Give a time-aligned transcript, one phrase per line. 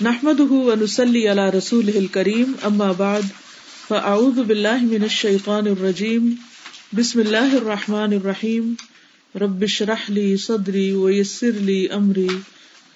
[0.00, 3.24] نحمده ونسلي على رسوله الكريم اما بعد
[3.88, 6.38] فاعوذ بالله من الشيطان الرجيم.
[6.92, 8.76] بسم الله الرحمن الرحيم.
[9.36, 12.40] رب اشرح لي صدري ويسر لي امري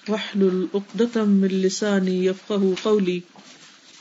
[0.09, 3.21] واحلل عقدة من لساني يفقهوا قولي.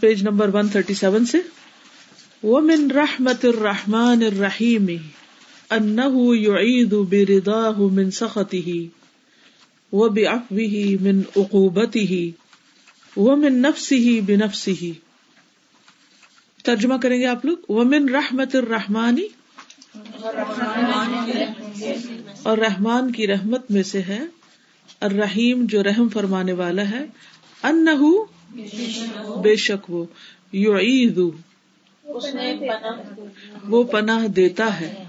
[0.00, 1.42] پیج نمبر 137 سے،
[2.42, 5.00] ومن رحمة الرحمن الرحيم
[5.72, 8.88] انه يعيذ برضاه من سخطه،
[9.92, 12.32] وبعفوه من عقوبته.
[13.16, 14.92] ومن نفسی ہی بنفسی ہی
[16.64, 19.26] ترجمہ کریں گے آپ لوگ؟ ومن رحمت الرحمانی
[22.42, 24.20] اور رحمان کی رحمت میں سے ہے۔
[25.00, 27.06] الرحیم جو رحم فرمانے والا ہے۔
[27.62, 27.86] ان
[29.42, 30.04] بے شک وہ
[30.52, 31.30] یو
[33.68, 35.04] وہ پناہ دیتا ہے۔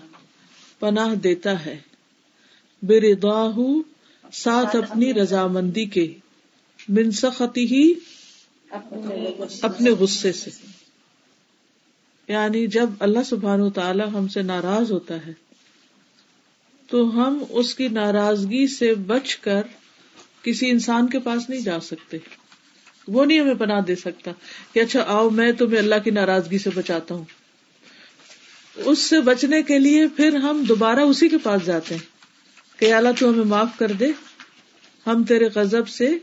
[0.80, 1.80] پناہ دیتا ہے۔
[2.84, 3.00] بے
[4.34, 6.14] ساتھ اپنی رضامندی کے۔
[6.90, 7.94] من سختی ہی
[9.62, 10.50] اپنے غصے سے۔
[12.28, 15.32] یعنی جب اللہ سبحان و تعالی ہم سے ناراض ہوتا ہے
[16.88, 19.62] تو ہم اس کی ناراضگی سے بچ کر
[20.42, 22.18] کسی انسان کے پاس نہیں جا سکتے۔
[23.08, 24.32] وہ نہیں ہمیں پناہ دے سکتا
[24.74, 27.26] کہ اچھا آؤ میں تمہیں اللہ کی ناراضگی سے بچاتا ہوں۔
[28.76, 32.06] اس سے بچنے کے لیے پھر ہم دوبارہ اسی کے پاس جاتے ہیں
[32.80, 34.08] کہ اللہ تو ہمیں معاف کر دے
[35.08, 36.18] ہم تیرے غضب سے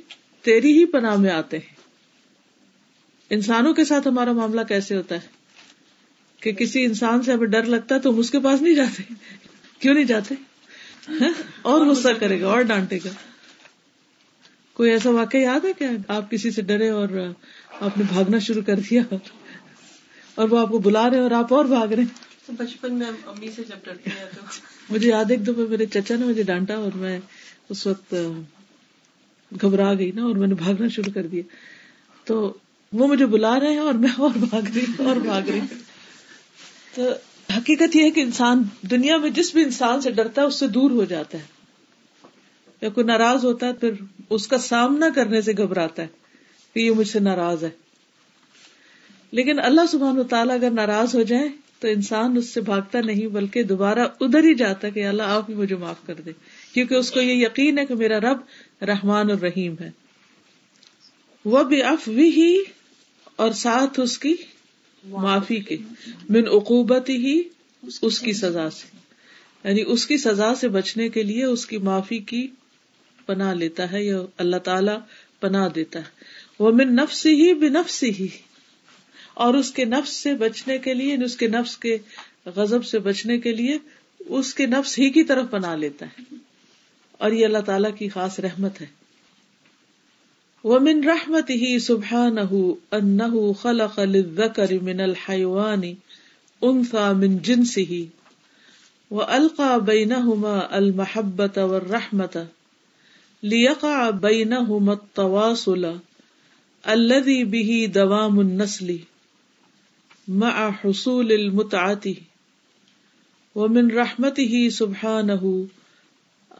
[0.44, 1.74] تیری ہی پناہ میں آتے ہیں۔
[3.30, 5.20] انسانوں کے ساتھ ہمارا معاملہ کیسے ہوتا ہے؟
[6.40, 9.02] کہ کسی انسان سے ہمیں ڈر لگتا ہے تو ہم اس کے پاس نہیں جاتے۔
[9.78, 10.34] کیوں نہیں جاتے؟
[11.08, 13.10] ہاں؟ اور غصہ کرے گا اور ڈانٹے گا۔
[14.74, 17.08] کوئی ایسا واقعہ یاد ہے کیا آپ کسی سے ڈرے اور
[17.80, 19.02] آپ نے بھاگنا شروع کر دیا
[20.34, 22.02] اور وہ آپ کو بلا رہے اور آپ اور بھاگ رہے
[22.48, 24.10] بچپن میں امی سے جب ڈرتی
[24.90, 27.20] مجھے یاد ایک دفعہ میرے چچا نے مجھے ڈانٹا اور میں
[27.68, 28.14] اس وقت
[29.62, 31.42] گھبرا گئی نا اور میں نے بھاگنا شروع کر دیا۔
[32.24, 32.56] تو
[32.92, 35.66] وہ مجھے بلا رہے ہیں اور میں اور بھاگ رہی ہوں، اور بھاگ رہی ہوں۔
[36.94, 37.02] تو
[37.56, 40.66] حقیقت یہ ہے کہ انسان دنیا میں جس بھی انسان سے ڈرتا ہے، اس سے
[40.66, 41.42] دور ہو جاتا ہے۔
[42.80, 43.90] یا کوئی ناراض ہوتا ہے، پھر
[44.30, 46.08] اس کا سامنا کرنے سے گھبراتا ہے
[46.74, 47.70] کہ یہ مجھ سے ناراض ہے۔
[49.30, 51.48] لیکن اللہ سبحان و تعالیٰ اگر ناراض ہو جائے،
[51.80, 55.54] تو انسان اس سے بھاگتا نہیں، بلکہ دوبارہ ادھر ہی جاتا کہ اللہ آپ ہی
[55.54, 56.32] مجھے معاف کر دے۔
[56.74, 58.38] کیونکہ اس کو یہ یقین ہے کہ میرا رب
[58.80, 59.90] رحمان اور رحیم ہے۔
[61.44, 62.64] وہ بھی اف بھی
[63.36, 64.34] اور ساتھ اس کی
[65.04, 65.76] معافی کے
[66.28, 67.42] من عقوبت ہی
[68.02, 68.96] اس کی سزا سے۔
[69.64, 72.48] یعنی اس کی سزا سے بچنے کے لیے اس کی معافی کی
[73.26, 74.92] پناہ لیتا ہے یا اللہ تعالی
[75.40, 76.24] پناہ دیتا ہے۔
[76.58, 78.28] وہ من نفس ہی بے نفس ہی۔
[79.34, 81.98] اور اس کے نفس سے بچنے کے لیے یعنی اس کے نفس کے
[82.44, 83.78] غزب سے بچنے کے لیے،
[84.18, 86.34] اس کے نفس ہی کی طرف بنا لیتا ہے۔
[87.24, 88.86] اور یہ اللہ تعالی کی خاص رحمت ہے۔
[90.64, 92.38] وہ من رحمت ہی سبحان
[93.62, 95.82] خلق للذکر من الحیوان
[96.62, 98.06] انثى من جنس ہی
[99.10, 102.36] و القا بینہما المحبت والرحمت
[103.42, 105.86] لیقع بینہما التواصل
[106.84, 108.96] الذي به دوام النسل
[110.28, 112.18] مع حصول المتعتی
[113.56, 115.54] ومن رحمته سبحانه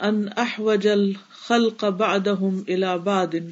[0.00, 3.50] ان احوج الخلق بعدهم الى بعد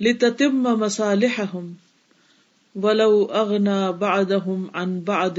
[0.00, 1.72] لتتم مصالحهم
[2.74, 5.38] ولو اغنى بعدهم عن بعد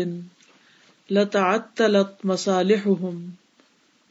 [1.12, 3.30] لتعطلت مصالحهم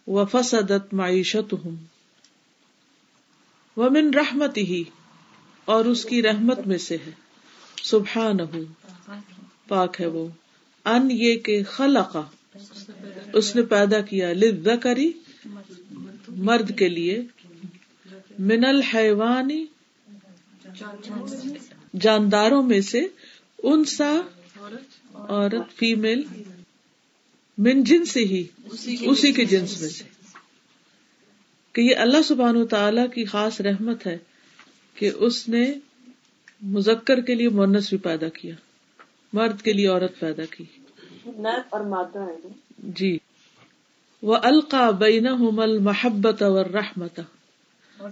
[0.09, 1.75] وفسدت معيشتهم.
[3.77, 4.83] ومن رحمته
[5.65, 7.11] اور اس کی رحمت میں سے ہے.
[7.83, 8.43] سبحانہ.
[9.69, 10.29] پاک ہے وہ.
[10.85, 12.23] ان یہ کہ خلقا
[13.33, 15.13] اس نے پیدا کیا لذکری
[16.29, 17.23] مرد کے لیے
[18.39, 19.65] من الحیوانی
[22.01, 23.01] جانداروں میں سے
[23.63, 24.21] انسا
[25.15, 26.23] عورت فیمل
[27.59, 28.45] من جنس ہی
[29.01, 30.05] اسی کے جنس میں سے۔
[31.73, 34.19] کہ یہ اللہ سبحان و تعالی کی خاص رحمت ہے
[34.95, 35.73] کہ اس نے
[36.63, 38.55] مذکر کے لیے مونس بھی پیدا کیا
[39.33, 40.65] مرد کے لیے عورت پیدا کی۔
[41.71, 42.27] اور مادہ
[42.79, 43.19] جی۔
[44.23, 45.27] وہ القا بین
[45.81, 47.21] محبت اور رحمت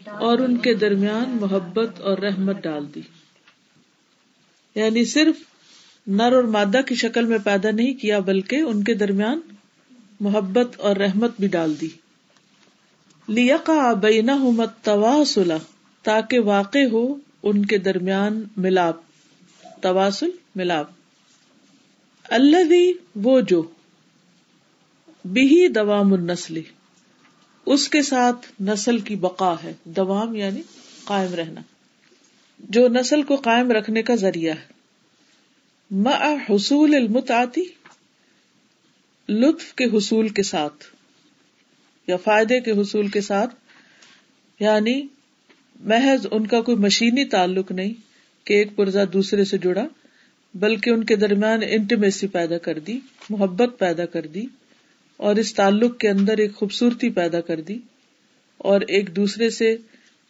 [0.07, 3.01] اور ان کے درمیان محبت اور رحمت ڈال دی۔
[4.75, 5.37] یعنی صرف
[6.07, 9.41] نر اور مادہ کی شکل میں پیدا نہیں کیا، بلکہ ان کے درمیان
[10.21, 11.89] محبت اور رحمت بھی ڈال دی۔
[13.29, 14.31] لیقا بین
[14.83, 15.53] تواصلہ
[16.03, 18.97] تاکہ واقع ہو ان کے درمیان ملاپ
[19.83, 20.87] تواسل ملاپ۔
[22.25, 22.75] اللہ
[23.15, 23.63] وہ جو
[25.27, 26.63] بھی دوام النسلی
[27.67, 30.63] اس کے ساتھ نسل کی بقا ہے، دوام یعنی
[31.05, 31.61] قائم رہنا۔
[32.59, 34.67] جو نسل کو قائم رکھنے کا ذریعہ ہے۔
[35.91, 37.65] مع حصول المتعتی،
[39.29, 40.85] لطف کے حصول کے ساتھ،
[42.07, 43.55] یا فائدے کے حصول کے ساتھ
[44.61, 45.03] یعنی
[45.81, 47.93] محض ان کا کوئی مشینی تعلق نہیں
[48.45, 49.87] کہ ایک پرزا دوسرے سے جڑا،
[50.55, 53.01] بلکہ ان کے درمیان انٹیمیسی پیدا کر دی،
[53.31, 54.45] محبت پیدا کر دی۔
[55.17, 57.79] اور اس تعلق کے اندر ایک خوبصورتی پیدا کر دی
[58.59, 59.77] اور ایک دوسرے سے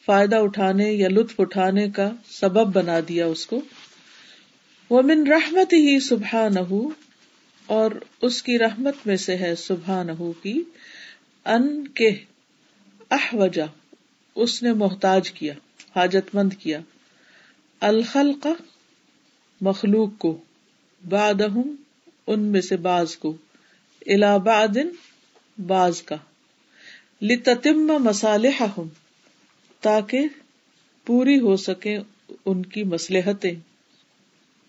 [0.05, 3.61] فائدہ اٹھانے یا لطف اٹھانے کا سبب بنا دیا اس کو۔
[4.91, 6.75] وہ من رحمت ہی سبحا نہ
[7.67, 7.91] اور
[8.23, 10.62] اس کی رحمت میں سے ہے سبحا نہ کی،
[11.44, 12.09] ان کے
[13.11, 13.67] اح وجہ
[14.35, 15.55] اس نے محتاج کیا،
[15.97, 16.81] حاجت مند کیا۔
[17.81, 18.53] الخل کا
[19.61, 20.38] مخلوق کو
[21.09, 21.43] باد
[22.27, 23.37] ان میں سے باز کو۔
[24.06, 24.76] الاباد
[25.67, 26.17] باز کا
[27.23, 28.62] لتتم مسالح
[29.81, 30.29] تاکہ
[31.06, 31.99] پوری ہو سکے
[32.44, 33.55] ان کی مسلحتیں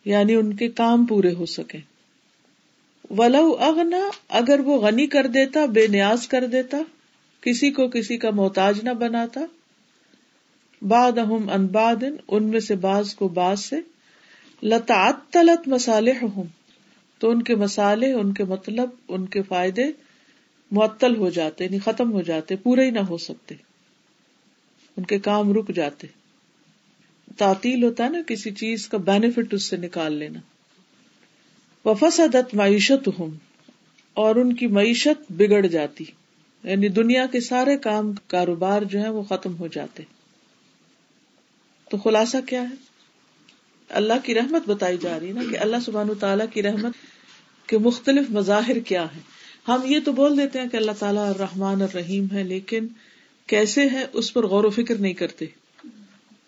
[0.05, 1.77] یعنی ان کے کام پورے ہو سکے
[3.09, 6.77] ولو اغنا اگر وہ غنی کر دیتا، بے نیاز کر دیتا،
[7.41, 9.41] کسی کو کسی کا محتاج نہ بناتا۔
[10.81, 13.75] باد اہم ان باد ان میں سے باز کو باز سے
[14.63, 15.67] لطاط تلت
[16.21, 16.43] ہوں
[17.19, 19.83] تو ان کے مسالے، ان کے مطلب ان کے فائدے
[20.71, 23.55] معطل ہو جاتے یعنی ختم ہو جاتے، پورے ہی نہ ہو سکتے۔
[24.97, 26.07] ان کے کام رک جاتے۔
[27.37, 30.39] تعطیل ہوتا ہے نا، کسی چیز کا بینیفٹ اس سے نکال لینا۔
[31.89, 33.29] وفسدت معیشت ہوں
[34.13, 36.05] اور ان کی معیشت بگڑ جاتی۔
[36.63, 40.03] یعنی دنیا کے سارے کام، کاروبار جو ہے وہ ختم ہو جاتے۔
[41.89, 42.86] تو خلاصہ کیا ہے؟
[43.89, 46.93] اللہ کی رحمت بتائی جا رہی نا کہ اللہ سبحان تعالیٰ کی رحمت
[47.67, 49.19] کے مختلف مظاہر کیا ہے
[49.67, 52.87] ہم یہ تو بول دیتے ہیں کہ اللہ تعالیٰ الرحمن الرحیم ہے، لیکن
[53.47, 55.45] کیسے ہے اس پر غور و فکر نہیں کرتے۔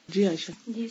[0.08, 0.88] جی عائشہ۔ جی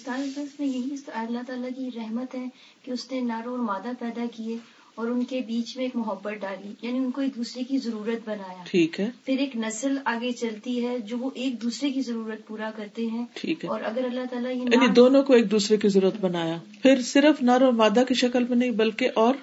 [0.59, 2.45] میں یہی اللہ تعالیٰ کی رحمت ہے
[2.83, 4.57] کہ اس نے نارو اور مادہ پیدا کیے۔
[4.99, 8.29] اور ان کے بیچ میں ایک محبت ڈالی یعنی ان کو ایک دوسرے کی ضرورت
[8.29, 12.47] بنایا۔ ٹھیک ہے۔ پھر ایک نسل آگے چلتی ہے جو وہ ایک دوسرے کی ضرورت
[12.47, 15.89] پورا کرتے ہیں۔ ٹھیک ہے۔ اور اگر اللہ تعالیٰ یعنی دونوں کو ایک دوسرے کی
[15.89, 19.35] ضرورت بنایا۔ پھر صرف نر اور مادہ کی شکل میں نہیں بلکہ اور۔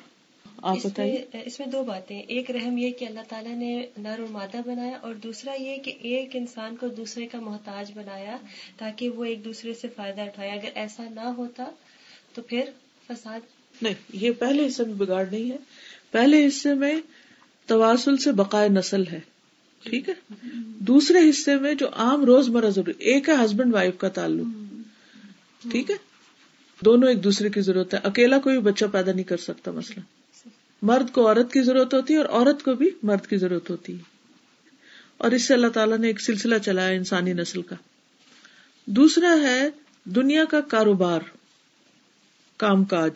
[0.61, 4.31] آپ بتائیے۔ اس میں دو باتیں۔ ایک رحم یہ کہ اللہ تعالیٰ نے نر اور
[4.31, 8.37] مادہ بنایا اور دوسرا یہ کہ ایک انسان کو دوسرے کا محتاج بنایا
[8.77, 11.63] تاکہ وہ ایک دوسرے سے فائدہ اٹھائے۔ اگر ایسا نہ ہوتا
[12.33, 12.63] تو پھر
[13.07, 13.39] فساد
[13.81, 15.57] نہیں، یہ پہلے حصے میں بگاڑ نہیں ہے۔
[16.11, 17.01] پہلے حصے میں
[17.65, 19.19] تواسل سے بقائے نسل ہے،
[19.83, 20.13] ٹھیک ہے؟
[20.79, 24.73] دوسرے حصے میں جو عام روز مرہ ضروری، ایک ہے ہسبینڈ وائف کا تعلق،
[25.71, 25.95] ٹھیک ہے؟
[26.85, 29.99] دونوں ایک دوسرے کی ضرورت ہے۔ اکیلا کوئی بچہ پیدا نہیں کر سکتا مسئلہ۔
[30.81, 33.93] مرد کو عورت کی ضرورت ہوتی ہے اور عورت کو بھی مرد کی ضرورت ہوتی
[33.93, 34.01] ہے۔
[35.17, 37.75] اور اس سے اللہ تعالیٰ نے ایک سلسلہ چلایا انسانی نسل کا۔
[38.85, 39.69] دوسرا ہے
[40.03, 41.19] دنیا کا کاروبار،
[42.57, 43.11] کام کاج۔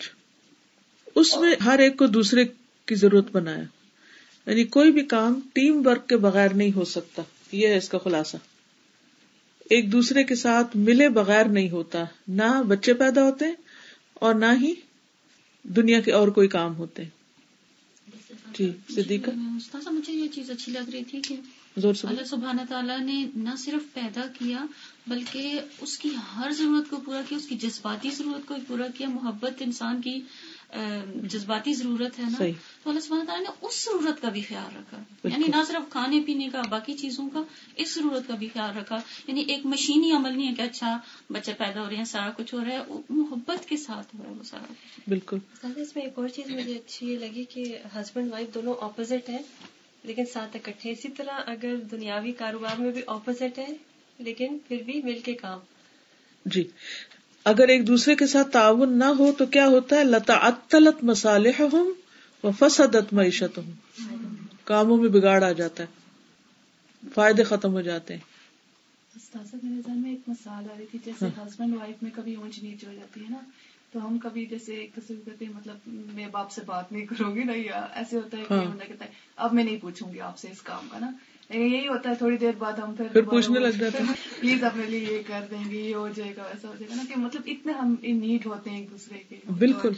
[1.16, 2.46] اس میں ہر ایک کو دوسرے
[2.86, 3.64] کی ضرورت بنایا۔
[4.46, 7.22] یعنی کوئی بھی کام ٹیم ورک کے بغیر نہیں ہو سکتا۔
[7.52, 8.38] یہ ہے اس کا خلاصہ۔
[9.70, 13.46] ایک دوسرے کے ساتھ ملے بغیر نہیں ہوتا۔ نہ بچے پیدا ہوتے
[14.14, 14.74] اور نہ ہی
[15.64, 17.20] دنیا کے اور کوئی کام ہوتے۔ ہیں
[18.60, 19.30] جی صدیقہ۔
[19.92, 21.36] مجھے یہ چیز اچھی لگ رہی تھی کہ
[21.78, 24.66] اللہ سبحانہ تعالیٰ نے نہ صرف پیدا کیا
[25.08, 29.10] بلکہ اس کی ہر ضرورت کو پورا کیا اس کی جذباتی ضرورت کو پورا کیا
[29.10, 30.22] محبت انسان کی
[31.24, 32.38] جذباتی ضرورت ہے نا
[32.84, 36.22] تو اللہ سبحانہ تعالیٰ نے اس ضرورت کا بھی خیال رکھا۔ یعنی نہ صرف کھانے
[36.26, 37.42] پینے کا باقی چیزوں کا
[37.76, 41.00] اس ضرورت کا بھی خیال رکھا۔ یعنی ایک مشینی عمل نہیں ہے کہ اچھا
[41.32, 44.32] بچے پیدا ہو رہے ہیں سارا کچھ ہو رہا ہے محبت کے ساتھ ہو رہا
[44.32, 44.74] ہے وہ سارا
[45.08, 49.44] بالکل۔ اس میں ایک اور چیز مجھے اچھی لگی کہ ہسبینڈ وائف دونوں اپوزٹ ہیں
[50.04, 53.68] لیکن ساتھ اکٹھے۔ اسی طرح اگر دنیاوی کاروبار میں بھی اپوزٹ ہے
[54.18, 55.60] لیکن پھر بھی مل کے کام۔
[56.46, 56.64] جی۔
[57.46, 61.62] اگر ایک دوسرے کے ساتھ تعاون نہ ہو تو کیا ہوتا ہے؟ لتا اطلت مسالح
[61.74, 61.94] ہوں
[62.44, 63.72] و فسدت معیشت ہوں
[64.64, 68.22] کاموں میں بگاڑ آ جاتا ہے۔ فائدے ختم ہو جاتے ہیں۔
[69.34, 72.64] میرے ذہن میں ایک مثال آ رہی تھی جیسے ہسبینڈ ہاں۔ وائف میں کبھی اونچ
[72.64, 73.38] نیچ ہو جاتی ہے نا
[73.92, 77.44] تو ہم کبھی جیسے ایک کرتے ہیں مطلب میں باپ سے بات نہیں کروں گی
[77.44, 80.38] نا یا ایسے ہوتا ہے کہ ہاں۔ کہتا ہے اب میں نہیں پوچھوں گی آپ
[80.40, 81.12] سے اس کام کا نا۔
[81.50, 85.00] یہی ہوتا ہے تھوڑی دیر بعد ہم پھر پوچھنے لگ جاتے ہیں۔ پلیز اپنے لیے
[85.00, 87.42] یہ کر دیں گے یہ ہو جائے گا ایسا ہو جائے گا نا کہ مطلب
[87.46, 89.92] اتنے ہم نیٹ ہوتے ہیں ایک دوسرے کے بالکل۔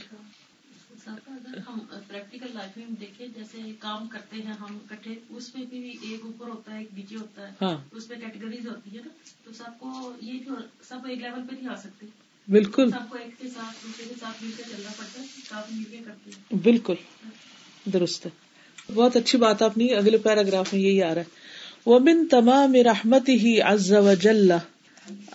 [1.05, 5.97] اگر ہم پریکٹیکل لائف میں دیکھیں جیسے کام کرتے ہیں ہم کٹھے اس میں بھی
[6.01, 9.09] ایک اوپر ہوتا ہے ایک نیچے ہوتا ہے۔ ہاں۔ اس میں کیٹیگریز ہوتی ہے نا۔
[9.43, 10.53] تو سب کو یہ جو
[10.83, 12.05] سب ایک لیول پہ نہیں آ سکتے۔
[12.47, 15.75] بالکل۔ سب کو ایک کے ساتھ دوسرے کے ساتھ مل کے چلنا پڑتا ہے کافی
[15.75, 16.95] مل کے کرتے ہیں۔ بالکل۔
[17.85, 18.31] درست ہے۔
[18.93, 21.40] بہت اچھی بات آپ نے اگلے پیراگراف میں یہی آ رہا ہے۔
[21.85, 24.51] وہ من تمام رحمت ہی از وجل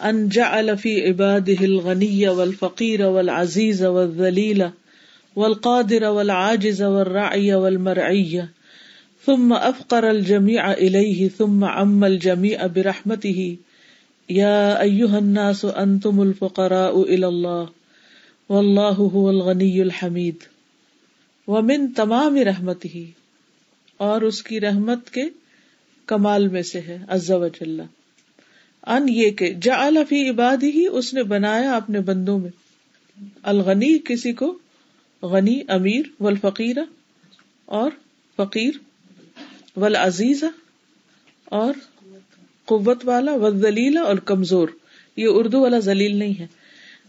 [0.01, 4.69] ان جعل في عباده الغني والفقير والعزيز والذليل
[5.37, 8.45] والقادر والعاجز والرعي والمرعي
[9.25, 13.57] ثم افقر الجميع اليه ثم عم الجميع برحمته
[14.31, 17.69] يا ايها الناس انتم الفقراء الى الله
[18.49, 20.43] والله هو الغني الحميد
[21.49, 23.05] ومن تمام رحمته
[23.97, 25.25] اور اس کی رحمت کے
[26.07, 27.81] کمال میں سے ہے، عز و جل۔
[28.87, 32.51] ان یہ کہ جعل فی عباد ہی، اس نے بنایا اپنے بندوں میں۔
[33.43, 34.59] الغنی، کسی کو
[35.23, 36.77] غنی، امیر والفقیر
[37.65, 37.91] اور
[38.37, 38.71] فقیر
[39.77, 40.45] والعزیز
[41.45, 41.75] اور
[42.65, 44.69] قوت والا والذلیل اور کمزور۔
[45.17, 46.47] یہ اردو والا ذلیل نہیں ہے۔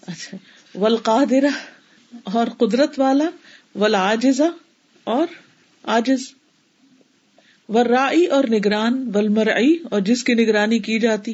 [0.07, 0.37] اچھا۔
[0.75, 1.45] والقادر
[2.23, 3.29] اور قدرت والا
[3.75, 4.41] والعاجز
[5.03, 5.27] اور
[5.83, 6.36] عاجز۔
[7.69, 11.33] ورائی اور نگران ولمرئی اور جس کی نگرانی کی جاتی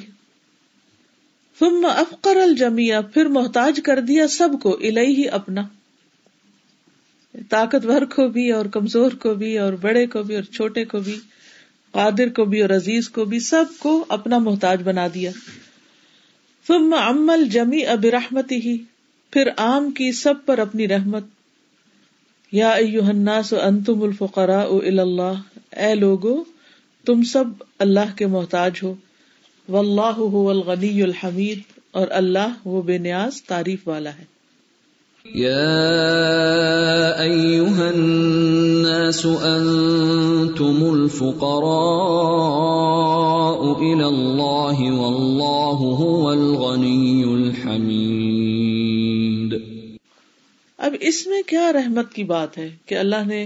[1.60, 5.62] ثم افقر الجمیا پھر محتاج کر دیا سب کو الہی ہی اپنا۔
[7.50, 11.20] طاقتور کو بھی، اور کمزور کو بھی، اور بڑے کو بھی، اور چھوٹے کو بھی،
[11.92, 15.32] قادر کو بھی، اور عزیز کو بھی، سب کو اپنا محتاج بنا دیا۔
[16.68, 18.78] ثم عمل جمی اب رحمتی ہی
[19.32, 21.24] پھر عام کی سب پر اپنی رحمت۔
[22.52, 26.44] یا ایوہ الناس انتم الفقراء اللہ۔ اے لوگو
[27.06, 27.44] تم سب
[27.80, 28.94] اللہ کے محتاج ہو۔
[29.70, 31.60] واللہ هو الغنی الحمید
[31.92, 34.34] اور اللہ وہ بے نیاز تعریف والا ہے۔
[35.36, 49.56] یا ایوہ الناس انتم الفقراء الى اللہ واللہ هو الغنی الحمید۔
[50.78, 53.46] اب اس میں کیا رحمت کی بات ہے کہ اللہ نے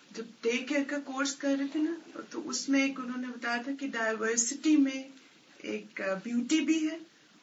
[0.15, 3.27] جب ڈے کیئر کا کورس کر رہے تھے نا تو اس میں ایک انہوں نے
[3.27, 5.03] بتایا تھا کہ ڈائیورسٹی میں
[5.57, 6.97] ایک بیوٹی بھی ہے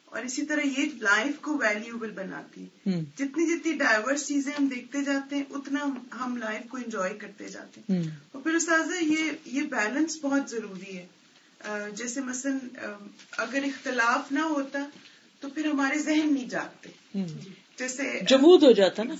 [0.05, 5.03] اور اسی طرح یہ لائف کو ویلیوبل بناتی ہے۔ جتنی جتنی ڈائیورس چیزیں ہم دیکھتے
[5.03, 5.79] جاتے ہیں اتنا
[6.19, 10.97] ہم لائف کو انجوائے کرتے جاتے ہیں۔ اور پھر استاذہ یہ یہ بیلنس بہت ضروری
[10.97, 11.05] ہے۔
[11.95, 12.51] جیسے مثلا
[13.37, 14.79] اگر اختلاف نہ ہوتا
[15.39, 16.89] تو پھر ہمارے ذہن نہیں جاگتے۔
[17.77, 19.13] جیسے جمود ہو جاتا نا۔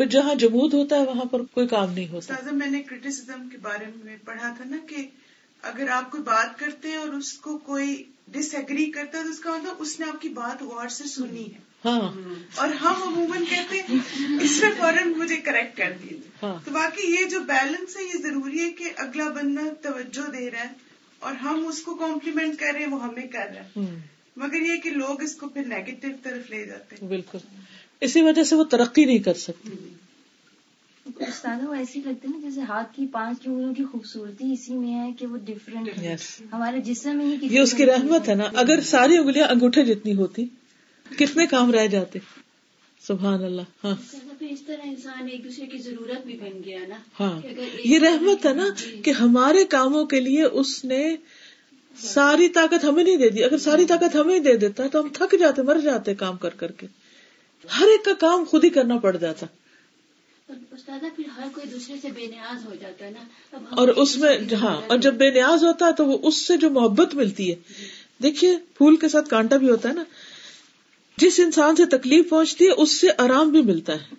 [0.00, 3.58] پھر جہاں جمود ہوتا ہے وہاں پر کوئی کام نہیں ہوتا۔ میں نے کریٹیسم کے
[3.62, 4.96] بارے میں پڑھا تھا نا کہ
[5.62, 9.30] اگر آپ کوئی بات کرتے ہیں اور اس کو کوئی ڈس ایگری کرتا ہے تو
[9.30, 12.10] اس کا مطلب اس نے آپ کی بات غور سے سنی ہے۔ ہاں۔
[12.54, 13.98] اور ہم عموماً کہتے ہیں
[14.40, 18.22] اس میں فوراً مجھے کریکٹ کر دیے ہاں۔ تو باقی یہ جو بیلنس ہے یہ
[18.22, 20.72] ضروری ہے کہ اگلا بندہ توجہ دے رہا ہے
[21.18, 24.00] اور ہم اس کو کمپلیمنٹ کر رہے ہیں وہ ہمیں کر رہے ہیں
[24.36, 27.38] مگر یہ کہ لوگ اس کو پھر نیگیٹو طرف لے جاتے ہیں۔ بالکل۔
[28.00, 29.70] اسی وجہ سے وہ ترقی نہیں کر سکتے
[31.18, 35.10] استاد وہ ایسی لگتے نا جیسے ہاتھ کی پانچ انگلیوں کی خوبصورتی اسی میں ہے
[35.18, 35.88] کہ وہ ڈفرینٹ
[36.52, 40.14] ہمارے جسم میں ہی یہ اس کی رحمت ہے نا۔ اگر ساری انگلیاں انگوٹھے جتنی
[40.14, 40.44] ہوتی
[41.18, 42.18] کتنے کام رہ جاتے۔
[43.00, 43.96] سبحان اللہ۔ ہاں۔
[44.40, 47.40] اس طرح انسان ایک دوسرے کی ضرورت بھی بن گیا نا۔ ہاں۔
[47.84, 48.64] یہ رحمت ہے نا
[49.04, 51.16] کہ ہمارے کاموں کے لیے اس نے
[51.98, 55.34] ساری طاقت ہمیں نہیں دے دی۔ اگر ساری طاقت ہمیں دے دیتا تو ہم تھک
[55.40, 56.86] جاتے مر جاتے کام کر کر کے۔
[57.64, 59.46] ہر ایک کا کام خود ہی کرنا پڑ جاتا۔
[61.16, 64.80] پھر ہر کوئی دوسرے سے بے نیاز ہو جاتا ہے نا۔ اور اس میں ہاں
[64.86, 67.54] اور جب بے نیاز ہوتا ہے تو وہ اس سے جو محبت ملتی ہے۔
[68.22, 70.04] دیکھیے پھول کے ساتھ کانٹا بھی ہوتا ہے نا۔
[71.16, 74.14] جس انسان سے تکلیف پہنچتی ہے اس سے آرام بھی ملتا ہے۔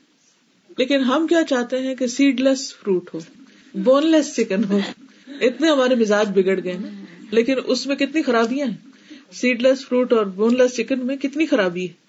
[0.78, 3.20] لیکن ہم کیا چاہتے ہیں کہ سیڈ لیس فروٹ ہو
[3.74, 4.80] بون لیس چکن ہو۔
[5.28, 6.88] اتنے ہمارے مزاج بگڑ گئے نا۔
[7.32, 8.78] لیکن اس میں کتنی خرابیاں ہیں۔
[9.32, 12.01] سیڈ لیس فروٹ اور بون لیس چکن میں کتنی خرابی ہے۔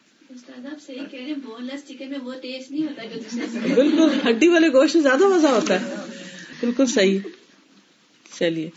[3.75, 5.95] بالکل، ہڈی والے گوشت میں زیادہ مزہ ہوتا ہے۔
[6.61, 7.19] بالکل صحیح۔
[8.39, 8.71] چلیے،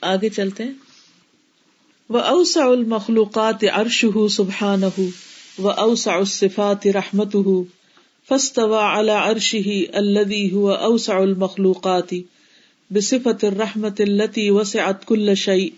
[0.00, 0.72] آگے چلتے ہیں۔
[2.08, 5.02] وہ اوسا المخلوقات ارش ہُ سبحان ہُ
[5.58, 7.62] و اوسا الصفات رحمت ہُ
[8.28, 12.14] فستوا الا ارش ہی الدی ہُو اوسا المخلوقات
[12.90, 15.68] بصفت الرحمت التی وسعت کل شعی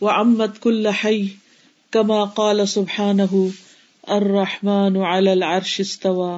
[0.00, 1.28] و امت کل حی
[1.90, 3.48] کما قال سبحان ہُ
[4.06, 6.34] الرحمن على العرش استوى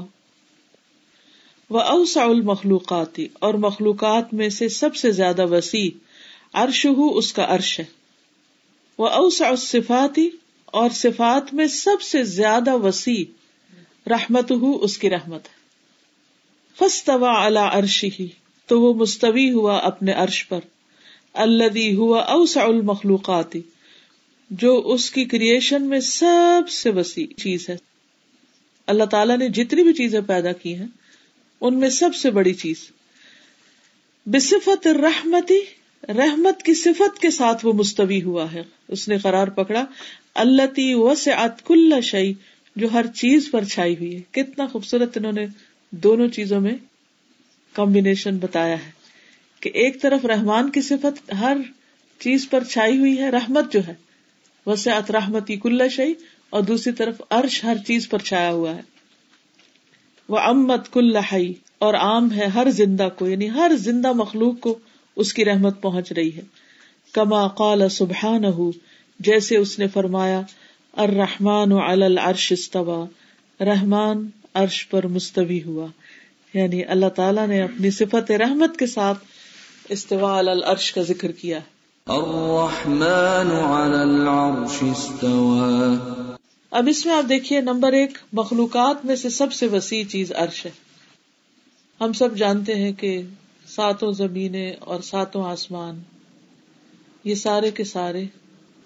[1.70, 5.88] اوسع المخلوقات، اور مخلوقات میں سے سب سے زیادہ وسیع
[6.54, 7.84] عرش ہو اس کا عرش ہے.
[8.98, 10.18] وہ اوسع الصفات،
[10.72, 13.24] اور صفات میں سب سے زیادہ وسیع
[14.06, 15.56] رحمت ہو اس کی رحمت ہے.
[16.78, 18.28] فستوا اللہ عرش ہی
[18.68, 20.60] تو وہ مستوی ہوا اپنے عرش پر.
[21.34, 23.56] اللہ ہوا اوسع المخلوقات
[24.50, 27.76] جو اس کی کریشن میں سب سے وسیع چیز ہے۔
[28.86, 30.86] اللہ تعالیٰ نے جتنی بھی چیزیں پیدا کی ہیں،
[31.60, 32.76] ان میں سب سے بڑی چیز۔
[34.26, 35.60] بصفت رحمتی
[36.08, 39.84] رحمت کی صفت کے ساتھ وہ مستوی ہوا ہے۔ اس نے قرار پکڑا
[40.34, 42.32] اللہ تی وسعت کل شعی
[42.76, 45.46] جو ہر چیز پر چھائی ہوئی ہے۔ کتنا خوبصورت انہوں نے
[45.90, 46.74] دونوں چیزوں میں
[47.72, 48.90] کمبینیشن بتایا ہے
[49.60, 51.56] کہ ایک طرف رحمان کی صفت ہر
[52.18, 54.07] چیز پر چھائی ہوئی ہے، رحمت جو ہے
[54.68, 56.14] وسعت رحمتی کل شعی
[56.50, 58.80] اور دوسری طرف عرش ہر چیز پر چھایا ہوا ہے۔
[60.28, 64.78] وہ امت کل حئی اور عام ہے ہر زندہ کو یعنی ہر زندہ مخلوق کو
[65.16, 66.40] اس کی رحمت پہنچ رہی ہے۔
[67.12, 68.42] کما قال سبحان
[69.20, 70.40] جیسے اس نے فرمایا،
[70.92, 73.06] الرحمن العرش استوا
[73.60, 75.86] رحمان عرش پر مستوی ہوا۔
[76.54, 79.18] یعنی اللہ تعالیٰ نے اپنی صفت رحمت کے ساتھ
[79.88, 81.58] استوا العرش کا ذکر کیا۔
[82.08, 85.94] الرحمن العرش استوا
[86.70, 90.66] اب اس میں آپ دیکھیے، نمبر ایک، مخلوقات میں سے سب سے وسیع چیز عرش
[90.66, 90.70] ہے۔
[92.00, 93.22] ہم سب جانتے ہیں کہ
[93.66, 96.00] ساتوں زمینیں اور ساتوں آسمان،
[97.24, 98.24] یہ سارے کے سارے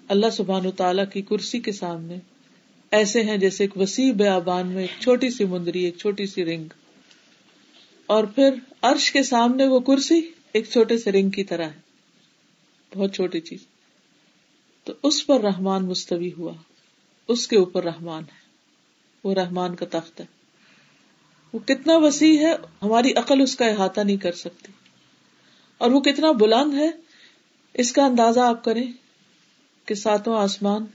[0.07, 2.15] اللہ سبحان تعالی کی کرسی کے سامنے
[2.91, 6.65] ایسے ہیں جیسے ایک وسیع بیابان میں ایک چھوٹی سی مندری، ایک چھوٹی سی رنگ۔
[8.05, 8.49] اور پھر
[8.81, 10.21] عرش کے سامنے وہ کرسی
[10.53, 11.92] ایک چھوٹے سے رنگ کی طرح ہے۔
[12.95, 13.59] بہت چھوٹی چیز۔
[14.83, 16.53] تو اس پر رحمان مستوی ہوا۔
[17.27, 18.43] اس کے اوپر رحمان ہے۔
[19.23, 20.25] وہ رحمان کا تخت ہے۔
[21.53, 24.71] وہ کتنا وسیع ہے، ہماری عقل اس کا احاطہ نہیں کر سکتی۔
[25.77, 26.91] اور وہ کتنا بلند ہے،
[27.73, 28.91] اس کا اندازہ آپ کریں
[29.85, 30.85] کہ ساتوں آسمان،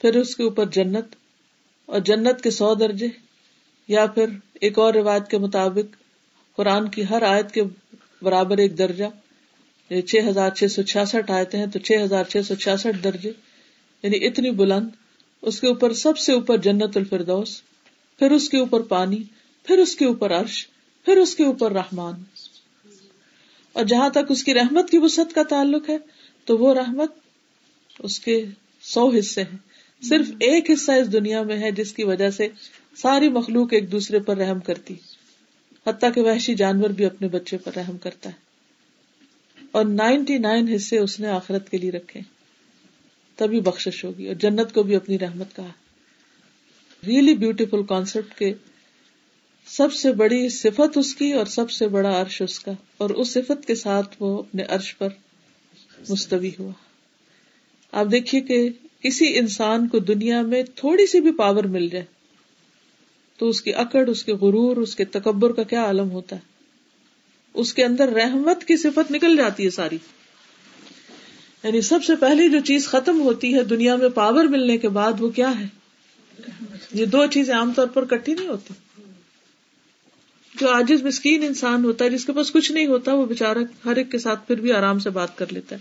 [0.00, 1.04] پھر اس کے اوپر جنت،
[1.86, 3.08] اور جنت کے سو درجے،
[3.88, 5.96] یا پھر ایک اور روایت کے مطابق،
[6.56, 7.62] قرآن کی ہر آیت کے
[8.22, 9.04] برابر ایک درجہ۔
[9.90, 13.32] یعنی چھ ہزار چھ سو چھیاسٹھ آیتیں ہیں تو چھ ہزار چھ سو چھیاسٹھ درجے
[14.02, 14.88] یعنی اتنی بلند،
[15.42, 17.62] اس کے اوپر سب سے اوپر جنت الفردوس،
[18.18, 19.22] پھر اس کے اوپر پانی،
[19.64, 20.68] پھر اس کے اوپر عرش،
[21.04, 22.14] پھر اس کے اوپر رحمان۔
[23.72, 25.96] اور جہاں تک اس کی رحمت کی وسعت کا تعلق ہے،
[26.44, 27.12] تو وہ رحمت
[27.98, 28.44] اس کے
[28.82, 29.58] سو حصے ہیں۔
[30.02, 32.48] صرف ایک حصہ اس دنیا میں ہے جس کی وجہ سے
[32.96, 34.94] ساری مخلوق ایک دوسرے پر رحم کرتی۔
[35.86, 38.45] حتیٰ کہ وحشی جانور بھی اپنے بچے پر رحم کرتا ہے۔
[39.72, 42.20] اور نائنٹی نائن حصے اس نے آخرت کے لیے رکھے۔
[43.36, 45.70] تبھی بخش ہوگی اور جنت کو بھی اپنی رحمت کہا۔
[47.06, 48.54] ریئلی بیوٹیفل کانسپٹ کے
[49.66, 53.28] سب سے بڑی صفت اس کی اور سب سے بڑا عرش اس کا۔ اور اس
[53.28, 55.08] صفت کے ساتھ وہ اپنے عرش پر
[56.08, 56.72] مستوی ہوا۔
[57.92, 58.68] آپ دیکھیے کہ
[59.00, 62.04] کسی انسان کو دنیا میں تھوڑی سی بھی پاور مل جائے
[63.36, 66.55] تو اس کی اکڑ، اس کے غرور، اس کے تکبر کا کیا عالم ہوتا ہے؟
[67.56, 69.98] اس کے اندر رحمت کی صفت نکل جاتی ہے ساری۔
[71.64, 75.12] یعنی سب سے پہلی جو چیز ختم ہوتی ہے دنیا میں پاور ملنے کے بعد
[75.18, 75.66] وہ کیا ہے؟
[76.92, 78.74] یہ دو چیزیں عام طور پر کٹھی نہیں ہوتی۔
[80.60, 83.96] جو آج مسکین انسان ہوتا ہے، جس کے پاس کچھ نہیں ہوتا، وہ بےچارا ہر
[83.96, 85.80] ایک کے ساتھ پھر بھی آرام سے بات کر لیتا ہے۔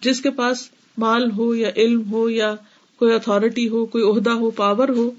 [0.00, 2.54] جس کے پاس مال ہو یا علم ہو یا
[2.96, 5.10] کوئی اتارٹی ہو، کوئی عہدہ ہو پاور ہو،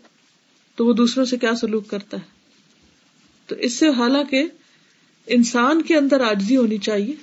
[0.75, 2.25] تو وہ دوسروں سے کیا سلوک کرتا ہے؟
[3.47, 4.43] تو اس سے حالانکہ
[5.27, 7.13] انسان کے اندر آجزی ہونی چاہیے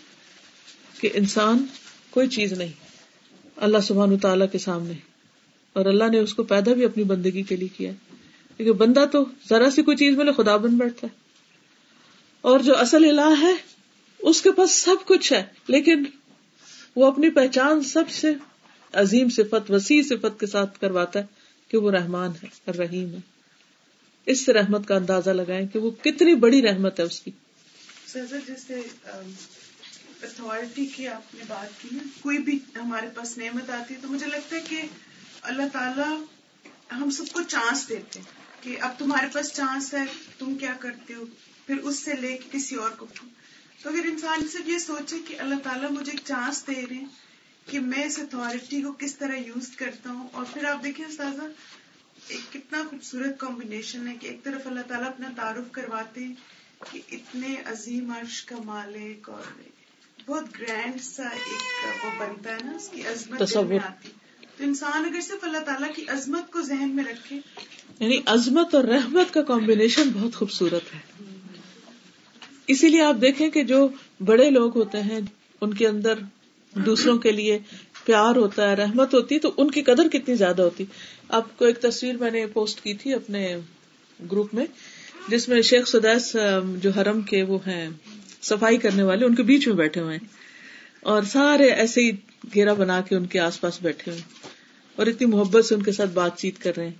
[1.00, 1.66] کہ انسان
[2.10, 2.72] کوئی چیز نہیں
[3.56, 4.92] اللہ سبحان تعالیٰ کے سامنے
[5.72, 7.92] اور اللہ نے اس کو پیدا بھی اپنی بندگی کے لیے کیا
[8.56, 11.18] کیونکہ بندہ تو ذرا سی کوئی چیز ملے خدا بن بیٹھتا ہے۔
[12.40, 13.54] اور جو اصل الہ ہے،
[14.18, 16.04] اس کے پاس سب کچھ ہے، لیکن
[16.96, 18.28] وہ اپنی پہچان سب سے
[18.92, 21.24] عظیم صفت، وسیع صفت کے ساتھ کرواتا ہے
[21.68, 23.18] کہ وہ رحمان ہے، رحیم ہے۔
[24.26, 27.30] اس سے رحمت کا اندازہ لگائیں کہ وہ کتنی بڑی رحمت ہے اس کی۔
[28.14, 28.80] جیسے
[30.22, 34.08] اتارٹی کی آپ نے بات کی نا کوئی بھی ہمارے پاس نعمت آتی ہے تو
[34.08, 34.82] مجھے لگتا ہے کہ
[35.42, 36.14] اللہ تعالیٰ
[36.92, 38.20] ہم سب کو چانس دیتے
[38.60, 40.04] کہ اب تمہارے پاس چانس ہے،
[40.38, 41.24] تم کیا کرتے ہو؟
[41.66, 43.06] پھر اس سے لے کے کسی اور کو۔
[43.82, 47.06] تو اگر انسان صرف یہ سوچے کہ اللہ تعالیٰ مجھے ایک چانس دے رہے ہیں
[47.66, 51.46] کہ میں اس اتارٹی کو کس طرح یوز کرتا ہوں، اور پھر آپ دیکھیں استاذہ،
[52.28, 56.34] ایک کتنا خوبصورت کمبینیشن ہے کہ ایک طرف اللہ تعالیٰ اپنا تعارف کرواتے ہیں
[56.92, 59.62] کہ اتنے عظیم عرش کا مالک اور
[60.26, 64.08] بہت گرینڈ سا ایک وہ بنتا ہے نا اس کی عظمت میں آتی۔
[64.56, 67.40] تو انسان اگر صرف اللہ تعالیٰ کی عظمت کو ذہن میں رکھے۔
[67.98, 71.24] یعنی عظمت اور رحمت کا کمبینیشن بہت خوبصورت ہے۔
[72.66, 73.88] اسی لیے آپ دیکھیں کہ جو
[74.24, 75.20] بڑے لوگ ہوتے ہیں
[75.60, 76.14] ان کے اندر
[76.74, 77.58] دوسروں کے لیے
[78.04, 80.84] پیار ہوتا ہے رحمت ہوتی تو ان کی قدر کتنی زیادہ ہوتی۔
[81.28, 83.56] آپ کو ایک تصویر میں نے پوسٹ کی تھی اپنے
[84.30, 84.66] گروپ میں۔
[85.28, 86.36] جس میں شیخ سدیس
[86.76, 87.88] جو حرم کے وہ ہیں،
[88.42, 90.26] صفائی کرنے والے، ان کے بیچ میں بیٹھے ہوئے ہیں۔
[91.00, 92.10] اور سارے ایسے ہی
[92.54, 94.22] گھیرا بنا کے ان کے آس پاس بیٹھے ہوئے
[94.96, 96.94] اور اتنی محبت سے ان کے ساتھ بات چیت کر رہے ہیں۔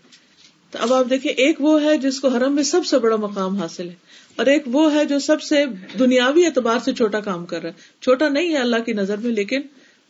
[0.70, 3.56] تو اب آپ دیکھیں، ایک وہ ہے جس کو حرم میں سب سے بڑا مقام
[3.56, 3.94] حاصل ہے۔
[4.36, 5.64] اور ایک وہ ہے جو سب سے
[5.98, 9.30] دنیاوی اعتبار سے چھوٹا کام کر رہا ہے۔ چھوٹا نہیں ہے اللہ کی نظر میں،
[9.30, 9.60] لیکن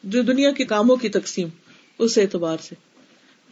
[0.02, 1.48] جو دنیا کے کاموں کی تقسیم،
[1.98, 2.74] اس اعتبار سے۔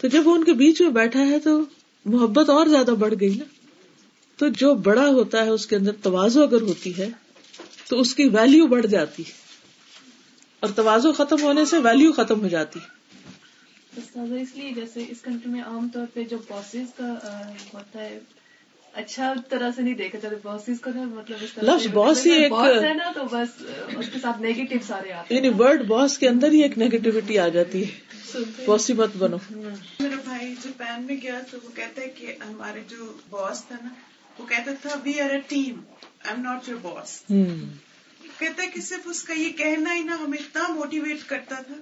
[0.00, 1.60] تو جب وہ ان کے بیچ میں بیٹھا ہے تو
[2.04, 3.44] محبت اور زیادہ بڑھ گئی نا۔
[4.38, 7.08] تو جو بڑا ہوتا ہے اس کے اندر توازو اگر ہوتی ہے
[7.88, 9.22] تو اس کی ویلو بڑھ جاتی
[10.60, 12.78] اور توازو ختم ہونے سے ویلو ختم ہو جاتی
[13.96, 17.12] اس لیے جیسے اس کنٹری میں عام طور پہ جو باسز کا
[17.74, 18.18] ہوتا ہے
[18.94, 23.10] اچھا طرح سے نہیں دیکھا جاتا۔ باسز کو مطلب لفظ باس ہی ایک ہے نا
[23.14, 23.62] تو بس
[23.96, 27.48] اس کے ساتھ نیگیٹو سارے آتے یعنی ورڈ باس کے اندر ہی ایک نیگیٹیوٹی آ
[27.48, 32.34] جاتی ہے۔ باسی مت بنو۔ میرا بھائی جاپان میں گیا تو وہ کہتا ہے کہ
[32.48, 33.88] ہمارے جو باس تھا نا
[34.38, 35.80] وہ کہتا تھا we are a team
[36.24, 37.22] I am not your boss
[38.38, 41.74] کہتا کہ صرف اس کا یہ کہنا ہی نا ہمیں اتنا موٹیویٹ کرتا تھا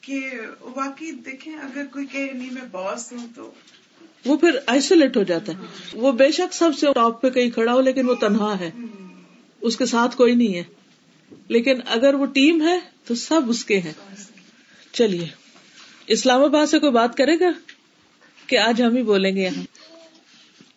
[0.00, 3.52] کہ واقعی دیکھیں اگر کوئی کہ نہیں میں باس ہوں تو
[4.24, 5.58] وہ پھر آئسولیٹ ہو جاتا ہے۔
[5.92, 8.70] وہ بے شک سب سے ٹاپ پہ کہیں کھڑا ہو لیکن وہ تنہا ہے۔
[9.60, 10.62] اس کے ساتھ کوئی نہیں ہے۔
[11.48, 13.92] لیکن اگر وہ ٹیم ہے تو سب اس کے ہیں۔
[14.92, 15.26] چلیے
[16.06, 17.50] اسلام آباد سے کوئی بات کرے گا؟
[18.46, 19.62] کہ آج ہم ہی بولیں گے یہاں۔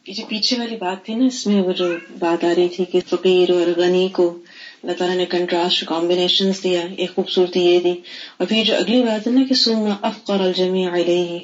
[0.09, 2.85] یہ جو پیچھے والی بات تھی نا، اس میں وہ جو بات آ رہی تھی
[2.85, 4.37] کہ فقیر اور غنی کو
[4.83, 7.91] اللہ تعالیٰ نے کنٹراسٹ کمبینیشن دیا، ایک خوبصورتی یہ دی۔
[8.37, 11.39] اور پھر جو اگلی بات ہے نا کہ سننا افقر الجمی علیہ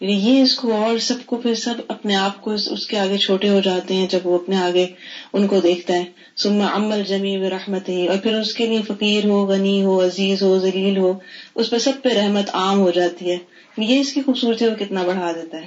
[0.00, 3.18] یعنی یہ اس کو اور سب کو پھر سب اپنے آپ کو اس کے آگے
[3.18, 4.86] چھوٹے ہو جاتے ہیں جب وہ اپنے آگے
[5.32, 6.04] ان کو دیکھتا ہے۔
[6.36, 10.04] سما عمل جمی و رحمت ہی اور پھر اس کے لیے فقیر ہو، غنی ہو،
[10.04, 11.18] عزیز ہو، ذلیل ہو،
[11.54, 13.38] اس پہ سب پہ رحمت عام ہو جاتی ہے۔
[13.76, 15.66] یعنی یہ اس کی خوبصورتی کو کتنا بڑھا دیتا ہے۔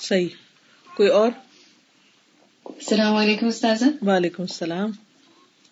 [0.00, 0.47] صحیح۔
[0.98, 1.30] کوئی اور؟
[2.64, 4.90] السلام علیکم استاذ وعلیکم السلام۔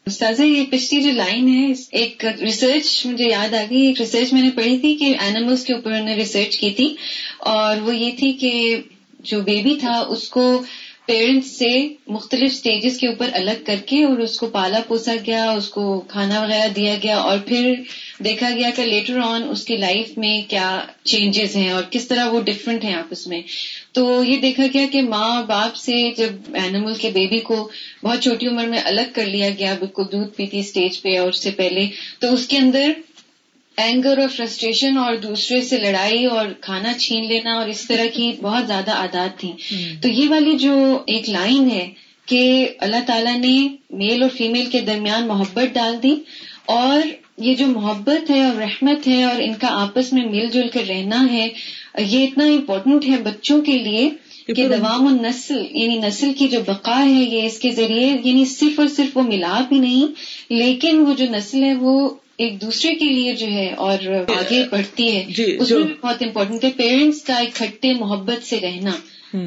[0.07, 4.43] استاذہ یہ پچھلی جو لائن ہے ایک ریسرچ مجھے یاد آ گئی ایک ریسرچ میں
[4.43, 6.97] نے پڑھی تھی کہ اینیملس کے اوپر انہوں نے ریسرچ کی تھی
[7.39, 8.77] اور وہ یہ تھی کہ
[9.21, 10.62] جو بیبی تھا اس کو
[11.07, 15.51] پیرنٹس سے مختلف سٹیجز کے اوپر الگ کر کے اور اس کو پالا پوسا گیا
[15.51, 17.75] اس کو کھانا وغیرہ دیا گیا اور پھر
[18.25, 22.29] دیکھا گیا کہ لیٹر آن اس کی لائف میں کیا چینجز ہیں اور کس طرح
[22.29, 23.43] وہ ڈفرینٹ ہیں آپس میں۔
[23.96, 27.70] تو یہ دیکھا گیا کہ ماں باپ سے جب اینیمل کے بیبی کو
[28.02, 31.42] بہت چھوٹی عمر میں الگ کر لیا گیا بالکل دودھ پیتی اسٹیج پہ اور اس
[31.42, 31.87] سے پہلے
[32.18, 32.92] تو اس کے اندر
[33.76, 38.32] اینگر اور فرسٹریشن اور دوسرے سے لڑائی اور کھانا چھین لینا اور اس طرح کی
[38.42, 39.52] بہت زیادہ عادات تھیں۔
[40.02, 41.90] تو یہ والی جو ایک لائن ہے
[42.26, 46.14] کہ اللہ تعالیٰ نے میل اور فیمیل کے درمیان محبت ڈال دی
[46.66, 47.00] اور
[47.38, 50.81] یہ جو محبت ہے اور رحمت ہے اور ان کا آپس میں مل جل کر
[50.88, 51.49] رہنا ہے
[51.99, 54.11] یہ اتنا امپورٹنٹ ہے بچوں کے لیے
[54.46, 58.81] کہ دوام النسل یعنی نسل کی جو بقا ہے یہ اس کے ذریعے یعنی صرف
[58.81, 60.07] اور صرف وہ ملاپ ہی نہیں
[60.53, 65.16] لیکن وہ جو نسل ہے وہ ایک دوسرے کے لیے جو ہے اور آگے بڑھتی
[65.16, 68.90] ہے۔ جی، اس میں بہت امپورٹنٹ ہے پیرنٹس کا اکٹھے محبت سے رہنا۔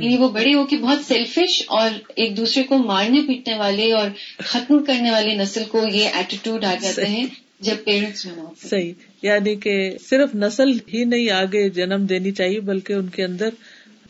[0.03, 4.07] یعنی وہ بڑے ہو کے بہت سیلفش اور ایک دوسرے کو مارنے پیٹنے والے اور
[4.37, 9.55] ختم کرنے والے نسل کو یہ ایٹیٹیوڈ آ جاتا ہے۔ جب پیرنٹس میں صحیح۔ یعنی
[9.55, 13.49] کہ صرف نسل ہی نہیں آگے جنم دینی چاہیے، بلکہ ان کے اندر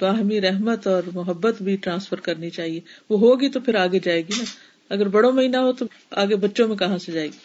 [0.02, 4.34] باہمی رحمت اور محبت بھی ٹرانسفر کرنی چاہیے۔ وہ ہوگی تو پھر آگے جائے گی
[4.38, 4.44] نا۔
[4.90, 7.38] اگر بڑوں میں ہی نہ ہو تو آگے بچوں میں کہاں سے جائے گی؟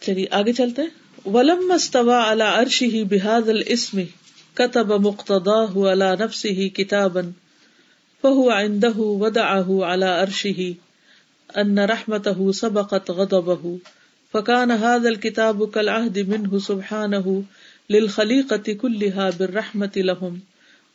[0.00, 0.82] چلیے، آگے چلتے
[1.28, 4.00] ولم استوا الا عرش ہی بحاد السم
[4.54, 7.30] کتب مقتدا الا نفس ہی کتابن
[8.22, 9.46] فہو آئندہ ودا
[9.92, 10.72] الا عرش ہی
[11.54, 13.10] ان رحمت سبقت
[14.34, 17.42] غضبه فکان هذا الكتاب كالعهد منه سبحانه
[17.90, 20.40] للخليقة كلها بالرحمة لهم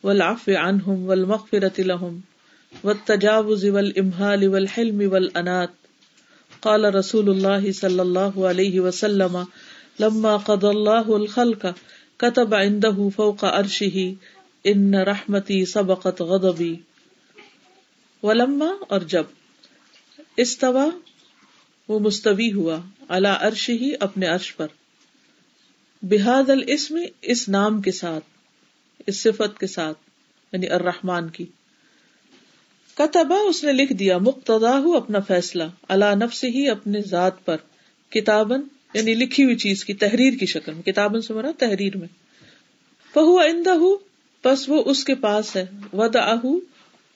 [0.03, 2.21] والعفو عنهم والمغفرة لهم
[2.83, 5.69] والتجاوز والإمهال والحلم والأنات
[6.61, 9.47] قال رسول الله صلى الله عليه وسلم،
[9.99, 11.75] لما قضى الله الخلق
[12.19, 14.15] كتب عنده فوق عرشه
[14.65, 16.75] ان رحمتي سبقت غضبي.
[18.23, 19.23] ولما اور جب
[20.37, 20.89] استوا
[21.87, 24.67] وہ مستوی ہوا۔ اللہ عرش ہی اپنے عرش پر۔
[26.01, 28.23] بحاد الاسم، اس نام کے ساتھ،
[29.07, 29.97] اس صفت کے ساتھ
[30.53, 31.45] یعنی الرحمان کی۔
[32.93, 37.57] کتبا اس نے لکھ دیا مقتدا اپنا فیصلہ اللہ نفس ہی اپنے ذات پر
[38.09, 38.61] کتابن
[38.93, 42.07] یعنی لکھی ہوئی چیز کی، تحریر کی شکل میں کتابن سے مرا تحریر میں۔
[43.13, 43.73] فہو آئندہ
[44.43, 46.15] بس وہ اس کے پاس ہے ود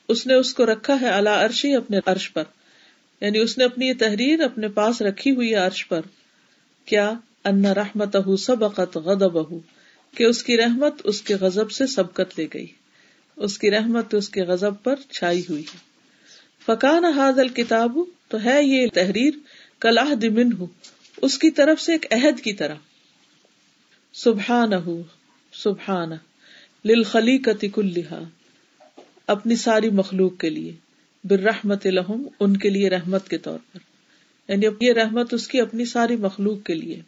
[0.08, 2.44] اس نے اس کو رکھا ہے اللہ عرشی اپنے عرش پر۔
[3.22, 6.02] یعنی اس نے اپنی یہ تحریر اپنے پاس رکھی ہوئی عرش پر،
[6.86, 7.14] کیا
[7.46, 9.38] ان رحمت سبقت غضب
[10.18, 12.68] کہ اس کی رحمت اس کے غضب سے سبقت لے گئی،
[13.36, 15.78] اس کی رحمت اس کے غضب پر چھائی ہوئی ہے۔
[16.66, 19.34] فقان حاض الکتاب، تو ہے یہ تحریر
[19.80, 20.68] کلاح دمن ہوں
[21.22, 22.76] اس کی طرف سے ایک عہد کی طرح۔
[24.14, 24.72] سبحان
[25.54, 26.12] سبحان
[26.86, 28.24] للخلی کلحا
[29.28, 30.74] اپنی ساری مخلوق کے لیے۔
[31.24, 33.80] برحمت لہم، ان کے لیے رحمت کے طور پر۔
[34.52, 37.02] یعنی یہ رحمت اس کی اپنی ساری مخلوق کے لیے۔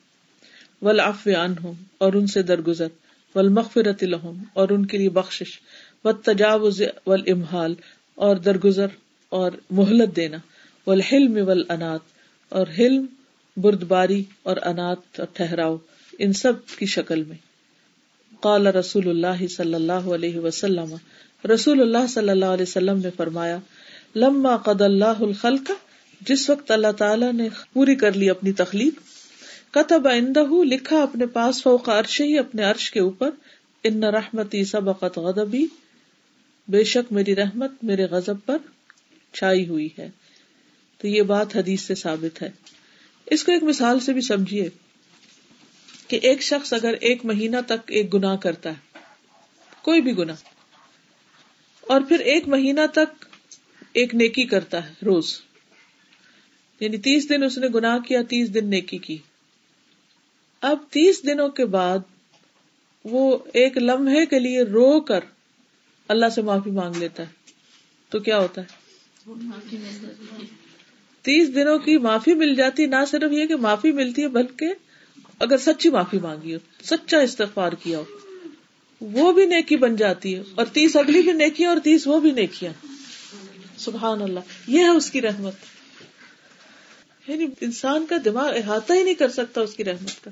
[0.81, 2.87] ولافِ ہوں اور ان سے درگزر۔
[3.35, 5.43] والمغفرت لہم، اور ان کے لیے بخش
[6.03, 7.13] و تجاوز و
[8.15, 8.87] اور درگزر
[9.29, 10.37] اور مہلت دینا۔
[10.87, 11.99] والحلم والانات،
[12.49, 13.05] اور حلم،
[13.57, 15.77] بردباری اور انات اور ٹھہراؤ۔
[16.19, 17.37] ان سب کی شکل میں۔
[18.41, 20.95] قال رسول اللہ صلی اللہ علیہ وسلم۔
[21.53, 23.59] رسول اللہ صلی اللہ علیہ وسلم نے فرمایا
[24.15, 25.71] لما قد اللہ الخلق،
[26.21, 28.93] جس وقت اللہ تعالیٰ نے پوری کر لی اپنی تخلیق،
[29.73, 33.29] کتب اندہ لکھا اپنے پاس فوق عرش ہی اپنے عرش کے اوپر،
[33.83, 35.65] ان رحمتی سبقت غضبی،
[36.67, 38.57] بے شک میری رحمت میرے غضب پر
[39.33, 40.09] چھائی ہوئی ہے۔
[40.97, 42.49] تو یہ بات حدیث سے ثابت ہے۔
[43.25, 44.69] اس کو ایک مثال سے بھی سمجھیے
[46.07, 48.97] کہ ایک شخص اگر ایک مہینہ تک ایک گنا کرتا ہے،
[49.81, 50.33] کوئی بھی گنا
[51.81, 53.25] اور پھر ایک مہینہ تک
[53.93, 55.41] ایک نیکی کرتا ہے، روز۔
[56.79, 59.17] یعنی تیس دن اس نے گنا کیا، تیس دن نیکی کی۔
[60.61, 61.99] اب تیس دنوں کے بعد
[63.03, 65.19] وہ ایک لمحے کے لیے رو کر
[66.07, 67.27] اللہ سے معافی مانگ لیتا ہے۔
[68.09, 68.67] تو کیا ہوتا ہے؟
[71.21, 74.65] تیس دنوں کی معافی مل جاتی، نہ صرف یہ کہ معافی ملتی ہے، بلکہ
[75.39, 78.03] اگر سچی معافی مانگی ہو، سچا استغفار کیا ہو،
[79.01, 82.31] وہ بھی نیکی بن جاتی ہے۔ اور تیس اگلی بھی نیکی اور تیس وہ بھی
[82.31, 82.73] نیکیاں۔
[83.83, 85.53] سبحان اللہ یہ ہے اس کی رحمت۔
[87.27, 90.31] یعنی انسان کا دماغ احاطہ ہی نہیں کر سکتا اس کی رحمت کا۔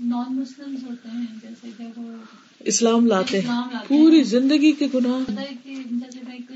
[0.00, 2.12] نان مسلم ہوتے ہیں جیسے کہ وہ
[2.60, 3.48] اسلام لاتے ہیں۔
[3.88, 5.30] پوری زندگی کے گناہ۔
[5.88, 6.50] جیسے میں ایک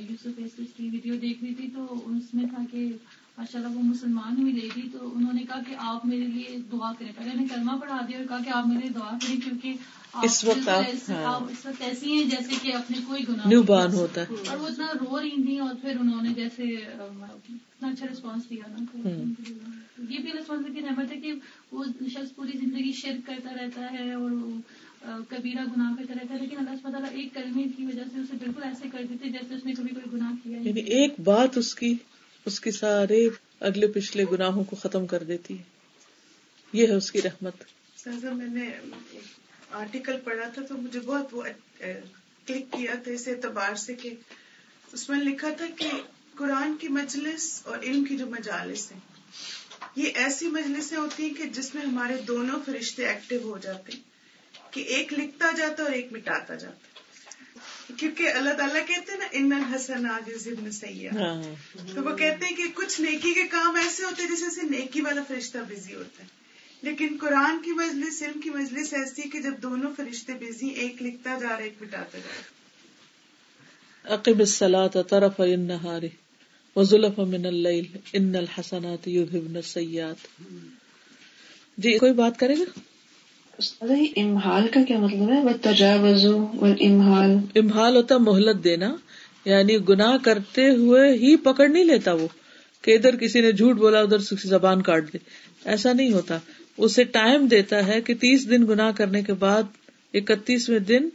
[0.00, 2.88] یوسف کی ویڈیو دیکھ رہی تھی تو اس میں تھا کہ
[3.38, 6.92] ماشاء اللہ وہ مسلمان ہوئی تھی تو انہوں نے کہا کہ آپ میرے لیے دعا
[6.98, 9.74] کریں۔ پہلے نے کلمہ پڑھا دیا اور کہا کہ آپ میرے لیے دعا کریں کیونکہ
[10.22, 10.82] اس وقت ہاں۔
[11.50, 14.66] اس وقت ایسی ہیں جیسے کہ اپنے کوئی گناہ نیو بان ہوتا۔ ہے اور وہ
[14.66, 20.18] اتنا رو رہی تھی اور پھر انہوں نے جیسے اتنا اچھا ریسپانس دیا نا۔ یہ
[20.18, 21.32] بھی ریسپانسبلٹی رحمت ہے کہ
[21.72, 24.30] وہ شخص پوری زندگی شرک کرتا رہتا ہے اور
[25.28, 28.62] کبیرہ گناہ کرتا رہتا ہے۔ لیکن اللہ تعالیٰ ایک کلمے کی وجہ سے اسے بالکل
[28.62, 31.94] ایسے کر دیتے جیسے اس نے کبھی کوئی گناہ کیا یعنی ایک بات اس کی
[32.46, 33.28] اس کے سارے
[33.60, 35.62] اگلے پچھلے گناہوں کو ختم کر دیتی ہے۔
[36.72, 37.64] یہ ہے اس کی رحمت۔
[38.06, 38.70] میں نے
[39.70, 41.42] آرٹیکل پڑھا تھا تو مجھے بہت وہ
[42.46, 44.14] کلک کیا تھا اس اعتبار سے کہ
[44.92, 45.90] اس میں لکھا تھا کہ
[46.36, 49.00] قرآن کی مجلس اور علم کی جو مجالس ہیں،
[49.96, 54.00] یہ ایسی مجلسیں ہوتی ہیں کہ جس میں ہمارے دونوں فرشتے ایکٹیو ہو جاتے ہیں،
[54.70, 56.91] کہ ایک لکھتا جاتا اور ایک مٹاتا جاتا
[57.88, 61.42] کیونکہ اللہ تعالیٰ کہتے ہیں نا ان حسن آج ابن سیاح ہاں۔
[61.94, 65.22] تو وہ کہتے ہیں کہ کچھ نیکی کے کام ایسے ہوتے ہیں جیسے نیکی والا
[65.28, 66.28] فرشتہ بزی ہوتا ہے۔
[66.82, 71.38] لیکن قرآن کی مجلس علم کی مجلس ایسی کہ جب دونوں فرشتے بزی ایک لکھتا
[71.38, 72.60] جا رہا ایک مٹاتا جا رہا
[74.04, 76.06] عقب الصلاة طرف النهار
[76.76, 80.26] وزلف من اللیل ان الحسنات یذهبن السیئات
[81.78, 82.80] جی کوئی بات کرے گا
[84.16, 86.26] امہال کا کیا مطلب ہے؟ وہ تجاوز
[86.80, 88.94] امہال امہال ہوتا مہلت دینا
[89.44, 92.28] یعنی گناہ کرتے ہوئے ہی پکڑ نہیں لیتا وہ
[92.82, 95.18] کہ ادھر کسی نے جھوٹ بولا ادھر زبان کاٹ دے۔
[95.64, 96.38] ایسا نہیں ہوتا۔
[96.76, 99.62] اسے ٹائم دیتا ہے کہ تیس دن گنا کرنے کے بعد
[100.14, 101.08] اکتیسویں دن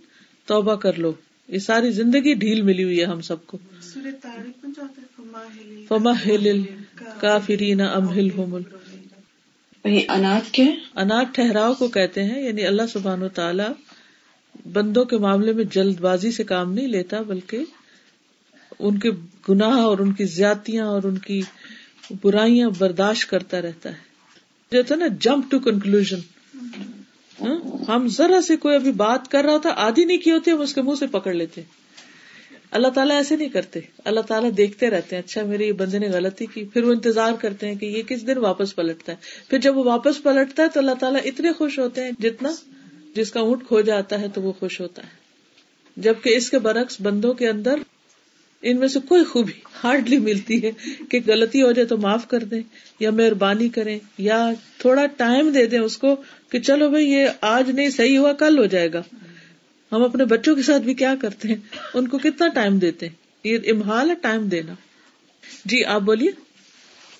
[0.45, 1.13] توبہ کر لو۔
[1.47, 3.58] یہ ساری زندگی ڈھیل ملی ہوئی ہے ہم سب کو۔
[5.88, 6.62] فما ہل
[7.19, 8.62] کافرین امہل ہومل
[10.10, 13.63] اناج کیا اناج ٹھہراؤ کو کہتے ہیں یعنی اللہ سبحان و تعالی
[14.73, 17.58] بندوں کے معاملے میں جلد بازی سے کام نہیں لیتا، بلکہ
[18.80, 19.10] ان کے
[19.50, 21.41] گناہ اور ان کی زیاتیاں اور ان کی
[22.23, 24.08] برائیاں برداشت کرتا رہتا ہے۔
[24.71, 26.13] جو تھا نا، جمپ ٹو کنکلوژ
[27.41, 30.62] ہاں، ہم ذرا سے کوئی ابھی بات کر رہا ہوتا آدھی نہیں کی ہوتی ہم
[30.62, 31.62] اس کے منہ سے پکڑ لیتے۔
[32.71, 36.45] اللہ تعالیٰ ایسے نہیں کرتے۔ اللہ تعالیٰ دیکھتے رہتے ہیں اچھا میرے بندے نے غلطی
[36.45, 39.17] کی، پھر وہ انتظار کرتے ہیں کہ یہ کس دن واپس پلٹتا ہے۔
[39.49, 42.49] پھر جب وہ واپس پلٹتا ہے تو اللہ تعالیٰ اتنے خوش ہوتے ہیں جتنا
[43.15, 45.08] جس کا اونٹ کھو جاتا ہے تو وہ خوش ہوتا ہے۔
[45.97, 47.75] جبکہ اس کے برعکس بندوں کے اندر
[48.62, 49.51] ان میں سے کوئی خوبی
[49.84, 50.71] ہارڈلی ملتی ہے
[51.10, 52.62] کہ غلطی ہو جائے تو معاف کر دیں
[52.99, 56.15] یا مہربانی کریں یا تھوڑا ٹائم دے دیں اس کو
[56.49, 59.01] کہ چلو بھائی یہ آج نہیں، صحیح ہوا، کل ہو جائے گا۔
[59.91, 61.56] ہم اپنے بچوں کے ساتھ بھی کیا کرتے ہیں؟
[61.93, 64.73] ان کو کتنا ٹائم دیتے ہیں؟ یہ امہال ہے ٹائم دینا۔
[65.65, 66.32] جی آپ بولیے۔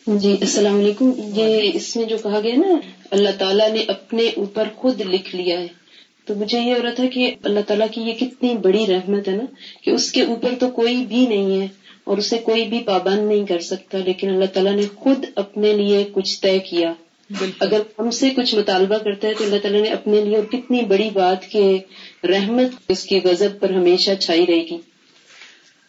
[0.08, 2.68] جی السلام علیکم۔ یہ اس میں جو کہا گیا نا
[3.12, 5.68] اللہ تعالیٰ نے اپنے اوپر خود لکھ لیا ہے۔
[6.26, 9.36] تو مجھے یہ ہو رہا تھا کہ اللہ تعالیٰ کی یہ کتنی بڑی رحمت ہے
[9.36, 9.46] نا
[9.84, 11.68] کہ اس کے اوپر تو کوئی بھی نہیں ہے
[12.04, 16.06] اور اسے کوئی بھی پابند نہیں کر سکتا لیکن اللہ تعالیٰ نے خود اپنے لیے
[16.12, 16.94] کچھ طے کیا۔
[17.60, 20.82] اگر ہم سے کچھ مطالبہ کرتا ہے تو اللہ تعالیٰ نے اپنے لیے اور کتنی
[20.82, 21.78] بڑی بات کہ
[22.24, 24.78] رحمت اس کی غزب پر ہمیشہ چھائی رہے گی۔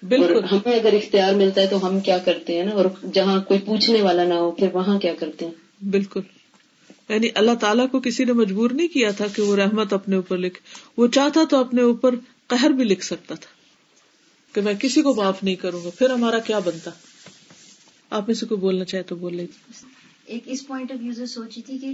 [0.03, 3.61] بالکل۔ ہمیں اگر اختیار ملتا ہے تو ہم کیا کرتے ہیں نا؟ اور جہاں کوئی
[3.61, 6.21] پوچھنے والا نہ ہو پھر وہاں کیا کرتے ہیں؟ بالکل۔
[7.09, 10.39] یعنی اللہ تعالیٰ کو کسی نے مجبور نہیں کیا تھا کہ وہ رحمت اپنے اوپر
[10.39, 10.61] لکھے۔
[10.97, 12.15] وہ چاہتا تو اپنے اوپر
[12.47, 13.51] قہر بھی لکھ سکتا تھا
[14.55, 16.91] کہ میں کسی کو معاف نہیں کروں گا پھر ہمارا کیا بنتا؟
[18.11, 19.47] آپ میں سے کوئی بولنا چاہے تو بول لیں
[20.27, 21.87] ایک اس پوائنٹ آف ویو سے سوچی تھی کہ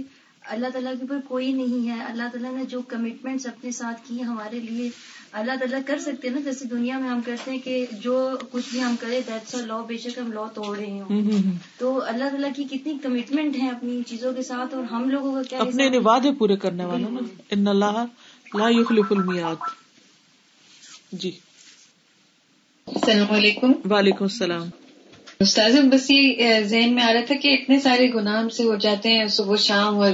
[0.47, 4.23] اللہ تعالیٰ کے اوپر کوئی نہیں ہے۔ اللہ تعالیٰ نے جو کمٹمنٹس اپنے ساتھ کی
[4.23, 4.89] ہمارے لیے
[5.31, 8.65] اللہ تعالیٰ کر سکتے ہیں نا۔ جیسے دنیا میں ہم کرتے ہیں کہ جو کچھ
[8.71, 11.21] بھی ہم کریں دیٹس لا بے شک ہم لا توڑ رہے ہوں۔
[11.77, 15.41] تو اللہ تعالیٰ کی کتنی کمٹمنٹ ہے اپنی چیزوں کے ساتھ اور ہم لوگوں کا
[15.43, 17.19] کیا اپنے وعدے پورے کرنے والا نا۔
[17.51, 18.05] ان اللہ
[18.53, 19.55] لا یخلف المیاد
[21.11, 21.31] جی۔
[22.87, 24.84] السلام علیکم۔ وعلیکم السلام۔
[25.39, 28.75] استاذ بس یہ ذہن میں آ رہا تھا کہ اتنے سارے گناہ ہم سے ہو
[28.75, 30.11] جاتے ہیں، صبح، شام، اور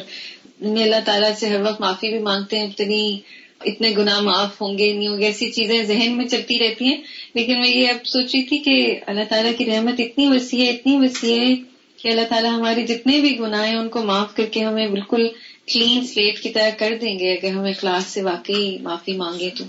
[0.62, 3.20] اللہ تعالیٰ سے ہر وقت معافی بھی مانگتے ہیں، اتنی،
[3.66, 6.98] اتنے گناہ معاف ہوں گے، نہیں ہوں گے، ایسی چیزیں ذہن میں چلتی رہتی ہیں۔
[7.34, 10.70] لیکن میں یہ اب سوچ رہی تھی کہ اللہ تعالیٰ کی رحمت اتنی وسیع ہے،
[10.70, 11.56] اتنی وسیع ہے
[11.98, 15.28] کہ اللہ تعالیٰ ہمارے جتنے بھی گناہ ہیں، ان کو معاف کر کے ہمیں بالکل
[15.74, 19.64] کلین سلیٹ کی طرح کر دیں گے۔ اگر ہمیں کلاس سے واقعی معافی مانگے تو۔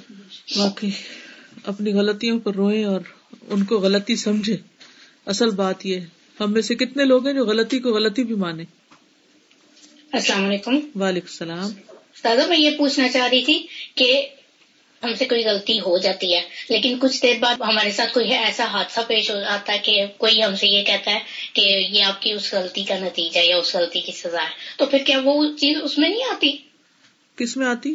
[0.56, 0.90] واقعی،
[1.66, 3.00] اپنی غلطیوں پر روئیں اور
[3.48, 4.56] ان کو غلطی سمجھے
[5.26, 6.00] اصل بات یہ
[6.40, 8.64] ہم میں سے کتنے لوگ ہیں جو غلطی کو غلطی بھی مانے؟
[10.12, 11.70] السلام علیکم۔ وعلیکم السلام۔
[12.24, 14.28] دادا میں یہ پوچھنا چاہ رہی تھی کہ
[15.02, 18.64] ہم سے کوئی غلطی ہو جاتی ہے لیکن کچھ دیر بعد ہمارے ساتھ کوئی ایسا
[18.64, 21.18] حادثہ پیش ہو جاتا ہے کہ کوئی ہم سے یہ کہتا ہے
[21.52, 24.86] کہ یہ آپ کی اس غلطی کا نتیجہ یا اس غلطی کی سزا ہے۔ تو
[24.86, 26.56] پھر کیا وہ چیز اس میں نہیں آتی؟
[27.36, 27.94] کس میں آتی؟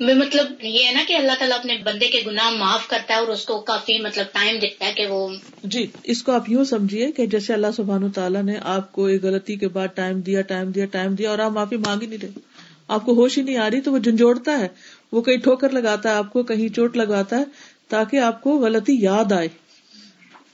[0.00, 3.28] مطلب یہ ہے نا کہ اللہ تعالیٰ اپنے بندے کے گناہ معاف کرتا ہے اور
[3.28, 5.28] اس کو کافی مطلب ٹائم دیتا ہے کہ وہ
[5.64, 9.22] جی اس کو آپ یوں سمجھیے کہ جیسے اللہ سبحان تعالیٰ نے آپ کو ایک
[9.22, 12.18] غلطی کے بعد ٹائم دیا ٹائم دیا ٹائم دیا اور آپ معافی مانگ ہی نہیں
[12.22, 12.40] رہے۔
[12.88, 14.68] آپ کو ہوش ہی نہیں آ رہی تو وہ جھنجھوڑتا ہے۔
[15.12, 17.44] وہ کہیں ٹھوکر لگاتا ہے، آپ کو کہیں چوٹ لگاتا ہے
[17.88, 19.48] تاکہ آپ کو غلطی یاد آئے۔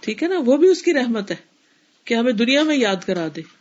[0.00, 1.36] ٹھیک ہے نا؟ وہ بھی اس کی رحمت ہے
[2.04, 3.55] کہ ہمیں دنیا میں یاد کرا دے۔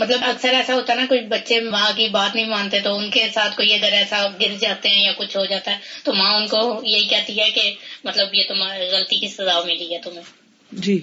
[0.00, 3.10] مطلب اکثر ایسا ہوتا ہے نا کوئی بچے ماں کی بات نہیں مانتے تو ان
[3.10, 6.34] کے ساتھ کوئی اگر ایسا گر جاتے ہیں یا کچھ ہو جاتا ہے تو ماں
[6.34, 10.22] ان کو یہی کہتی ہے کہ مطلب یہ تمہاری غلطی کی سزا ملی ہے تمہیں۔
[10.72, 11.00] جی۔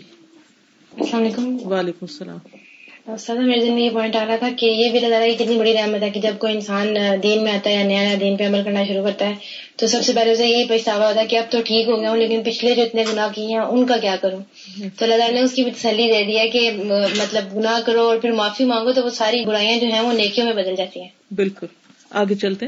[1.00, 2.67] السلام علیکم۔ وعلیکم السلام۔
[3.08, 5.58] سر میرے دن میں یہ پوائنٹ آ رہا تھا کہ یہ بھی اللہ کی کتنی
[5.58, 8.38] بڑی رحمت ہے کہ جب کوئی انسان دین میں آتا ہے یا نیا نیا دین
[8.38, 9.34] پہ عمل کرنا شروع کرتا ہے
[9.76, 12.10] تو سب سے پہلے اسے یہی پچھتاوا ہوتا ہے کہ اب تو ٹھیک ہو گیا
[12.10, 14.40] ہوں لیکن پچھلے جو اتنے گناہ کیے ہیں ان کا کیا کروں؟
[14.78, 16.72] تو اللہ تعالیٰ نے اس کی بھی تسلی دے دیا کہ
[17.18, 20.46] مطلب گناہ کرو اور پھر معافی مانگو تو وہ ساری برائیاں جو ہیں وہ نیکیوں
[20.46, 21.68] میں بدل جاتی ہیں۔ بالکل۔
[22.10, 22.66] آگے چلتے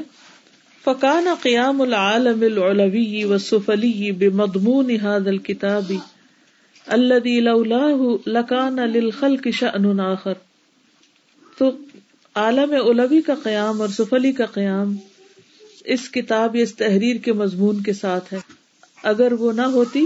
[0.85, 5.91] فقان قیام العالم العلوی و سفلی بمضمون هذا الكتاب
[6.89, 10.33] الذي لولاه لكان للخلق شأن آخر۔
[11.57, 11.71] تو
[12.35, 14.95] عالم اولوی کا قیام اور سفلی کا قیام
[15.85, 18.39] اس کتاب یا اس تحریر کے مضمون کے ساتھ ہے۔
[19.03, 20.05] اگر وہ نہ ہوتی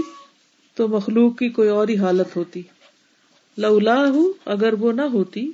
[0.74, 2.62] تو مخلوق کی کوئی اور ہی حالت ہوتی۔
[3.58, 4.04] لولا
[4.44, 5.50] اگر وہ نہ ہوتی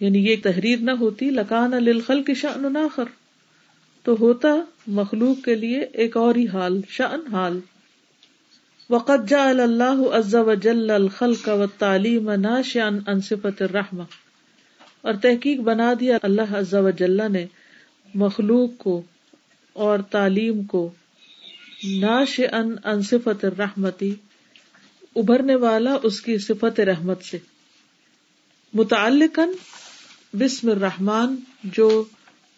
[0.00, 3.04] یعنی یہ تحریر نہ ہوتی، لکان الخل کی شان آخر۔
[4.02, 4.48] تو ہوتا
[4.86, 7.60] مخلوق کے لیے ایک اور ہی حال شان حال۔
[8.90, 14.02] وقت جا اللہ عز وجل الخلق و تعلیم ناشان انصفت الرحمہ۔
[15.02, 17.46] اور تحقیق بنا دیا اللہ عز و جل نے
[18.14, 19.02] مخلوق کو
[19.72, 20.92] اور تعلیم کو
[22.00, 24.14] ناش ان ان صفت رحمتی
[25.16, 27.38] ابھرنے والا اس کی صفت رحمت سے۔
[28.74, 29.38] متعلق
[30.32, 32.04] بسم الرحمان جو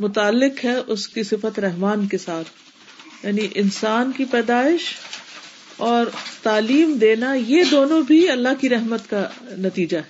[0.00, 2.48] متعلق ہے اس کی صفت رحمان کے ساتھ۔
[3.26, 4.82] یعنی انسان کی پیدائش
[5.76, 6.06] اور
[6.42, 10.02] تعلیم دینا، یہ دونوں بھی اللہ کی رحمت کا نتیجہ ہے۔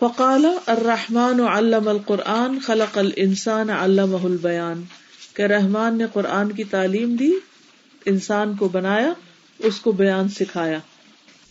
[0.00, 4.82] فقال الرحمن علم القرآن، خلق الانسان علمہ البیان۔
[5.34, 7.32] کہ رحمان نے قرآن کی تعلیم دی،
[8.06, 9.12] انسان کو بنایا،
[9.58, 10.78] اس کو بیان سکھایا۔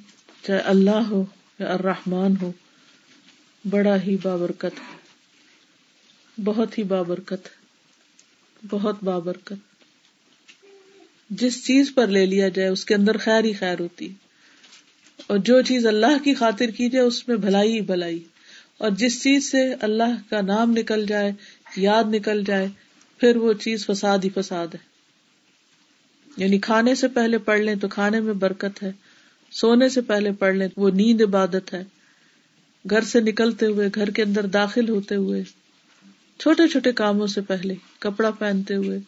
[0.48, 1.26] چاہے اللہ ہو
[1.60, 2.52] یا الرحمن ہو،
[3.70, 5.02] بڑا ہی بابرکت ہے۔
[6.44, 7.48] بہت ہی بابرکت
[8.70, 9.54] بہت بابرکت۔
[11.30, 14.08] جس چیز پر لے لیا جائے، اس کے اندر خیر ہی خیر ہوتی۔
[15.28, 18.24] اور جو چیز اللہ کی خاطر کی جائے، اس میں بھلائی ہی بھلائی۔
[18.78, 21.32] اور جس چیز سے اللہ کا نام نکل جائے،
[21.78, 22.68] یاد نکل جائے،
[23.18, 24.91] پھر وہ چیز فساد ہی فساد ہے۔
[26.38, 28.92] یعنی کھانے سے پہلے پڑھ لیں تو کھانے میں برکت ہے
[29.52, 31.84] سونے سے پہلے پڑھ لیں وہ نیند عبادت ہے۔
[32.90, 35.44] گھر سے نکلتے ہوئے گھر کے اندر داخل ہوتے ہوئے
[36.40, 39.00] چھوٹے چھوٹے کاموں سے پہلے کپڑا پہنتے ہوئے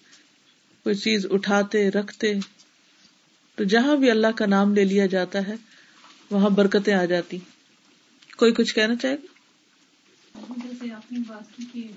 [0.84, 2.34] کوئی چیز اٹھاتے رکھتے
[3.56, 5.56] تو جہاں بھی اللہ کا نام لے لیا جاتا ہے
[6.32, 7.38] وہاں برکتیں آ جاتی۔
[8.38, 11.88] کوئی کچھ کہنا چاہے گا؟ جیسے آپ نے بات کی کہ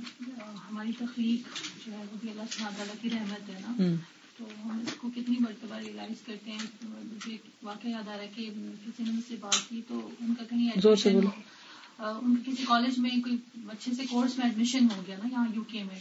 [0.71, 1.57] ہماری تخلیق
[1.87, 3.95] جو ہے وہ بھی اللہ تعالیٰ کی رحمت ہے نا۔
[4.39, 8.29] تو ہم اس کو کتنی مرتبہ ریئلائز کرتے ہیں مجھے واقعہ یاد آ رہا ہے
[8.35, 8.51] کہ
[8.87, 11.19] کسی نے مجھ سے بات کی تو ان کا کہیں ایڈمیشن
[11.99, 13.37] ان کسی کالج میں کوئی
[13.69, 15.99] اچھے سے کورس میں ایڈمیشن ہو گیا نا یہاں یو کے میں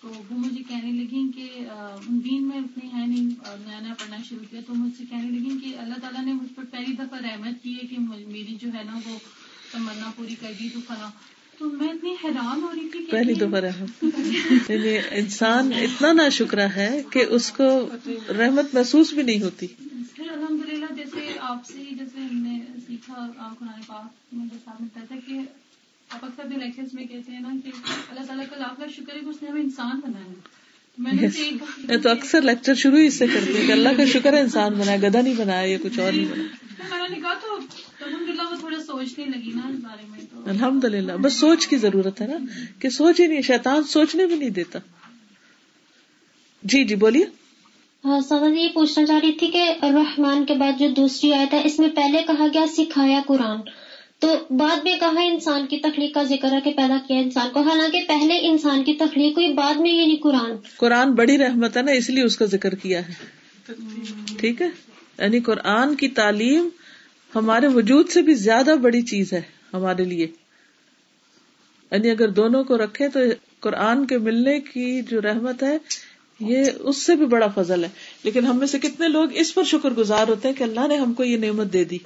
[0.00, 3.28] تو وہ مجھے کہنے لگی کہ ان دین میں اتنی ہے نہیں
[3.58, 6.52] نیا نیا پڑھنا شروع کیا تو مجھ سے کہنے لگی کہ اللہ تعالیٰ نے مجھ
[6.54, 9.18] پر پہلی دفعہ رحمت کی ہے کہ میری جو ہے نا وہ
[9.72, 11.10] تمنا پوری کر دی تو فلاں۔
[11.62, 14.04] تو میں اتنی حیران ہو رہی تھی پہلی رحمت
[14.70, 17.88] یعنی انسان اتنا نا شکرا ہے کہ اس کو
[18.38, 19.66] رحمت محسوس بھی نہیں ہوتی۔
[20.16, 24.34] پھر الحمد للہ جیسے آپ سے جیسے ہم نے سیکھا قرآن پاک
[24.94, 25.38] تھا کہ
[26.08, 27.70] آپ اکثر بھی لیکچرز میں کہتے ہیں نا کہ
[28.10, 30.32] اللہ تعالیٰ کا لاکھ لاکھ شکر ہے کہ اس نے ہمیں انسان بنایا۔
[30.98, 34.40] میں تو اکثر لیکچر شروع ہی اس سے کرتی ہوں کہ اللہ کا شکر ہے
[34.40, 37.58] انسان بنایا گدا نہیں بنایا یا کچھ اور نہیں بنایا۔ میں نے کہا تو
[38.06, 41.76] الحمد للہ وہ تھوڑا سوچنے لگی نا اس بارے میں الحمد للہ بس سوچ کی
[41.76, 42.36] ضرورت ہے نا
[42.78, 44.78] کہ سوچ ہی نہیں شیطان سوچنے بھی نہیں دیتا۔
[46.62, 47.24] جی جی بولیے۔
[48.04, 51.62] ہاں سوال یہ پوچھنا چاہ رہی تھی کہ رحمان کے بعد جو دوسری آیت ہے
[51.64, 53.60] اس میں پہلے کہا گیا سکھایا قرآن۔
[54.18, 57.60] تو بعد میں کہا انسان کی تخلیق کا ذکر ہے کہ پیدا کیا انسان کو۔
[57.60, 61.92] حالانکہ پہلے انسان کی تخلیق ہوئی بعد میں یعنی قرآن۔ قرآن بڑی رحمت ہے نا
[61.92, 63.14] اس لیے اس کا ذکر کیا ہے۔
[64.38, 64.68] ٹھیک ہے؟
[65.18, 66.68] یعنی قرآن کی تعلیم
[67.34, 69.40] ہمارے وجود سے بھی زیادہ بڑی چیز ہے
[69.74, 70.26] ہمارے لیے۔
[71.90, 73.20] یعنی اگر دونوں کو رکھے تو
[73.60, 75.78] قرآن کے ملنے کی جو رحمت ہے،
[76.40, 77.88] یہ اس سے بھی بڑا فضل ہے۔
[78.22, 80.96] لیکن ہم میں سے کتنے لوگ اس پر شکر گزار ہوتے ہیں کہ اللہ نے
[80.96, 81.98] ہم کو یہ نعمت دے دی۔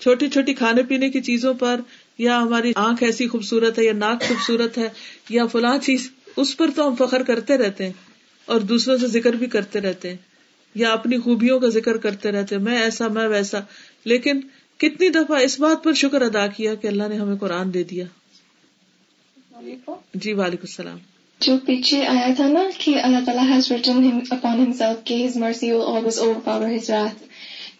[0.00, 1.80] چھوٹی چھوٹی کھانے پینے کی چیزوں پر،
[2.18, 4.88] یا ہماری آنکھ ایسی خوبصورت ہے، یا ناک خوبصورت ہے،
[5.30, 7.92] یا فلاں چیز، اس پر تو ہم فخر کرتے رہتے ہیں
[8.44, 10.16] اور دوسروں سے ذکر بھی کرتے رہتے ہیں۔
[10.78, 13.58] یا اپنی خوبیوں کا ذکر کرتے رہتے میں ایسا میں ویسا۔
[14.04, 14.40] لیکن
[14.76, 18.04] کتنی دفعہ اس بات پر شکر ادا کیا کہ اللہ نے ہمیں قرآن دے دیا۔
[20.14, 20.98] جی وعلیکم السلام۔
[21.40, 23.44] جو پیچھے آیا تھا نا کہ اللہ تعالیٰ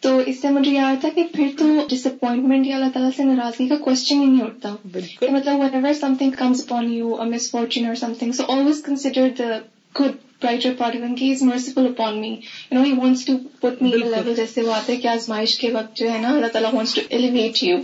[0.00, 3.24] تو اس سے مجھے یاد تھا کہ پھر تو ڈس اپوائنٹمنٹ یا اللہ تعالیٰ سے
[3.24, 4.76] ناراضگی کا کوشچن ہی نہیں اٹھتا۔
[5.20, 7.16] کہ مطلب whatever something comes upon you
[7.50, 9.44] misfortune اور something so always consider the
[10.00, 10.74] good brighter
[11.20, 12.30] is merciful upon me.
[12.70, 15.08] You know he wants to put me in a level جیسے وہ آتا ہے کہ
[15.08, 17.76] آزمائش کے وقت جو ہے نا اللہ تعالیٰ wants to elevate you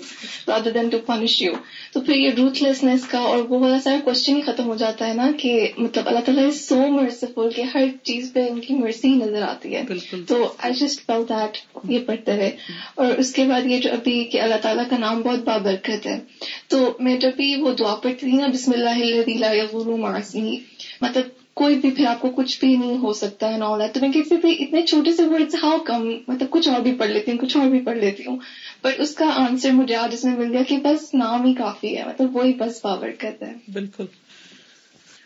[0.49, 1.59] rather than to punish you.
[1.93, 5.15] تو پھر یہ روتھلیسنس کا اور وہ بہت سارا کوشچن ہی ختم ہو جاتا ہے
[5.15, 9.09] نا کہ مطلب اللہ تعالیٰ از سو مرسیفل کہ ہر چیز پہ ان کی مرسی
[9.09, 9.83] ہی نظر آتی ہے۔
[10.27, 11.59] تو آئی جسٹ فیل دیٹ
[11.91, 12.51] یہ پڑھتے ہوئے
[12.95, 16.21] اور اس کے بعد یہ جو ابھی کہ اللہ تعالیٰ کا نام بہت بابرکت ہے۔
[16.69, 20.59] تو میں جب بھی وہ دعا پڑھتی تھی نا بسم اللہ معاشی
[21.01, 21.25] مطلب
[21.55, 24.37] کوئی بھی پھر آپ کو کچھ بھی نہیں ہو سکتا ہے نال تو میں کسی
[24.37, 27.57] بھی اتنے چھوٹے سے ورڈ ہاؤ کم مطلب کچھ اور بھی پڑھ لیتی ہوں کچھ
[27.57, 28.37] اور بھی پڑھ لیتی ہوں.
[28.83, 31.99] پر اس کا آنسر مجھے آج اس میں مل گیا کہ بس نام ہی کافی
[31.99, 32.05] ہے.
[32.05, 33.55] مطلب وہی بس پاور کرتا ہے.
[33.73, 34.05] بالکل.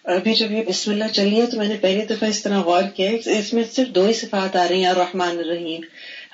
[0.05, 2.83] ابھی جب یہ بسم اللہ چلی ہے تو میں نے پہلی دفعہ اس طرح غور
[2.97, 5.81] کیا اس میں صرف دو ہی صفات آ رہی ہیں رحمان الرحیم.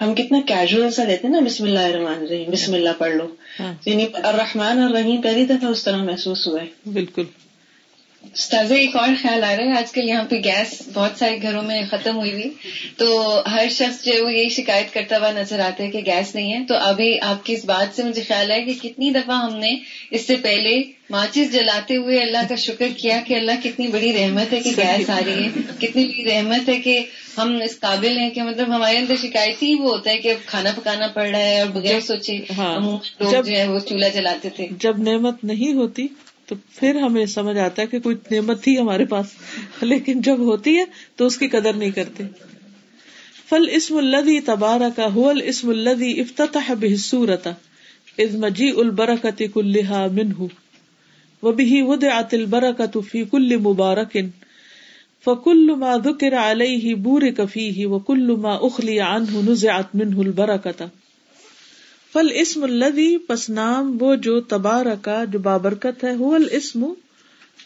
[0.00, 3.26] ہم کتنا کیجول سا لیتے ہیں نا بسم اللہ الرحمن الرحیم بسم اللہ پڑھ لو.
[3.60, 6.66] ہاں۔ یعنی الرحمن الرحیم پہلی دفعہ اس طرح محسوس ہوا ہے.
[6.92, 7.22] بالکل.
[8.50, 11.62] تازہ ایک اور خیال آ رہا ہے آج کل یہاں پہ گیس بہت سارے گھروں
[11.62, 12.50] میں ختم ہوئی ہوئی۔
[12.96, 16.34] تو ہر شخص جو ہے وہ یہی شکایت کرتا ہوا نظر آتا ہے کہ گیس
[16.34, 19.36] نہیں ہے۔ تو ابھی آپ کی اس بات سے مجھے خیال ہے کہ کتنی دفعہ
[19.36, 19.76] ہم نے
[20.10, 24.52] اس سے پہلے ماچس جلاتے ہوئے اللہ کا شکر کیا کہ اللہ کتنی بڑی رحمت
[24.52, 25.48] ہے کہ گیس آ رہی ہے۔
[25.80, 27.02] کتنی بڑی رحمت ہے کہ
[27.38, 30.46] ہم اس قابل ہیں کہ مطلب ہمارے اندر شکایت ہی وہ ہوتا ہے کہ اب
[30.46, 34.48] کھانا پکانا پڑ رہا ہے اور بغیر سوچے ہاں۔ لوگ جو ہے وہ چولہا جلاتے
[34.48, 36.06] تھے۔ جب نعمت نہیں ہوتی
[36.46, 39.26] تو پھر ہمیں سمجھ آتا ہے کہ کوئی نعمت تھی ہمارے پاس۔
[39.82, 40.84] لیکن جب ہوتی ہے
[41.16, 42.24] تو اس کی قدر نہیں کرتے۔
[43.48, 47.50] فل اسم الدی تبارہ کا حل اسم الدی افتتاح بحصورتا
[48.18, 50.42] از مجی البرکت کلحا منہ
[51.42, 54.28] و بھی ود عت البرکت فی کل مبارکن
[55.24, 60.84] فکل ما ذکر علیہ بور کفی و کل ما اخلی عنہ نزعت منہ البرکتا
[62.14, 66.92] فل اسم الدی پس نام وہ جو تبارہ کا جو بابرکت ہے وہ الاسم،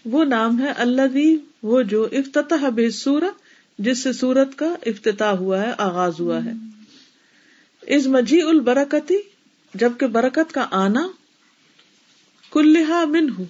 [0.05, 1.19] وہ نام ہے اللہ
[1.63, 3.25] وہ جو افتتاح بے سورہ
[3.79, 6.53] جس سے سورت کا افتتاح ہوا ہے، آغاز ہوا ہے۔
[7.87, 9.17] اس مجی البرکتی،
[9.75, 11.09] جبکہ برکت کا آنا
[12.51, 13.45] کلحا من ہوں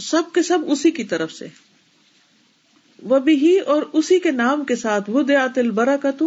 [0.00, 1.46] سب کے سب اسی کی طرف سے۔
[3.02, 6.22] وہ بھی اور اسی کے نام کے ساتھ وہ دیات البرکت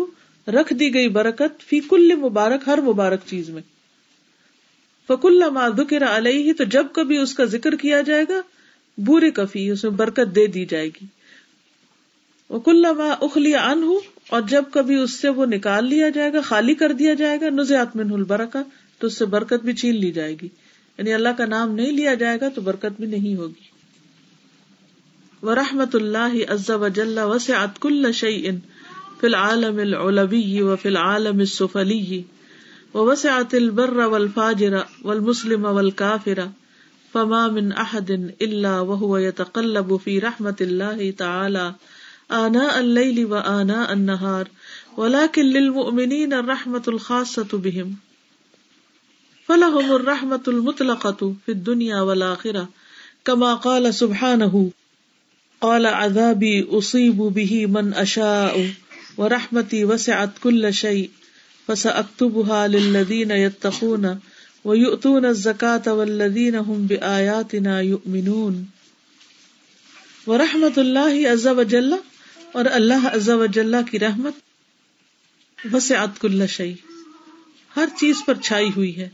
[0.48, 3.62] رکھ دی گئی برکت فی کل مبارک ہر مبارک چیز میں۔
[5.08, 8.42] فک اللہ ذکر علیہ، تو جب کبھی اس کا ذکر کیا جائے گا،
[8.98, 11.06] بورے کفی، اس میں برکت دے دی جائے گی۔
[12.50, 16.42] وکل ما اخلی ان ہوں اور جب کبھی اس سے وہ نکال لیا جائے گا،
[16.42, 18.64] خالی کر دیا جائے گا نز آتمن البرکا
[19.00, 20.48] تو اس سے برکت بھی چھین لی جائے گی۔
[20.98, 23.78] یعنی اللہ کا نام نہیں لیا جائے گا، تو برکت بھی نہیں ہوگی۔
[25.42, 28.50] وہ رحمت اللہ عز وجل وسعت کل شعی
[29.22, 32.26] فی العالم العلوی و فی العالم السفلی
[32.94, 36.50] ووسعت البر والفاجر والمسلم والکافر
[37.14, 38.12] فما من احد
[38.42, 41.74] الا وهو يتقلب في رحمت الله تعالى
[42.32, 44.48] آناء الليل وآناء النهار
[44.98, 47.96] ولكن للمؤمنين الرحمة الخاصة بهم
[49.46, 52.70] فلهم الرحمة المطلقة في الدنيا والآخرة
[53.26, 54.72] كما قال سبحانه
[55.62, 58.70] قال عذابي أصيب به من أشاء
[59.18, 61.08] و رحمتی وسعت کل شعی
[61.68, 64.06] فس اکتبها للذین یتقون
[64.66, 68.64] و یؤتون الزکاة والذین هم بآیاتنا یؤمنون
[70.28, 71.94] و رحمت اللہ عز و جل
[72.52, 74.34] اور اللہ عز و جل کی رحمت
[75.74, 76.74] وسعت کل شعی
[77.76, 79.10] ہر چیز پر چھائی ہوئی ہے.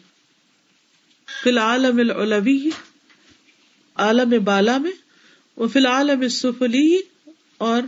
[1.43, 2.70] فی العالم العلوی،
[3.95, 4.91] عالم بالا میں
[5.58, 6.97] وہ فی العالم السفلی
[7.58, 7.82] اور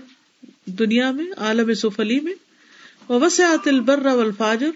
[0.80, 2.34] دنیا میں، عالم سفلی میں۔
[3.10, 4.70] وسعت البر والفاجر۔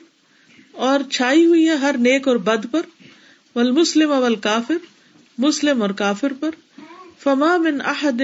[0.72, 2.82] اور چھائی ہوئی ہے ہر نیک اور بد پر۔
[3.56, 4.78] والمسلم والکافر۔
[5.38, 6.50] مسلم اور کافر پر۔
[7.20, 8.22] فما من احد،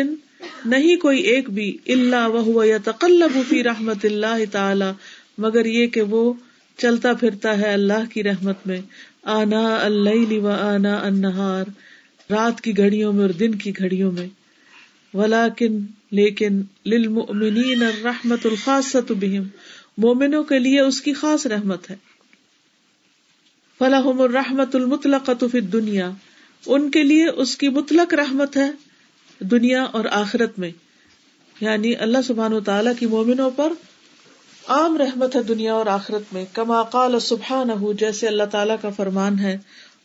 [0.66, 4.92] نہیں کوئی ایک بھی۔ اللہ وہ یتقلب فی رحمت اللہ تعالی۔
[5.38, 6.34] مگر یہ کہ وہ
[6.78, 8.82] چلتا پھرتا ہے اللہ کی رحمت میں۔
[9.24, 11.66] آنا اللیل و آنا النہار۔
[12.32, 14.45] رات کی گھڑیوں میں اور دن کی گھڑیوں میں۔
[15.16, 19.48] ولیکن لیکن للمؤمنین الرحمت الخاصۃ بهم
[19.98, 21.96] مومنوں کے لیے اس کی خاص رحمت ہے۔
[23.80, 26.12] فلاحم الرحمت المطلقۃ فی الدنیا،
[26.66, 28.72] ان کے لیے اس کی مطلق رحمت ہے
[29.40, 30.72] دنیا اور آخرت میں۔
[31.62, 33.74] یعنی اللہ سبحان و تعالیٰ کی مومنوں پر
[34.68, 39.40] عام رحمت ہے دنیا اور آخرت میں۔ کما قال سبحان جیسے اللہ تعالیٰ کا فرمان
[39.40, 39.58] ہے،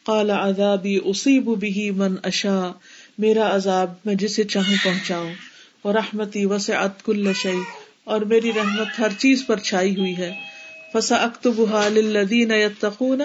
[0.05, 2.73] قال عذابی اصیب به من اشا
[3.21, 5.33] میرا عذاب میں جسے چاہوں پہنچاؤں،
[5.83, 7.63] اور رحمتی وس ات کل شعی
[8.05, 10.33] اور میری رحمت ہر چیز پر چھائی ہوئی ہے۔
[10.93, 11.61] فسا اکتب
[11.97, 13.23] لدین یتقون،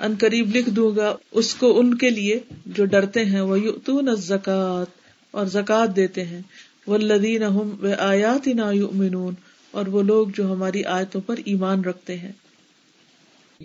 [0.00, 4.08] ان قریب لکھ دوں گا اس کو ان کے لیے جو ڈرتے ہیں وہ یؤتون
[4.08, 4.96] الزکات،
[5.30, 6.42] اور زکات دیتے ہیں۔
[6.86, 9.34] والذین هم بآیاتنا یؤمنون،
[9.70, 12.32] اور وہ لوگ جو ہماری آیتوں پر ایمان رکھتے ہیں۔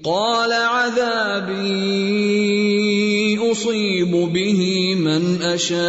[0.01, 1.61] قال عذابي
[3.51, 5.83] اصيب به من اشاء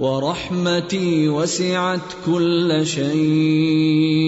[0.00, 4.24] ورحمتي وسعت كل شيء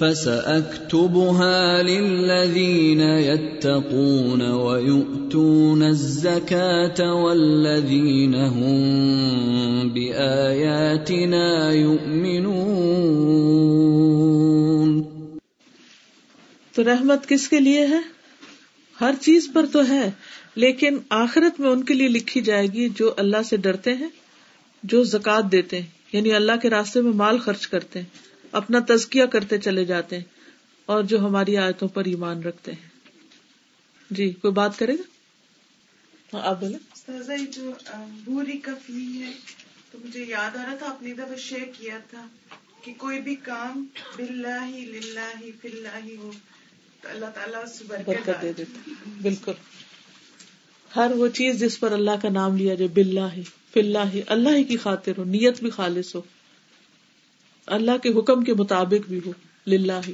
[0.00, 13.49] فساكتبها للذين يتقون ويؤتون الزكاه والذين هم باياتنا يؤمنون
[16.80, 17.98] تو رحمت کس کے لیے ہے؟
[18.98, 20.10] ہر چیز پر تو ہے،
[20.54, 24.08] لیکن آخرت میں ان کے لیے لکھی جائے گی جو اللہ سے ڈرتے ہیں،
[24.82, 28.06] جو زکات دیتے ہیں یعنی اللہ کے راستے میں مال خرچ کرتے ہیں،
[28.52, 30.24] اپنا تزکیہ کرتے چلے جاتے ہیں،
[30.86, 32.88] اور جو ہماری آیتوں پر ایمان رکھتے ہیں۔
[34.10, 35.04] جی کوئی بات کرے گا؟
[36.32, 37.72] ہاں، آپ بولے جو
[38.24, 39.32] بوری کفی ہے،
[39.92, 42.26] تو مجھے یاد آ رہا تھا اپنی دفعہ شیئر کیا تھا
[42.84, 43.84] کہ کوئی بھی کام
[44.16, 46.30] بلّہ ہی للہ ہی فلّہ ہی ہو
[47.04, 48.90] اللہ تعالیٰ برکت دے دیتا
[49.22, 49.52] بالکل۔
[50.96, 53.42] ہر وہ چیز جس پر اللہ کا نام لیا جائے بلّہ ہی
[53.72, 56.20] فلّہ ہی اللہ ہی کی خاطر ہو نیت بھی خالص ہو۔
[57.66, 59.32] اللہ کے حکم کے مطابق بھی ہو
[59.66, 60.12] للہ۔ ہی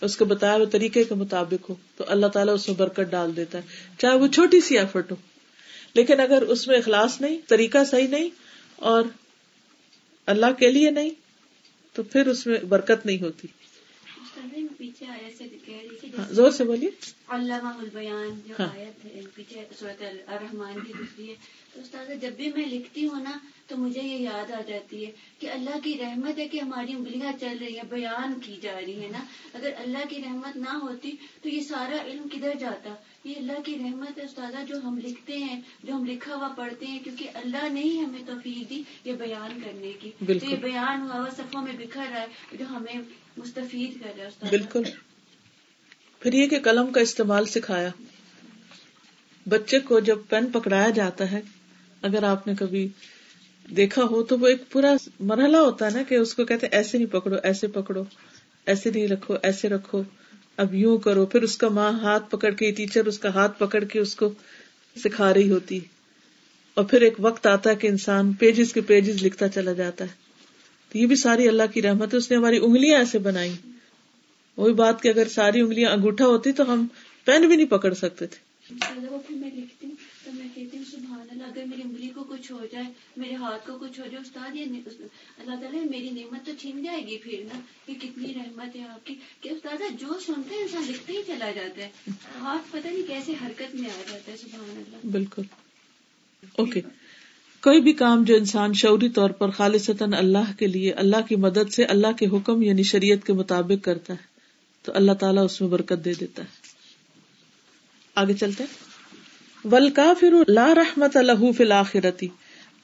[0.00, 3.36] اس کے بتایا ہوئے طریقے کے مطابق ہو تو اللہ تعالیٰ اس میں برکت ڈال
[3.36, 3.62] دیتا ہے۔
[3.98, 5.16] چاہے وہ چھوٹی سی ایفرٹ ہو۔
[5.94, 8.28] لیکن اگر اس میں اخلاص نہیں طریقہ صحیح نہیں
[8.76, 9.02] اور
[10.26, 11.10] اللہ کے لیے نہیں
[11.92, 13.48] تو پھر اس میں برکت نہیں ہوتی۔
[14.80, 16.90] پیچھے آیا سے کہہ رہی تھی ہاں، زور سے بولیے۔
[17.28, 21.34] علامہ البیان جو ہاں۔ آیت ہے پیچھے صورت الرحمان کی دوسری ہے۔
[21.74, 25.10] تو استاد جب بھی میں لکھتی ہوں نا تو مجھے یہ یاد آ جاتی ہے
[25.38, 29.02] کہ اللہ کی رحمت ہے کہ ہماری انگلیاں چل رہی ہیں بیان کی جا رہی
[29.02, 29.24] ہے نا۔
[29.54, 31.10] اگر اللہ کی رحمت نہ ہوتی
[31.42, 35.38] تو یہ سارا علم کدھر جاتا؟ یہ اللہ کی رحمت ہے استاد جو ہم لکھتے
[35.38, 39.12] ہیں جو ہم لکھا ہوا پڑھتے ہیں کیونکہ اللہ نے ہی ہمیں توفیق دی یہ
[39.12, 42.94] بیان کرنے کی۔ تو یہ بیان ہوا ہوا صفوں میں بکھر رہا ہے جو ہمیں
[43.36, 44.82] مستفید کر رہا بالکل۔
[46.20, 47.88] پھر یہ کہ قلم کا استعمال سکھایا۔
[49.48, 51.40] بچے کو جب پین پکڑایا جاتا ہے،
[52.02, 52.88] اگر آپ نے کبھی
[53.76, 56.98] دیکھا ہو تو وہ ایک پورا مرحلہ ہوتا ہے نا کہ اس کو کہتے ایسے
[56.98, 58.04] نہیں پکڑو، ایسے پکڑو،
[58.66, 60.02] ایسے نہیں رکھو، ایسے رکھو۔
[60.56, 63.84] اب یوں کرو۔ پھر اس کا ماں ہاتھ پکڑ کے، ٹیچر اس کا ہاتھ پکڑ
[63.84, 64.30] کے اس کو
[65.04, 65.80] سکھا رہی ہوتی۔
[66.74, 70.29] اور پھر ایک وقت آتا ہے کہ انسان پیجز کے پیجز لکھتا چلا جاتا ہے۔
[70.92, 73.52] تو یہ بھی ساری اللہ کی رحمت ہے اس نے ہماری انگلیاں ایسے بنائی۔
[74.56, 76.86] وہی بات کہ اگر ساری انگلیاں انگوٹھا ہوتی تو ہم
[77.24, 78.50] پین بھی نہیں پکڑ سکتے تھے۔
[81.44, 82.84] اگر میری انگلی کو کچھ ہو جائے
[83.16, 84.64] میرے ہاتھ کو کچھ ہو جائے استاد یہ
[85.38, 89.06] اللہ تعالیٰ میری نعمت تو چھین جائے گی پھر نا کہ کتنی رحمت ہے آپ
[89.06, 91.90] کی۔ کہ استاد جو سنتے ہیں انسان لکھتے ہی چلا جاتا ہے۔
[92.40, 95.42] ہاتھ پتہ نہیں کیسے حرکت میں آ جاتا ہے سبحان اللہ۔ بالکل۔
[96.56, 96.80] اوکے۔
[97.62, 101.72] کوئی بھی کام جو انسان شعوری طور پر خالصتاً اللہ کے لیے، اللہ کی مدد
[101.72, 104.28] سے، اللہ کے حکم یعنی شریعت کے مطابق کرتا ہے،
[104.82, 106.70] تو اللہ تعالیٰ اس میں برکت دے دیتا ہے۔
[108.14, 108.64] آگے چلتے
[109.64, 109.90] ول
[110.48, 112.28] لا رحمت اللہ فی الآخرتی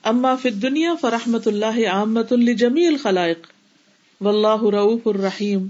[0.03, 3.47] اما فی دنیا فرحمت اللہ عامت الجمی الخلائق
[4.21, 5.67] و اللہ رعف الرحیم،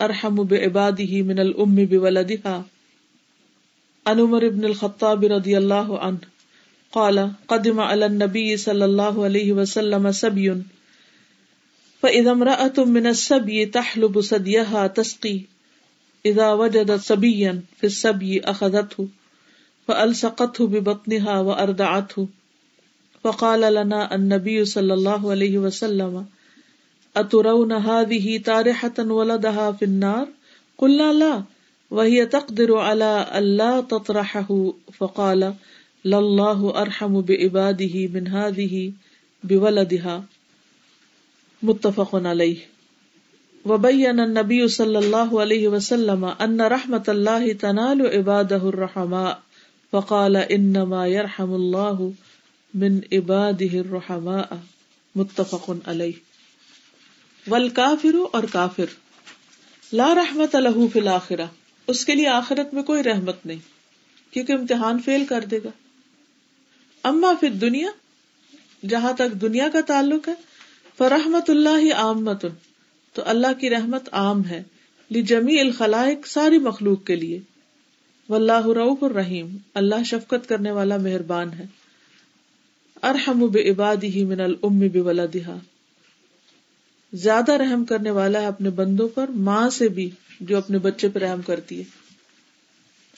[0.00, 2.60] ارحم بعباده من الام بولدها
[4.06, 6.37] ان عمر ابن الخطاب رضی اللہ عنہ۔
[6.92, 10.62] قال قدم على النبي صلى الله عليه وسلم سبي
[12.02, 15.40] فإذا امرأة من السبي تحلب سديها تسقي.
[16.26, 19.08] اذا وجدت صبيا في السبي اخذته
[19.88, 22.28] فالصقته ببطنها واردعته
[23.24, 26.26] فقال لنا النبي صلى الله عليه وسلم
[27.16, 30.28] اترون هذه طارحة ولدها في النار؟
[30.78, 31.42] قلنا لا،
[31.90, 34.72] وهي تقدر على الا تطرحه.
[34.98, 35.54] فقال
[36.08, 38.82] لله ارحم بعباده من هذه
[39.44, 40.16] بولدها
[41.62, 42.76] متفق عليه
[43.64, 49.32] وبین النبی صلی اللہ علیہ وسلم ان رحمت اللہ تنال عبادہ الرحماء
[49.92, 52.06] فقال انما يرحم اللہ
[52.74, 54.58] من عباده الرحماء
[55.14, 58.96] متفق علیہ والکافر اور کافر
[59.92, 61.46] لا رحمت له فی الاخرہ
[61.88, 63.60] اس کے لیے آخرت میں کوئی رحمت نہیں
[64.32, 65.70] کیونکہ امتحان فیل کر دے گا
[67.02, 67.88] اما فی دنیا
[68.88, 70.34] جہاں تک دنیا کا تعلق ہے،
[70.98, 72.44] فرحمت اللہ عامت،
[73.12, 74.62] تو اللہ کی رحمت عام ہے
[75.10, 77.40] لی جمی الخلائق ساری مخلوق کے لیے۔
[78.28, 81.66] واللہ رعوف الرحیم، اللہ شفقت کرنے والا مہربان ہے۔
[83.02, 85.58] ارحم بعباده من الام بولدها
[87.12, 91.18] زیادہ رحم کرنے والا ہے اپنے بندوں پر، ماں سے بھی، جو اپنے بچے پہ
[91.18, 91.84] رحم کرتی ہے۔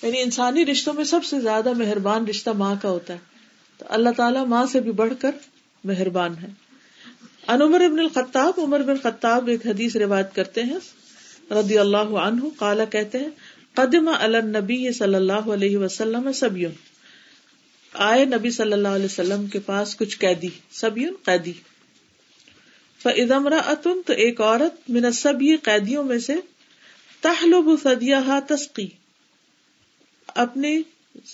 [0.02, 3.29] یعنی انسانی رشتوں میں سب سے زیادہ مہربان رشتہ ماں کا ہوتا ہے۔
[3.80, 5.30] تو اللہ تعالیٰ ماں سے بھی بڑھ کر
[5.84, 6.46] مہربان ہے۔
[7.48, 10.78] انمر ابن الخطاب، عمر بن خطاب ایک حدیث روایت کرتے ہیں،
[11.50, 13.28] رضی اللہ عنہ کالا کہتے ہیں،
[13.74, 16.72] قدم النبی صلی اللہ علیہ وسلم سبیون۔
[17.94, 21.52] آئے نبی صلی اللہ علیہ وسلم کے پاس کچھ قیدی، سبیون قیدی۔
[23.02, 26.34] فمرا اتن تو ایک عورت من سب قیدیوں میں سے،
[27.20, 28.88] تحلب سدیا تسقی۔
[30.26, 30.80] اپنے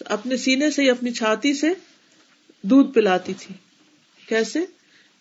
[0.00, 1.68] اپنے سینے سے اپنی چھاتی سے
[2.70, 3.54] دودھ پلاتی تھی۔
[4.28, 4.58] کیسے؟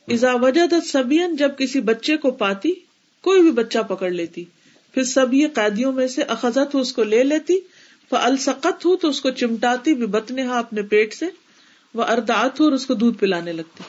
[0.08, 2.74] ازا وجہ سبین جب کسی بچے کو پاتی،
[3.22, 4.46] کوئی بھی بچہ پکڑ لیتی۔
[4.93, 7.60] پھر سب یہ قیدیوں میں سے اخذت ہو اس کو لے لیتی
[8.12, 11.26] السقت ہو تو اس کو چمٹاتی بھی بتنے ہاں اپنے پیٹ سے
[11.93, 13.84] وہ اردات ہو اور اس کو دودھ پلانے لگتی۔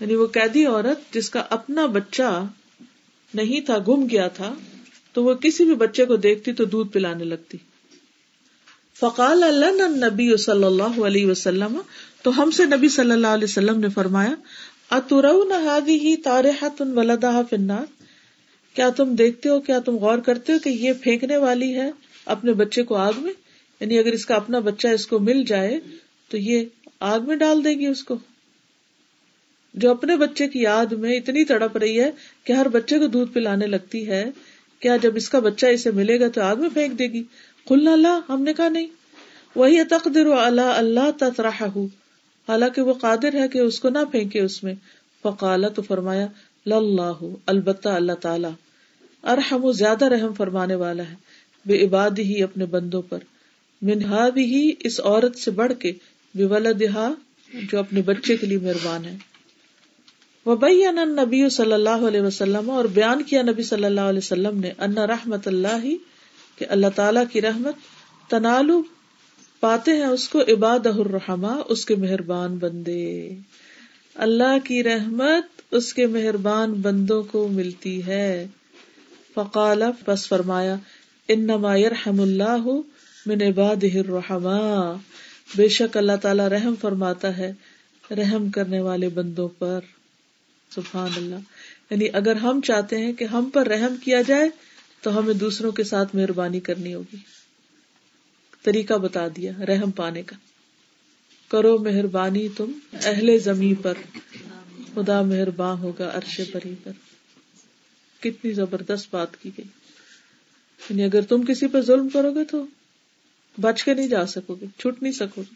[0.00, 2.44] یعنی وہ قیدی عورت جس کا اپنا بچہ
[3.34, 4.54] نہیں تھا، گم گیا تھا،
[5.12, 7.58] تو وہ کسی بھی بچے کو دیکھتی تو دودھ پلانے لگتی۔
[9.00, 11.78] فقال اللہ نبی صلی اللہ علیہ وسلم،
[12.22, 14.34] تو ہم سے نبی صلی اللہ علیہ وسلم نے فرمایا
[14.90, 15.26] اتر
[17.50, 17.84] فنار
[18.76, 21.90] کیا تم دیکھتے ہو، کیا تم غور کرتے ہو کہ یہ پھینکنے والی ہے
[22.26, 23.32] اپنے بچے کو آگ میں؟
[23.80, 25.78] یعنی اگر اس کا اپنا بچہ اس کو مل جائے،
[26.30, 26.64] تو یہ
[27.00, 28.16] آگ میں ڈال دے گی اس کو؟
[29.74, 32.10] جو اپنے بچے کی یاد میں اتنی تڑپ رہی ہے
[32.44, 34.24] کہ ہر بچے کو دودھ پلانے لگتی ہے،
[34.82, 37.22] کیا جب اس کا بچہ اسے ملے گا تو آگ میں پھینک دے گی؟
[37.68, 38.86] کل اللہ ہم نے کہا نہیں۔
[39.56, 41.64] وہی تقدر اللہ اللہ تطرح
[42.48, 44.74] حالانکہ وہ قادر ہے کہ اس کو نہ پھینکے اس میں۔
[45.22, 46.26] فقالا تو فرمایا
[46.66, 48.48] اللہ البتہ اللہ تعالی۔
[49.22, 51.14] ارحم، زیادہ رحم فرمانے والا ہے۔
[51.66, 53.18] بے عباد ہی اپنے بندوں پر۔
[53.82, 55.92] منہا بھی اس عورت سے بڑھ کے
[56.34, 57.12] بے ولدہا،
[57.72, 59.16] جو اپنے بچے کے لیے مہربان ہے۔
[60.46, 64.72] وبین نبی صلی اللہ علیہ وسلم اور بیان کیا نبی صلی اللہ علیہ وسلم نے،
[64.78, 65.84] ان رحمت اللہ
[66.56, 67.74] کہ اللہ تعالی کی رحمت
[68.30, 68.82] تنالو
[69.60, 73.34] پاتے ہیں اس کو عباد الرحما اس کے مہربان بندے۔
[74.14, 78.46] اللہ کی رحمت اس کے مہربان بندوں کو ملتی ہے۔
[79.34, 80.76] فقال بس فرمایا،
[81.28, 82.66] انما يرحم اللہ
[83.26, 84.92] من عباده الرحما
[85.56, 87.52] بے شک اللہ تعالی رحم فرماتا ہے
[88.10, 89.80] رحم کرنے والے بندوں پر۔
[90.70, 91.36] سبحان اللہ۔
[91.90, 94.48] یعنی اگر ہم چاہتے ہیں کہ ہم پر رحم کیا جائے
[95.06, 97.16] تو ہمیں دوسروں کے ساتھ مہربانی کرنی ہوگی۔
[98.62, 100.36] طریقہ بتا دیا، رحم پانے کا۔
[101.48, 103.94] کرو مہربانی تم اہل زمین پر۔
[104.94, 106.90] خدا مہربان ہوگا عرش پری پر۔
[108.20, 109.66] کتنی زبردست بات کی گئی۔
[110.90, 112.66] یعنی اگر تم کسی پر ظلم کرو گے تو
[113.60, 115.54] بچ کے نہیں جا سکو گے، چھٹ نہیں سکو گے۔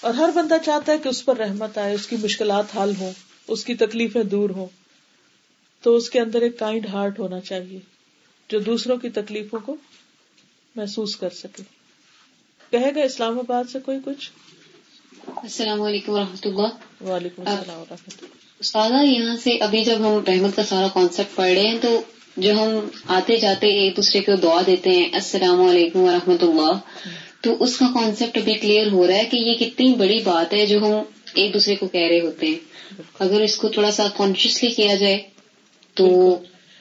[0.00, 3.12] اور ہر بندہ چاہتا ہے کہ اس پر رحمت آئے، اس کی مشکلات حل ہو
[3.48, 4.66] اس کی تکلیفیں دور ہو
[5.82, 7.95] تو اس کے اندر ایک کائنڈ ہارٹ ہونا چاہیے۔
[8.48, 9.76] جو دوسروں کی تکلیفوں کو
[10.76, 11.62] محسوس کر سکے۔
[12.70, 14.30] کہے گا اسلام آباد سے کوئی کچھ؟
[15.26, 19.96] السلام علیکم و رحمۃ اللہ۔ وعلیکم السلام و رحمۃ اللہ۔ استاد یہاں سے ابھی جب
[19.96, 22.02] ہم رحمت کا سارا کانسیپٹ پڑھ رہے ہیں تو
[22.36, 26.78] جو ہم آتے جاتے ایک دوسرے کو دعا دیتے ہیں السلام علیکم و رحمۃ اللہ۔
[27.40, 30.66] تو اس کا کانسیپٹ ابھی کلیئر ہو رہا ہے کہ یہ کتنی بڑی بات ہے
[30.66, 30.92] جو ہم
[31.34, 32.58] ایک دوسرے کو کہہ رہے ہوتے ہیں۔
[33.18, 35.22] اگر اس کو تھوڑا سا کانشیسلی کیا جائے
[35.94, 36.38] تو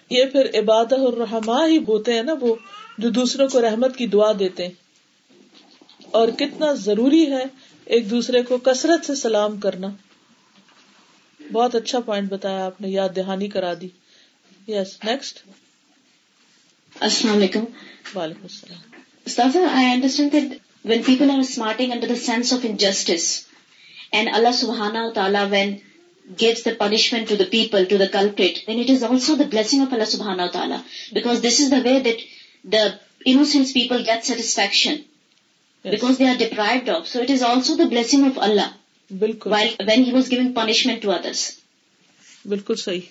[0.10, 2.56] یہ پھر عبادت الرحما ہی ہوتے ہیں نا وہ
[2.98, 4.74] جو دوسروں کو رحمت کی دعا دیتے ہیں۔
[6.12, 7.44] اور کتنا ضروری ہے
[7.86, 9.88] ایک دوسرے کو کثرت سے سلام کرنا۔
[11.52, 13.88] بہت اچھا پوائنٹ بتایا آپ نے یاد دہانی کرا دی۔
[14.68, 15.40] یس نیکسٹ
[17.00, 17.64] السلام علیکم۔
[18.16, 20.54] وعلیکم السلام۔ I understand
[20.86, 23.46] when people are smarting under the sense of injustice
[24.12, 25.76] and اللہ سبحانہ تعالیٰ when
[26.28, 29.82] gives the punishment to the people, to the culprit, then it is also the blessing
[29.82, 30.86] of Allah subhanahu wa ta'ala.
[31.14, 32.20] Because this is the way that
[32.66, 35.06] the innocent people get satisfaction
[35.86, 35.94] yes.
[35.94, 37.08] because they are deprived of.
[37.08, 38.74] So it is also the blessing of Allah.
[39.12, 39.52] بالکل
[39.86, 41.52] when he was giving punishment to others.
[42.46, 43.02] بالکل صحیح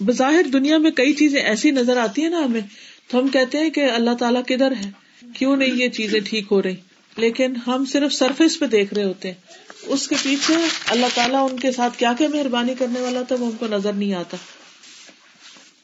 [0.00, 2.60] بظاہر دنیا میں کئی چیزیں ایسی نظر آتی ہیں نا ہمیں
[3.08, 4.90] تو ہم کہتے ہیں کہ اللہ تعالیٰ کدھر ہے
[5.38, 6.74] کیوں نہیں یہ چیزیں ٹھیک ہو رہی
[7.16, 10.54] لیکن ہم صرف سرفیس پہ دیکھ رہے ہوتے ہیں اس کے پیچھے
[10.90, 13.92] اللہ تعالیٰ ان کے ساتھ کیا کیا مہربانی کرنے والا تھا وہ ہم کو نظر
[13.92, 14.36] نہیں آتا۔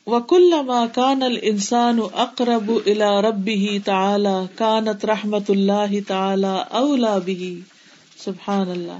[0.06, 7.54] وکل ما کان الانسان اقرب الى ربه تعالی کانت رحمت اللہ تعالی اولا به۔
[8.24, 8.98] سبحان اللہ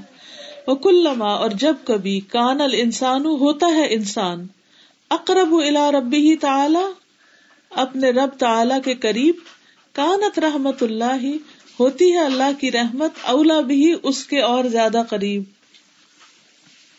[0.66, 4.46] وکل اور جب کبھی کان الانسان ہوتا ہے انسان
[5.11, 6.84] اقرب الى ربه تعالی
[7.70, 9.36] اپنے رب تعالی کے قریب
[9.92, 11.26] کانت رحمت اللہ
[11.81, 15.43] ہوتی ہے اللہ کی رحمت، اولا بھی اس کے اور زیادہ قریب۔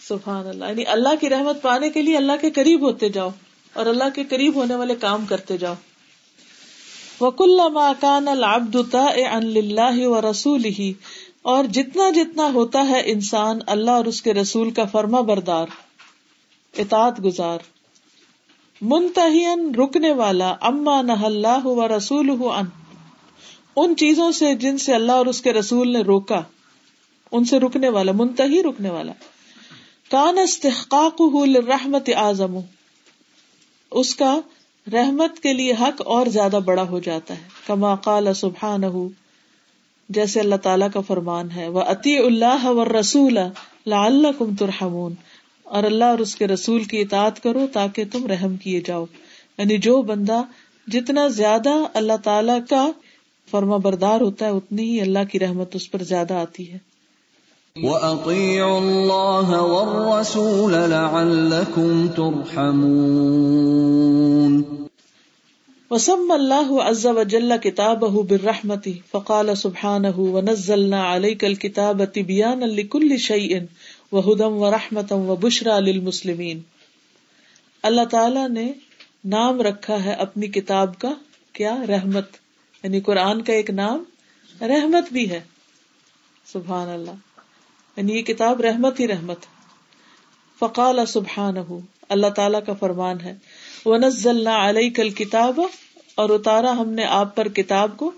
[0.07, 3.29] سبحان اللہ۔ یعنی اللہ کی رحمت پانے کے لیے اللہ کے قریب ہوتے جاؤ
[3.73, 5.73] اور اللہ کے قریب ہونے والے کام کرتے جاؤ۔
[7.21, 8.75] وک اللہ مکان العبد
[9.95, 10.93] و رسول ہی
[11.41, 15.67] اور جتنا جتنا ہوتا ہے انسان، اللہ اور اس کے رسول کا فرما بردار،
[16.77, 17.59] اطاعت گزار۔
[18.81, 22.65] منتحین رکنے والا، اما نہ اللہ و رسول ان
[23.83, 26.41] ان چیزوں سے جن سے اللہ اور اس کے رسول نے روکا،
[27.31, 29.11] ان سے رکنے والا منتحی رکنے والا۔
[30.11, 31.21] کان استحقاق
[31.67, 32.57] رحمت اعظم،
[33.91, 34.39] اس کا
[34.93, 38.81] رحمت کے لیے حق اور زیادہ بڑا ہو جاتا ہے۔ کما قال سبحان
[40.09, 43.39] جیسے اللہ تعالیٰ کا فرمان ہے وہ عطی اللہ و رسول
[43.87, 45.13] لعلکم ترحمون۔
[45.63, 49.05] اور اللہ اور اس کے رسول کی اطاعت کرو تاکہ تم رحم کیے جاؤ۔
[49.57, 50.41] یعنی جو بندہ
[50.87, 52.91] جتنا زیادہ اللہ تعالی کا
[53.51, 56.77] فرما بردار ہوتا ہے اتنی ہی اللہ کی رحمت اس پر زیادہ آتی ہے۔
[57.75, 63.29] وَأَطِيعُوا اللَّهَ وَالرَّسُولَ لَعَلَّكُمْ تُرْحَمُونَ۔
[65.91, 73.59] وسم اللہ عز وجل کتابه بالرحمت فقال سبحانه ونزلنا عليك الكتاب تبيانا لكل شيء
[74.11, 76.59] وہ ہدم و رحمت و بشرا للمسلمین
[77.83, 78.71] اللہ تعالی نے
[79.25, 81.13] نام رکھا ہے اپنی کتاب کا
[81.53, 82.25] کیا؟ رحمت۔
[82.83, 84.03] یعنی قرآن کا ایک نام
[84.61, 85.41] رحمت بھی ہے۔
[86.45, 87.11] سبحان اللہ۔
[87.97, 89.37] یعنی یہ کتاب رحمت ہی رحمت۔
[90.59, 91.55] فقال سبحان
[92.09, 93.35] اللہ تعالیٰ کا فرمان ہے۔
[93.85, 95.59] وہ نزل علیہ کل کتاب
[96.15, 98.11] اور اتارا ہم نے آپ پر کتاب کو۔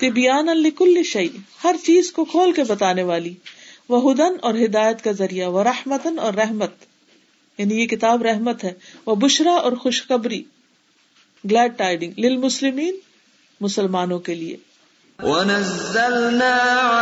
[0.00, 1.28] طبیان الکل شعی
[1.64, 3.34] ہر چیز کو کھول کے بتانے والی۔
[3.88, 6.70] وہ ہدن اور ہدایت کا ذریعہ۔ وہ رحمتن اور رحمت۔
[7.58, 8.72] یعنی یہ کتاب رحمت ہے۔
[9.06, 10.44] وہ بشرا اور خوشخبری۔
[11.44, 12.96] گلیڈ ٹائڈنگ للمسلمین
[13.60, 14.56] مسلمانوں کے لیے۔
[15.22, 16.56] وَنَزَّلْنَا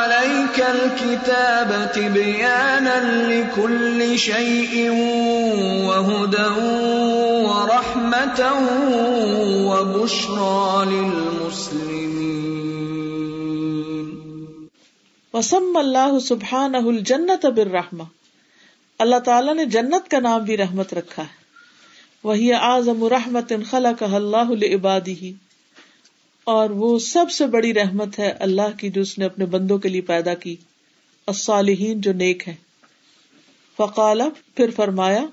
[0.04, 4.90] عَلَيْكَ الْكِتَابَ تِبْيَانًا لِكُلِّ شَيْءٍ
[5.86, 6.60] وَهُدًى
[7.46, 8.44] وَرَحْمَةً
[9.64, 11.84] وَبُشْرَى لِلْمُسْلِمِينَ۔
[15.36, 18.02] وسم اللہ سبحان الجنت برحم
[18.98, 21.44] اللہ تعالیٰ نے جنت کا نام بھی رحمت رکھا ہے۔
[23.08, 25.32] رحمت خلا کا اللہ عبادی ہی
[26.44, 29.88] اور وہ سب سے بڑی رحمت ہے اللہ کی جو اس نے اپنے بندوں کے
[29.88, 30.56] لیے پیدا کی۔
[31.26, 32.54] الصالحین جو نیک ہے
[33.76, 34.20] فقال،
[34.56, 35.26] پھر فرمایا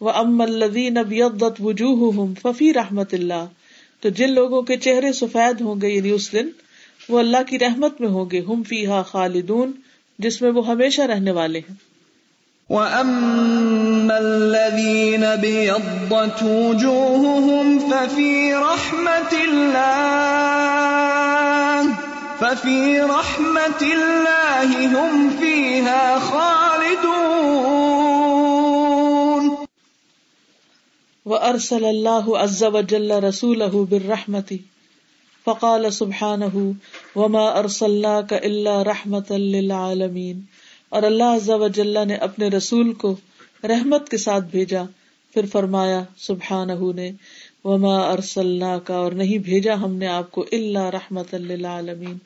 [0.00, 3.44] وہ ام الدین اب یدت وجوہ ففی رحمت اللہ
[4.00, 6.48] تو جن لوگوں کے چہرے سفید ہوں گے یعنی اس دن،
[7.08, 9.72] وہ اللہ کی رحمت میں ہوں گے۔ ہم فی ہا خالدون،
[10.18, 11.91] جس میں وہ ہمیشہ رہنے والے ہیں۔
[12.72, 20.72] وَأَمَّا الَّذِينَ بِيَضَّتْ وُجُوهُهُمْ فَفِي رَحْمَةِ اللَّهِ
[22.40, 27.12] فَفِي رَحْمَةِ اللَّهِ هُمْ فِيهَا خَالِدُونَ
[31.24, 34.58] وَأَرْسَلَ اللَّهُ عَزَّ وَجَلَّ رَسُولَهُ بِالرَّحْمَةِ
[35.44, 36.56] فقال سبحانہ
[37.16, 39.32] وما ارسلنا کا اللہ رحمت
[40.92, 43.16] اور اللہ عز و جل نے اپنے رسول کو
[43.64, 44.82] رحمت کے ساتھ بھیجا۔
[45.34, 47.12] پھر فرمایا سبحانہ نے
[47.64, 52.18] وما ارسلنا کا اور نہیں بھیجا ہم نے آپ کو اللہ رحمت للعالمین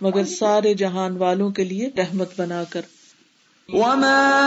[0.00, 2.80] مگر سارے جہان والوں کے لیے رحمت بنا کر۔
[3.68, 4.38] وما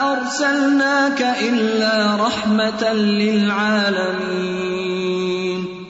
[0.00, 5.84] ارسلناك الا رحمتا للعالمین۔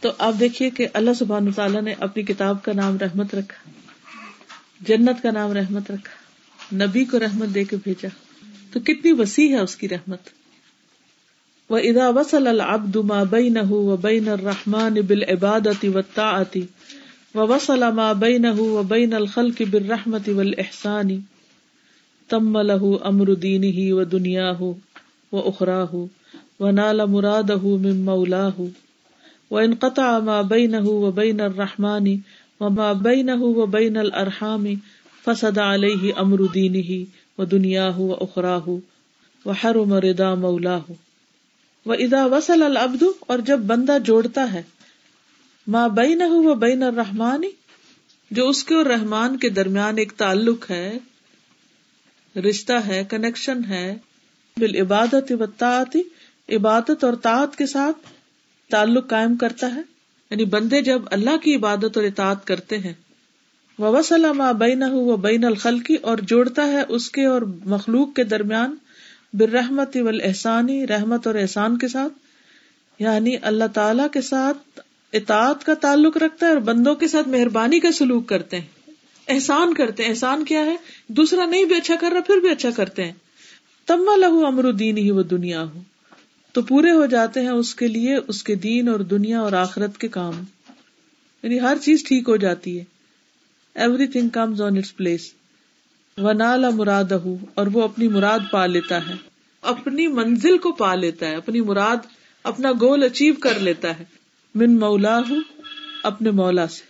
[0.00, 3.81] تو آپ دیکھیے کہ اللہ سبحان تعالیٰ نے اپنی کتاب کا نام رحمت رکھا۔
[4.86, 8.08] جنت کا نام رحمت رکھا، نبی کو رحمت دے کے بھیجا۔
[8.72, 10.30] تو کتنی وسیع ہے اس کی رحمت۔
[11.70, 16.56] وہ ادا وسل العبد ما بینہ و بین الرحمن بالعبادت والطاعت
[17.34, 21.20] و وصل ما بینہ و بین الخلق بالرحمت والاحسان
[22.28, 24.62] تم له امر دینه و دنیاه
[25.32, 26.02] و اخراه
[26.60, 28.66] و نال مراده من مولاه
[29.50, 31.40] وہ انقطع ما بین و بین
[32.68, 34.74] الرحمانی و ما بین الرحامی
[35.24, 37.04] فسد علیہ امر دین ہی
[37.38, 38.80] و دنیا ہو و اخرا ہو
[41.86, 44.62] وہ ادا وسل العبد اور جب بندہ جوڑتا ہے
[45.66, 47.48] ماں بین و بین الرحمانی
[48.30, 50.98] جو اس کے اور رحمان کے درمیان ایک تعلق ہے،
[52.36, 53.98] رشتہ ہے کنیکشن ہے،
[54.56, 55.36] بال عبادت و
[56.56, 57.96] عبادت اور طاعت کے ساتھ
[58.70, 59.91] تعلق قائم کرتا ہے۔
[60.32, 62.92] یعنی بندے جب اللہ کی عبادت اور اطاعت کرتے ہیں
[63.78, 68.76] وسلم بین و بین الخلقی اور جوڑتا ہے اس کے اور مخلوق کے درمیان
[69.34, 72.12] برحمت احسانی رحمت اور احسان کے ساتھ
[73.02, 74.80] یعنی اللہ تعالی کے ساتھ
[75.12, 78.90] اطاعت کا تعلق رکھتا ہے اور بندوں کے ساتھ مہربانی کا سلوک کرتے ہیں۔
[79.28, 80.76] احسان کرتے ہیں۔ احسان کیا ہے؟
[81.08, 83.12] دوسرا نہیں بھی اچھا کر رہا، پھر بھی اچھا کرتے ہیں۔
[83.86, 85.80] تما لہو امر الدین ہی وہ دنیا ہو
[86.52, 89.98] تو پورے ہو جاتے ہیں اس کے لیے، اس کے دین اور دنیا اور آخرت
[89.98, 90.44] کے کام۔
[91.42, 92.84] یعنی ہر چیز ٹھیک ہو جاتی ہے۔
[94.06, 95.32] Everything comes on its place
[96.18, 97.12] و نالا مراد
[97.54, 99.14] اور وہ اپنی مراد پا لیتا ہے۔
[99.62, 101.96] اپنی منزل کو پا لیتا ہے، اپنی مراد،
[102.42, 104.04] اپنا گول اچیو کر لیتا ہے۔
[104.54, 105.40] من مولا ہوں
[106.02, 106.84] اپنے مولا سے۔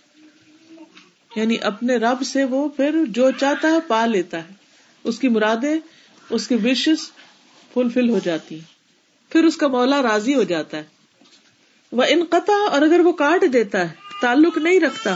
[1.35, 4.53] یعنی اپنے رب سے وہ پھر جو چاہتا ہے پا لیتا ہے۔
[5.03, 5.75] اس کی مرادیں،
[6.29, 7.11] اس کی وشز
[7.73, 8.72] فلفل ہو جاتی ہیں۔
[9.33, 10.83] پھر اس کا مولا راضی ہو جاتا ہے۔
[11.91, 15.15] وہ انقطع اور اگر وہ کاٹ دیتا ہے، تعلق نہیں رکھتا۔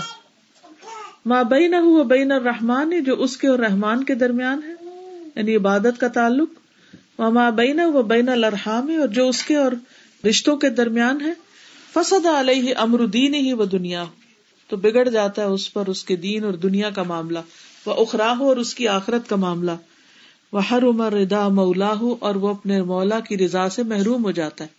[1.26, 4.74] ماں بین ہو بین الرحمان جو اس کے اور رحمان کے درمیان ہے۔
[5.36, 6.50] یعنی عبادت کا تعلق۔
[7.20, 9.72] ماں بین و بین الرحام اور جو اس کے اور
[10.28, 11.34] رشتوں کے درمیان ہے۔
[11.94, 14.04] فسد علیہ امر دین ہی وہ دنیا
[14.68, 17.40] تو بگڑ جاتا ہے اس پر، اس کے دین اور دنیا کا معاملہ۔
[17.86, 19.72] وہ اخراہ، اور اس کی آخرت کا معاملہ۔
[20.52, 24.64] وہ ہر عمر ردا مولا اور وہ اپنے مولا کی رضا سے محروم ہو جاتا
[24.64, 24.78] ہے۔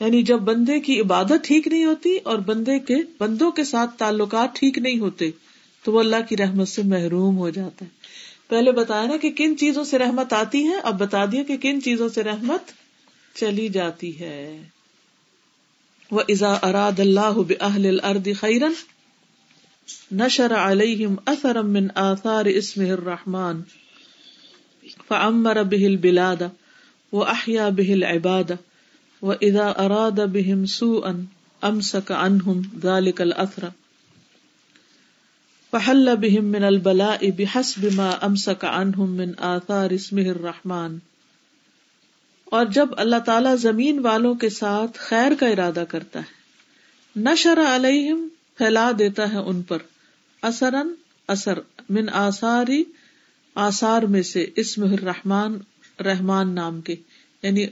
[0.00, 4.48] یعنی جب بندے کی عبادت ٹھیک نہیں ہوتی اور بندے کے، بندوں کے ساتھ تعلقات
[4.54, 5.30] ٹھیک نہیں ہوتے،
[5.84, 7.90] تو وہ اللہ کی رحمت سے محروم ہو جاتا ہے۔
[8.48, 11.82] پہلے بتایا نا کہ کن چیزوں سے رحمت آتی ہے، اب بتا دیا کہ کن
[11.82, 12.60] چیزوں سے رحمت
[13.36, 14.62] چلی جاتی ہے۔
[16.10, 18.72] وہ ازا اراد اللہ بہل الرد خیرن
[20.12, 23.60] نشر علیہم اثرم من آثار اسم الرحمن۔
[25.08, 26.46] فعمر به البلاد
[27.12, 28.56] واحیا به العباد
[29.22, 31.12] واذا اراد بهم سوءا
[31.62, 33.68] امسك عنهم ذلك الاثر
[35.72, 40.98] فحل بهم من البلاء بحسب ما امسك عنهم من آثار اسمه الرحمن
[42.52, 48.22] اور جب اللہ تعالی زمین والوں کے ساتھ خیر کا ارادہ کرتا ہے، نشر علیہم
[48.58, 49.84] پھیلا دیتا ہے ان پر
[50.42, 50.94] اثرن
[51.28, 51.58] اثر
[51.90, 52.82] من آثاری
[53.58, 55.58] آثار میں سے اسم الرحمان
[56.04, 56.96] رحمان نام کے
[57.42, 57.66] یعنی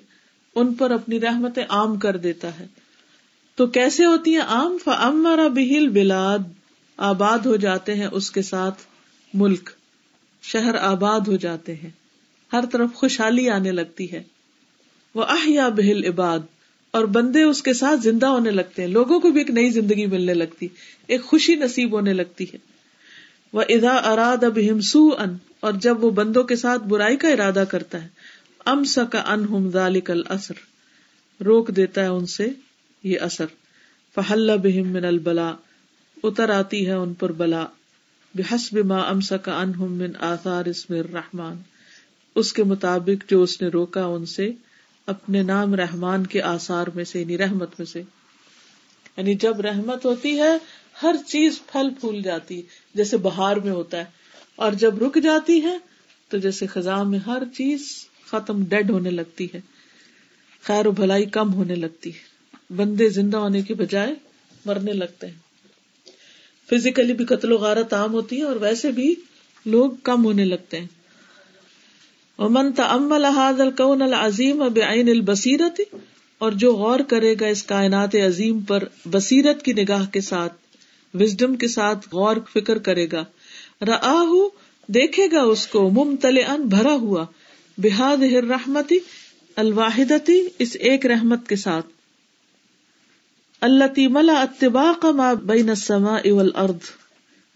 [0.54, 2.66] ان پر اپنی رحمت عام کر دیتا ہے۔
[3.54, 6.38] تو کیسے ہوتی ہیں عام؟ فمرا بہل بلاد
[6.96, 8.82] آباد ہو جاتے ہیں اس کے ساتھ
[9.34, 9.70] ملک۔
[10.42, 11.90] شہر آباد ہو جاتے ہیں۔
[12.52, 14.22] ہر طرف خوشحالی آنے لگتی ہے۔
[15.14, 16.38] وہ آہیا بہل عباد
[16.90, 20.06] اور بندے اس کے ساتھ زندہ ہونے لگتے ہیں۔ لوگوں کو بھی ایک نئی زندگی
[20.06, 20.68] ملنے لگتی۔
[21.06, 22.75] ایک خوشی نصیب ہونے لگتی ہے۔
[23.56, 27.64] وہ ادا اراد اب ہمسو ان اور جب وہ بندوں کے ساتھ برائی کا ارادہ
[27.70, 28.08] کرتا ہے
[28.66, 30.54] ام کا ان ہم ذالک اثر
[31.42, 32.48] روک دیتا ہے ان سے
[33.02, 33.44] یہ اثر۔
[34.14, 35.54] فہل بہم من البلا
[36.22, 37.66] اتر آتی ہے ان پر بلا۔
[38.34, 41.62] بحسب ما ام کا ان ہم من آثار اسم الرحمان
[42.34, 44.50] اس کے مطابق جو اس نے روکا ان سے،
[45.06, 48.02] اپنے نام رحمان کے آسار میں سے یعنی رحمت میں سے۔
[49.16, 50.58] یعنی جب رحمت ہوتی ہے
[51.02, 52.62] ہر چیز پھل پھول جاتی
[52.94, 54.04] جیسے بہار میں ہوتا ہے۔
[54.56, 55.78] اور جب رک جاتی ہے،
[56.28, 57.88] تو جیسے خزاں میں ہر چیز
[58.26, 59.60] ختم ڈیڈ ہونے لگتی ہے۔
[60.62, 62.36] خیر و بھلائی کم ہونے لگتی ہے۔
[62.76, 64.14] بندے زندہ ہونے کی بجائے
[64.64, 65.34] مرنے لگتے ہیں۔
[66.70, 69.14] فزیکلی بھی قتل و غارت عام ہوتی ہے اور ویسے بھی
[69.66, 70.86] لوگ کم ہونے لگتے ہیں۔
[72.38, 75.80] امن تمل هذا الكون العظیم بعین البصیرت،
[76.38, 80.52] اور جو غور کرے گا اس کائنات عظیم پر بصیرت کی نگاہ کے ساتھ
[81.20, 83.24] وزڈم کے ساتھ غور فکر کرے گا۔
[83.86, 84.48] راہ
[84.88, 87.26] دیکھے گا اس کو ممتل ان بھرا ہوا۔
[87.78, 88.98] بحاد رحمتی
[89.56, 91.86] الواحدتی اس ایک رحمت کے ساتھ۔
[93.60, 96.90] اللہ ملا اتباع ما بین السماء والارض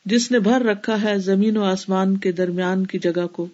[0.05, 3.47] جس نے بھر رکھا ہے زمین و آسمان کے درمیان کی جگہ کو۔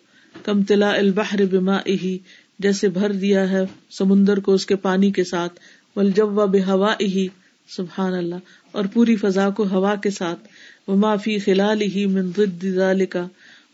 [0.45, 2.19] کم تلا البحر بما ہی
[2.59, 5.61] جیسے بھر دیا ہے سمندر کو اس کے پانی کے ساتھ۔
[5.97, 7.29] ولجوا بے ہوا ہی
[7.69, 8.37] سبحان اللہ۔
[8.77, 10.49] اور پوری فضا کو ہوا کے ساتھ۔
[10.87, 13.27] وہ معافی خلال ہی من ضد ذالکا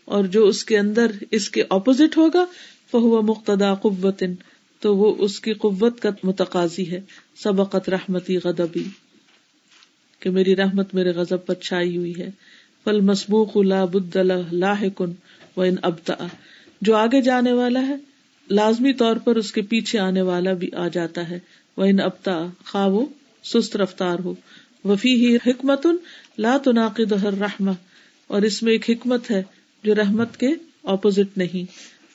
[0.05, 2.45] اور جو اس کے اندر اس کے اپوزٹ ہوگا
[2.91, 4.23] فہو مقتدا قوت
[4.79, 6.99] تو وہ اس کی قوت کا متقاضی ہے۔
[7.43, 8.83] سبقت رحمتی غدبی
[10.19, 12.29] کہ میری رحمت میرے غضب پر چھائی ہوئی ہے۔
[12.83, 14.15] فل مسبوق لا بد
[14.51, 15.11] لاحقن
[15.57, 16.27] و ان ابتا
[16.81, 17.95] جو آگے جانے والا ہے،
[18.49, 21.39] لازمی طور پر اس کے پیچھے آنے والا بھی آ جاتا ہے۔
[21.77, 23.05] وہ ان ابتا خواہ وہ
[23.43, 24.33] سست رفتار ہو۔
[24.85, 25.87] وفی ہی حکمت
[26.37, 27.71] لا تناقض ہر رحم
[28.27, 29.43] اور اس میں ایک حکمت ہے
[29.83, 30.47] جو رحمت کے
[30.83, 31.71] اپوزٹ نہیں۔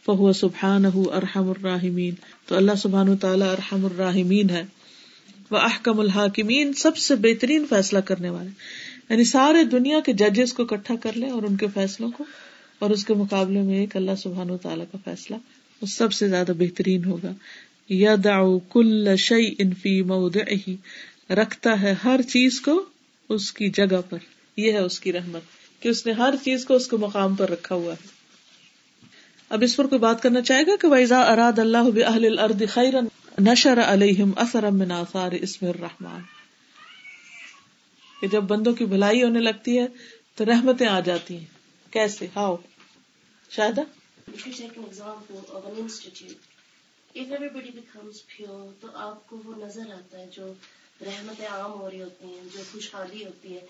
[0.06, 2.14] فہو سبحان ارحم الراحمین،
[2.46, 4.62] تو اللہ سبحان تعالیٰ ارحم الراحمین ہے۔
[5.50, 8.50] وہ احکم الحاکمین، سب سے بہترین فیصلہ کرنے والے۔
[9.10, 12.24] یعنی سارے دنیا کے ججز کو اکٹھا کر لیں اور ان کے فیصلوں کو،
[12.78, 15.36] اور اس کے مقابلے میں ایک اللہ سبحان و تعالیٰ کا فیصلہ،
[15.82, 17.32] وہ سب سے زیادہ بہترین ہوگا۔
[17.88, 20.36] یا داؤ کل شعی انفی مود
[21.30, 22.84] رکھتا ہے ہر چیز کو
[23.28, 24.18] اس کی جگہ پر۔
[24.56, 25.42] یہ ہے اس کی رحمت،
[25.80, 28.18] کہ اس نے ہر چیز کو اس کے مقام پر رکھا ہوا ہے۔
[29.48, 32.94] اب اس پر کوئی بات کرنا چاہے گا کہ ویزا اراد اللہ بہل الرد خیر
[33.40, 36.20] نشر علیہم اثر من آثار اسم الرحمان
[38.20, 39.86] کہ جب بندوں کی بھلائی ہونے لگتی ہے
[40.34, 41.44] تو رحمتیں آ جاتی ہیں۔
[41.90, 42.56] کیسے؟ ہاؤ؟
[43.50, 43.80] شاید
[48.80, 50.52] تو آپ کو وہ نظر آتا ہے جو
[51.06, 53.60] رحمت عام ہو رہی ہوتی ہیں جو خوشحالی ہوتی ہیں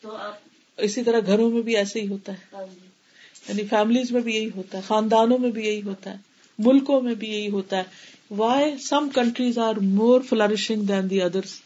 [0.00, 0.38] تو آپ
[0.76, 6.10] اسی طرح گھروں میں بھی ایسے ہی یعنی ہوتا ہے۔ خاندانوں میں بھی یہی ہوتا
[6.10, 6.16] ہے۔
[6.58, 7.82] ملکوں میں بھی یہی ہوتا ہے۔
[8.30, 11.60] Why some countries are more flourishing than the others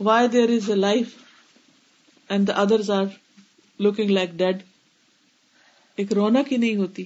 [0.00, 1.06] why there is a life
[2.28, 3.04] and the others are
[3.78, 4.58] looking like dead
[5.96, 7.04] ایک رونق ہی نہیں ہوتی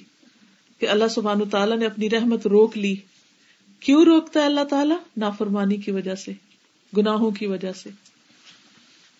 [0.78, 2.94] کہ اللہ سبحان تعالیٰ نے اپنی رحمت روک لی۔
[3.80, 6.32] کیوں روکتا ہے اللہ تعالیٰ؟ نافرمانی کی وجہ سے
[6.96, 7.90] گناہوں کی وجہ سے۔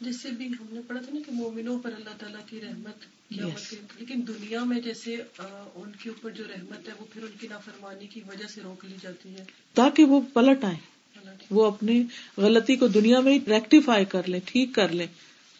[0.00, 3.06] جس سے بھی ہم نے پڑھا تھا نا کہ مومنوں پر اللہ تعالیٰ کی رحمت
[3.98, 5.16] لیکن دنیا میں جیسے
[5.74, 8.84] ان کے اوپر جو رحمت ہے وہ پھر ان کی نافرمانی کی وجہ سے روک
[8.84, 9.44] لی جاتی ہے۔
[9.74, 10.93] تاکہ وہ پلٹ آئے
[11.50, 12.04] وہ اپنی
[12.36, 15.06] غلطی کو دنیا میں ریکٹیفائی کر لیں، ٹھیک کر لیں،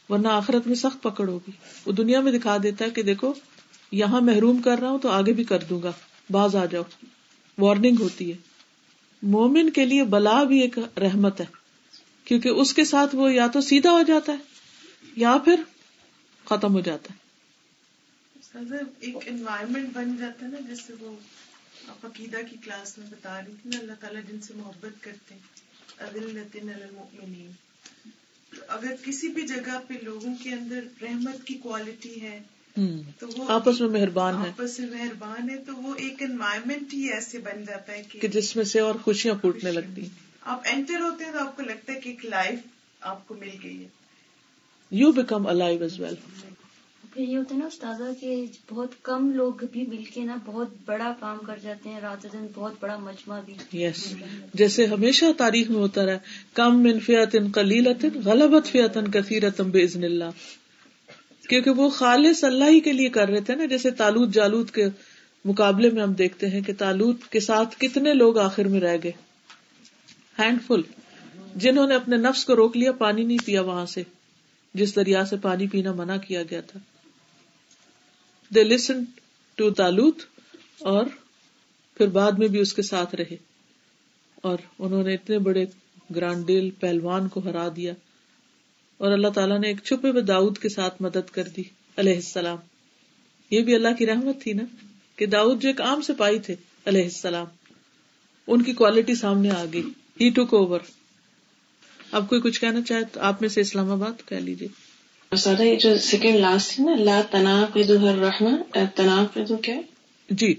[0.09, 1.51] ورنہ آخرت میں سخت پکڑ ہوگی۔
[1.87, 3.33] وہ دنیا میں دکھا دیتا ہے کہ دیکھو،
[3.93, 5.93] یہاں محروم کر رہا ہوں تو آگے بھی کر دوں گا۔
[6.31, 6.83] باز آ جاؤ۔
[7.59, 8.37] وارننگ ہوتی ہے۔
[9.23, 11.47] مومن کے لیے بلا بھی ایک رحمت ہے،
[12.25, 14.39] کیونکہ اس کے ساتھ وہ یا تو سیدھا ہو جاتا ہے،
[15.17, 15.61] یا پھر
[16.45, 17.25] ختم ہو جاتا ہے۔
[19.01, 21.17] ایک انوائرمنٹ بن جاتا ہے نا، جس سے وہ
[21.89, 25.35] آپ عقیدہ کی کلاس میں بتا رہی تھی نا اللہ تعالیٰ جن سے محبت کرتے
[28.69, 32.41] اگر کسی بھی جگہ پہ لوگوں کے اندر رحمت کی کوالٹی ہے
[33.19, 37.13] تو وہ آپس میں مہربان ہے آپس میں مہربان ہے تو وہ ایک انوائرمنٹ ہی
[37.13, 40.09] ایسے بن جاتا ہے کہ جس میں سے اور خوشیاں پھوٹنے لگتی ہیں۔
[40.41, 42.59] آپ انٹر ہوتے ہیں تو آپ کو لگتا ہے کہ ایک لائف
[43.01, 43.89] آپ کو مل گئی ہے۔
[44.91, 46.15] You become alive as well
[47.15, 50.69] پھر یہ ہوتا ہے نا استاذہ کہ بہت کم لوگ بھی مل کے نا بہت
[50.85, 54.15] بڑا کام کر جاتے ہیں، رات دن بہت بڑا مجمع بھی۔ یس
[54.55, 56.19] جیسے ہمیشہ تاریخ میں ہوتا رہا
[56.55, 60.25] کم من فیات کلیلت غلبت فیاتن کثیرتم بزن اللہ۔
[61.49, 64.87] کیونکہ وہ خالص اللہ ہی کے لیے کر رہے تھے نا، جیسے تالوت جالوت کے
[65.45, 69.13] مقابلے میں ہم دیکھتے ہیں کہ تالوت کے ساتھ کتنے لوگ آخر میں رہ گئے۔
[70.39, 70.81] ہینڈ فل
[71.57, 74.03] جنہوں نے اپنے نفس کو روک لیا، پانی نہیں پیا وہاں سے۔
[74.75, 76.81] جس دریا سے پانی پینا منع کیا گیا تھا۔
[78.55, 79.05] دے لسن
[79.55, 80.23] ٹو تالوت
[80.79, 81.07] اور
[81.95, 83.37] پھر بعد میں بھی اس کے ساتھ رہے
[84.35, 85.65] اور انہوں نے اتنے بڑے
[86.17, 87.93] گرانڈیل پہلوان کو ہرا دیا
[88.99, 91.63] اور اللہ تعالیٰ نے ایک چھپے ہوئے داؤد کے ساتھ مدد کر دی
[91.97, 92.57] علیہ السلام
[93.51, 94.63] یہ بھی اللہ کی رحمت تھی نا
[95.17, 97.47] کہ داؤد جو ایک عام سپاہی تھے علیہ السلام
[98.47, 99.83] ان کی کوالٹی سامنے آ گئی.
[100.21, 100.81] ہی ٹوک اوور
[102.11, 104.69] اب کوئی کچھ کہنا چاہے تو آپ میں سے اسلام آباد کہہ لیجیے
[105.39, 107.77] سادہ، یہ جو سیکنڈ لاسٹ ہے نا، لا تناف
[108.41, 109.75] ہر تناف کیا؟
[110.31, 110.55] جی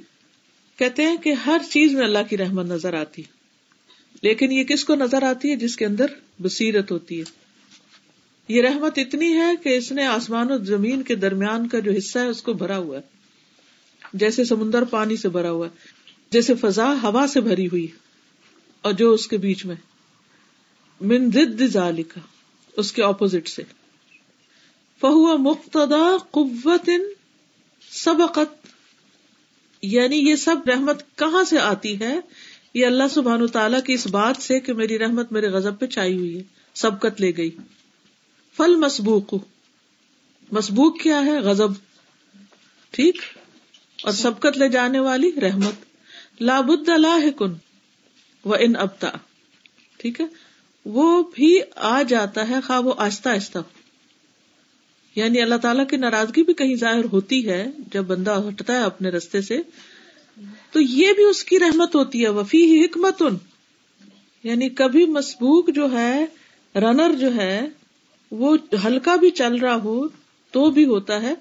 [0.77, 3.21] کہتے ہیں کہ ہر چیز میں اللہ کی رحمت نظر آتی
[4.21, 6.05] لیکن یہ کس کو نظر آتی ہے؟ جس کے اندر
[6.39, 7.23] بصیرت ہوتی ہے۔
[8.47, 12.19] یہ رحمت اتنی ہے کہ اس نے آسمان و زمین کے درمیان کا جو حصہ
[12.19, 13.01] ہے، اس کو بھرا ہوا ہے۔
[14.13, 15.75] جیسے سمندر پانی سے بھرا ہوا ہے،
[16.31, 17.87] جیسے فضا ہوا سے بھری ہوئی
[18.81, 19.75] اور جو اس کے بیچ میں۔
[21.01, 22.19] من ضد ذالک
[22.77, 23.63] اس کے اپوزٹ سے۔
[25.05, 26.89] فہو مقتدا قوت
[27.91, 28.67] سبقت
[29.81, 32.19] یعنی یہ سب رحمت کہاں سے آتی ہے؟
[32.73, 36.17] یہ اللہ سبحان تعالیٰ کی اس بات سے کہ میری رحمت میرے غزب پہ چھائی
[36.17, 36.43] ہوئی ہے،
[36.73, 37.51] سبقت لے گئی۔
[38.57, 39.33] فل مسبوق
[40.51, 41.67] مسبوق کیا ہے؟ غزب
[42.91, 43.15] ٹھیک؟
[44.03, 45.73] اور سبقت لے جانے والی رحمت۔
[46.41, 47.53] لابد اللہ کن
[48.45, 49.09] و ان ابتا
[49.97, 50.25] ٹھیک ہے؟
[50.85, 53.57] وہ بھی آ جاتا ہے، خواہ وہ آہستہ آہستہ
[55.15, 59.09] یعنی اللہ تعالیٰ کی ناراضگی بھی کہیں ظاہر ہوتی ہے، جب بندہ ہٹتا ہے اپنے
[59.09, 59.57] رستے سے،
[60.71, 63.37] تو یہ بھی اس کی رحمت ہوتی ہے وفی ہی حکمت ان
[64.43, 66.25] یعنی کبھی مسبوق جو ہے،
[66.75, 67.67] رنر جو ہے،
[68.31, 70.07] وہ ہلکا بھی چل رہا ہو
[70.51, 71.33] تو بھی ہوتا ہے۔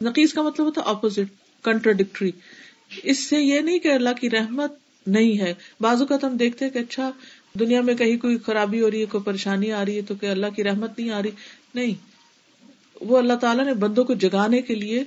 [0.00, 2.30] نقیز کا مطلب ہوتا ہے اپوزٹ کنٹرڈکٹری
[3.02, 4.72] اس سے یہ نہیں کہ اللہ کی رحمت
[5.06, 7.10] نہیں ہے۔ بازو کا تو ہم دیکھتے کہ اچھا
[7.58, 10.26] دنیا میں کہیں کوئی خرابی ہو رہی ہے، کوئی پریشانی آ رہی ہے، تو کہ
[10.26, 11.30] اللہ کی رحمت نہیں آ رہی۔
[11.74, 12.15] نہیں۔
[13.00, 15.04] وہ اللہ تعالیٰ نے بندوں کو جگانے کے لیے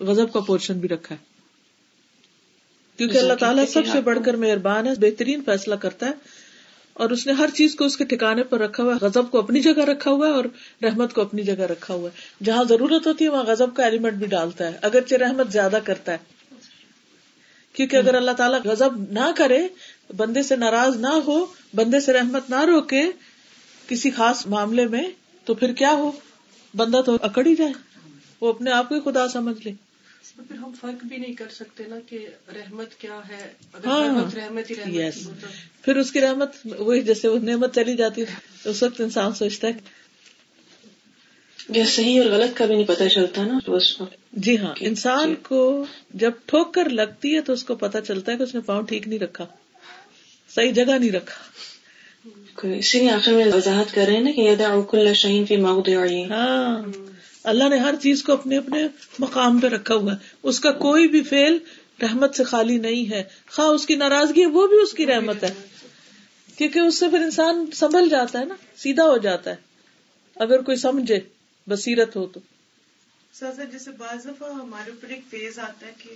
[0.00, 1.30] غزب کا پورشن بھی رکھا ہے۔
[2.96, 6.12] کیونکہ اللہ تعالیٰ سب سے بڑھ کر مہربان ہے بہترین فیصلہ کرتا ہے
[6.92, 9.38] اور اس نے ہر چیز کو اس کے ٹھکانے پر رکھا ہوا ہے غزب کو
[9.38, 10.44] اپنی جگہ رکھا ہوا ہے اور
[10.82, 14.12] رحمت کو اپنی جگہ رکھا ہوا ہے۔ جہاں ضرورت ہوتی ہے وہاں غزب کا ایلیمنٹ
[14.12, 16.18] بھی ڈالتا ہے۔ اگرچہ رحمت زیادہ کرتا ہے۔
[17.72, 19.68] کیونکہ اگر اللہ تعالیٰ غزب نہ کرے
[20.16, 23.02] بندے سے ناراض نہ ہو بندے سے رحمت نہ روکے
[23.88, 25.02] کسی خاص معاملے میں
[25.44, 26.10] تو پھر کیا ہو؟
[26.74, 27.72] بندہ تو اکڑ ہی جائے
[28.40, 29.72] وہ اپنے آپ کو خدا سمجھ لے۔
[30.48, 34.34] پھر ہم فرق بھی نہیں کر سکتے نا کہ رحمت کیا ہے۔ اگر ہاں۔ رحمت
[34.34, 35.28] رحمت ہی رحمت یس
[35.82, 38.34] پھر اس کی رحمت وہی جیسے وہ نعمت چلی جاتی ہے
[38.64, 39.72] اس وقت انسان سوچتا ہے
[41.68, 44.74] یہ صحیح اور غلط کا بھی نہیں پتہ چلتا نا تو اس کو جی ہاں
[44.80, 48.54] انسان کو جب ٹھوک کر لگتی ہے تو اس کو پتا چلتا ہے کہ اس
[48.54, 49.46] نے پاؤں ٹھیک نہیں رکھا۔
[50.54, 51.42] صحیح جگہ نہیں رکھا۔
[52.56, 56.06] اسی لیے آخر میں وضاحت کر رہے ہیں نا کہ یدا کل شہین فی موضعہ
[56.30, 56.82] ہاں.
[57.44, 58.86] اللہ نے ہر چیز کو اپنے اپنے
[59.18, 61.58] مقام پہ رکھا ہوا ہے۔ اس کا کوئی بھی فیل
[62.02, 65.44] رحمت سے خالی نہیں ہے۔ خواہ اس کی ناراضگی ہے وہ بھی اس کی رحمت
[65.44, 65.54] ہے۔
[66.56, 69.56] کیونکہ اس سے پھر انسان سنبھل جاتا ہے نا سیدھا ہو جاتا ہے۔
[70.36, 71.20] اگر کوئی سمجھے
[71.66, 72.40] بصیرت ہو تو۔
[73.32, 76.14] سر جیسے بعض دفعہ ہمارے اوپر ایک فیز آتا ہے کہ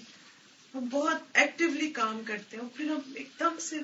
[0.74, 3.76] ہم بہت ایکٹیولی کام کرتے ہیں اور پھر ہم ایک دم سے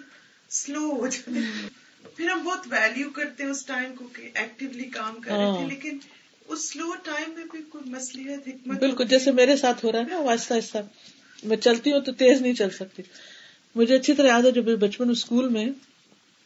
[0.51, 1.69] سلو ہو جاتے ہیں۔
[2.17, 5.63] پھر ہم بہت ویلیو کرتے ہیں اس ٹائم کو کہ ایکٹیولی کام کر رہے تھے
[5.63, 5.99] ہاں۔ لیکن
[6.49, 10.05] اس سلو ٹائم میں بھی کوئی مسئلہ حکمت بالکل جیسے میرے ساتھ ہو رہا ہے
[10.05, 10.79] نا آہستہ آہستہ
[11.43, 13.03] میں چلتی ہوں تو تیز نہیں چل سکتی۔
[13.75, 15.67] مجھے اچھی طرح یاد ہے جب بچپن اسکول میں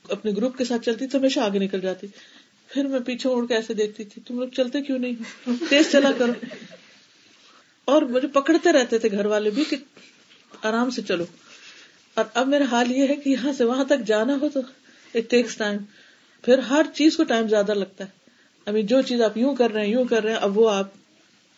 [0.09, 2.07] اپنے گروپ کے ساتھ چلتی تو ہمیشہ آگے نکل جاتی۔
[2.69, 6.13] پھر میں پیچھے اڑ کے ایسے دیکھتی تھی تم لوگ چلتے کیوں نہیں؟ تیز چلا
[6.19, 6.33] کرو۔
[7.85, 9.77] اور مجھے پکڑتے رہتے تھے گھر والے بھی کہ
[10.63, 11.25] آرام سے چلو۔
[12.15, 14.61] اور اب میرا حال یہ ہے کہ یہاں سے وہاں تک جانا ہو تو
[15.15, 15.79] اٹ ٹیکس ٹائم
[16.43, 18.11] پھر ہر چیز کو ٹائم زیادہ لگتا ہے۔
[18.67, 20.87] ابھی جو چیز آپ یوں کر رہے ہیں، یوں کر رہے ہیں، اب وہ آپ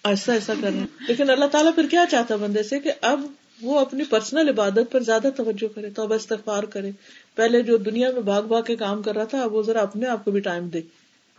[0.05, 2.93] ایسا ایسا کر رہے ہیں۔ لیکن اللہ تعالیٰ پھر کیا چاہتا ہے بندے سے کہ
[3.01, 3.27] اب
[3.63, 6.91] وہ اپنی پرسنل عبادت پر زیادہ توجہ کرے تو اب استغفار کرے۔
[7.35, 10.07] پہلے جو دنیا میں بھاگ بھاگ کے کام کر رہا تھا، اب وہ ذرا اپنے
[10.07, 10.81] آپ کو بھی time they.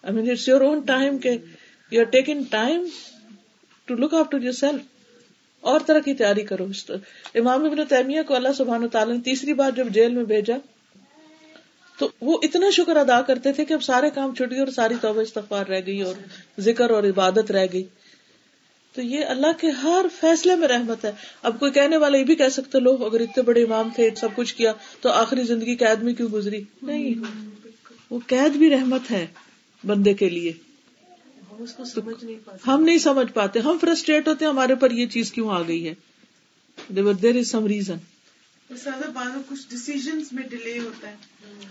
[0.04, 1.38] I mean it's your own time کہ
[1.92, 2.86] you are taking time
[3.86, 4.82] to look after yourself
[5.62, 6.66] اور طرح کی تیاری کرو۔
[7.36, 10.56] امام ابن تیمیہ کو اللہ سبحان تعالیٰ نے تیسری بار جب جیل میں بھیجا
[11.98, 14.94] تو وہ اتنا شکر ادا کرتے تھے کہ اب سارے کام چھٹ گئے اور ساری
[15.02, 16.16] توبہ استغفار رہ گئی اور
[16.60, 17.84] ذکر اور عبادت رہ گئی۔
[18.96, 21.12] تو یہ اللہ کے ہر فیصلے میں رحمت ہے۔
[21.44, 24.28] اب کوئی کہنے والا یہ بھی کہہ سکتے لو اگر اتنے بڑے امام تھے، سب
[24.36, 27.14] کچھ کیا، تو آخری زندگی قید میں کیوں گزری؟ نہیں،
[28.10, 29.28] وہ قید بھی رحمت ہے
[29.86, 30.54] بندے کے لیے۔
[32.68, 35.90] ہم نہیں سمجھ پاتے، ہم فرسٹریٹ ہوتے ہیں، ہمارے پر یہ چیز کیوں آ گئی
[35.90, 35.94] ہے؟
[37.22, 37.98] دیر از سم ریزن
[38.70, 41.16] بعض میں کچھ میں ڈیلے ہوتا ہے۔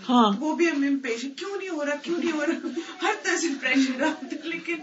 [0.09, 0.97] ہاں۔ وہ بھی ہم
[1.37, 2.67] کیوں نہیں ہو رہا؟ کیوں نہیں ہو رہا؟
[3.01, 4.75] ہر طرح سے پریشر آتا ہے لیکن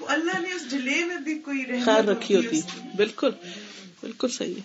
[0.00, 2.60] وہ اللہ نے اس ڈیلے میں بھی کوئی رحمت خیر رکھی ہوتی۔
[2.96, 3.30] بالکل
[4.00, 4.60] بالکل صحیح ہے۔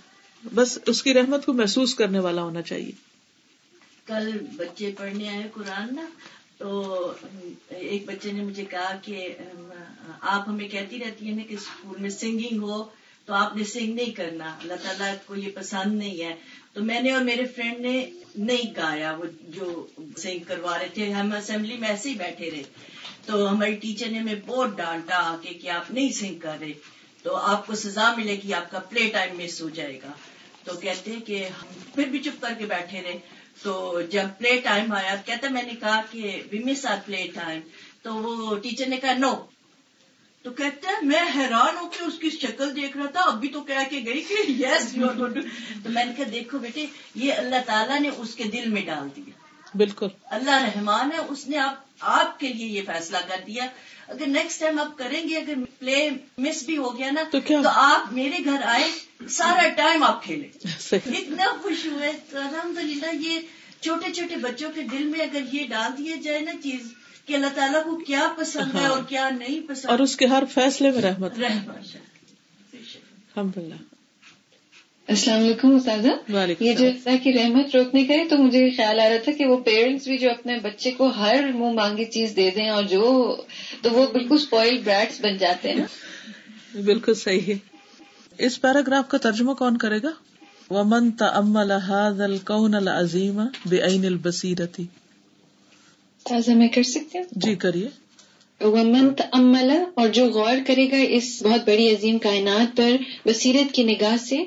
[0.54, 2.92] بس اس کی رحمت کو محسوس کرنے والا ہونا چاہیے۔
[4.06, 6.06] کل بچے پڑھنے آئے قرآن نا
[6.58, 7.12] تو
[7.70, 9.36] ایک بچے نے مجھے کہا کہ
[10.22, 12.84] آپ ہمیں کہتی رہتی ہیں نا کہ اسکول میں سنگنگ ہو
[13.26, 16.36] تو آپ نے سنگ نہیں کرنا۔ اللہ تعالیٰ کو یہ پسند نہیں ہے۔
[16.76, 19.88] تو میں نے اور میرے فرینڈ نے نہیں گایا، وہ جو
[20.18, 22.64] سنگ کروا رہے تھے، ہم اسمبلی میں ایسے ہی بیٹھے رہے۔
[23.26, 26.72] تو ہماری ٹیچر نے ہمیں بہت ڈانٹا کہ کہ آپ نہیں سنگ کر رہے،
[27.24, 30.12] تو آپ کو سزا ملے گی آپ کا پلے ٹائم مس ہو جائے گا۔
[30.64, 33.18] تو کہتے کہ ہم پھر بھی چپ کر کے بیٹھے رہے۔
[33.64, 37.62] تو جب پلے ٹائم آیا، کہتا میں نے کہا کہ وی مس آر پلے ٹائم
[38.02, 39.34] تو وہ ٹیچر نے کہا نو
[40.46, 43.62] تو کہتا ہے میں حیران ہو کے اس کی شکل دیکھ رہا تھا ابھی تو
[43.62, 46.86] کہہ کے گئی کہ یس یو تو میں نے کہا دیکھو بیٹے
[47.16, 49.32] یہ اللہ تعالیٰ نے اس کے دل میں ڈال دیا۔
[49.76, 53.66] بالکل۔ اللہ رحمان ہے اس نے آپ آپ کے لیے یہ فیصلہ کر دیا۔
[54.08, 57.60] اگر نیکسٹ ٹائم آپ کریں گے اگر پلے مس بھی ہو گیا نا تو کیا؟
[57.66, 58.92] آپ میرے گھر آئے
[59.30, 63.40] سارا ٹائم آپ کھیلے صحیح۔ اتنا خوش ہوئے۔ تو الحمد للہ یہ
[63.82, 66.94] چھوٹے چھوٹے بچوں کے دل میں اگر یہ ڈال دیا جائے نا چیز
[67.26, 70.26] کہ اللہ تعالیٰ کو کیا پسند ہے ہاں۔ اور کیا نہیں پسند۔ اور اس کے
[70.26, 73.76] ہر فیصلے میں رحمت الحمد للہ
[75.08, 79.00] السلام علیکم استاذہ۔ وعلیکم یہ جو اللہ کی رحمت روکنے کا ہے تو مجھے خیال
[79.00, 82.36] آ رہا تھا کہ وہ پیرنٹس بھی جو اپنے بچے کو ہر منہ مانگی چیز
[82.36, 83.36] دے دیں اور جو
[83.82, 85.86] تو وہ بالکل اسپوائل بریڈس بن جاتے ہیں۔ نا
[86.86, 87.54] بالکل صحیح ہے۔
[88.38, 90.10] اس پیراگراف کا ترجمہ کون کرے گا؟
[90.70, 94.86] ومن تأمل هذا الكون العظیم بعین البصیرتی
[96.26, 97.88] استاذہ میں کر سکتی ہوں جی کریے۔
[98.62, 102.96] ومن تأمل اور جو غور کرے گا اس بہت بڑی عظیم کائنات پر
[103.26, 104.38] بصیرت کی نگاہ سے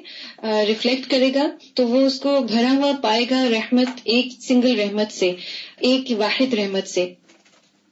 [0.67, 5.13] ریفلیکٹ کرے گا تو وہ اس کو بھرا ہوا پائے گا رحمت ایک سنگل رحمت
[5.13, 5.31] سے
[5.81, 7.07] ایک واحد رحمت سے۔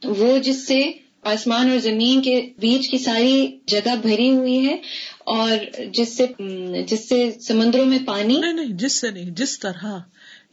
[0.02, 0.80] وہ جس سے
[1.24, 4.76] آسمان اور زمین کے بیچ کی ساری جگہ بھری ہوئی ہے
[5.26, 5.56] اور
[5.92, 6.26] جس سے
[6.88, 9.98] جس سے سمندروں میں پانی۔ نہیں نہیں جس سے نہیں جس طرح۔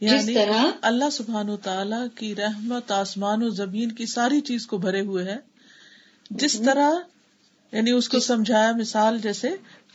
[0.00, 4.66] جس یعنی طرح اللہ سبحان و تعالی کی رحمت آسمان و زمین کی ساری چیز
[4.66, 5.36] کو بھرے ہوئے ہے
[6.30, 6.90] جس طرح
[7.72, 9.48] یعنی اس کو سمجھایا مثال جیسے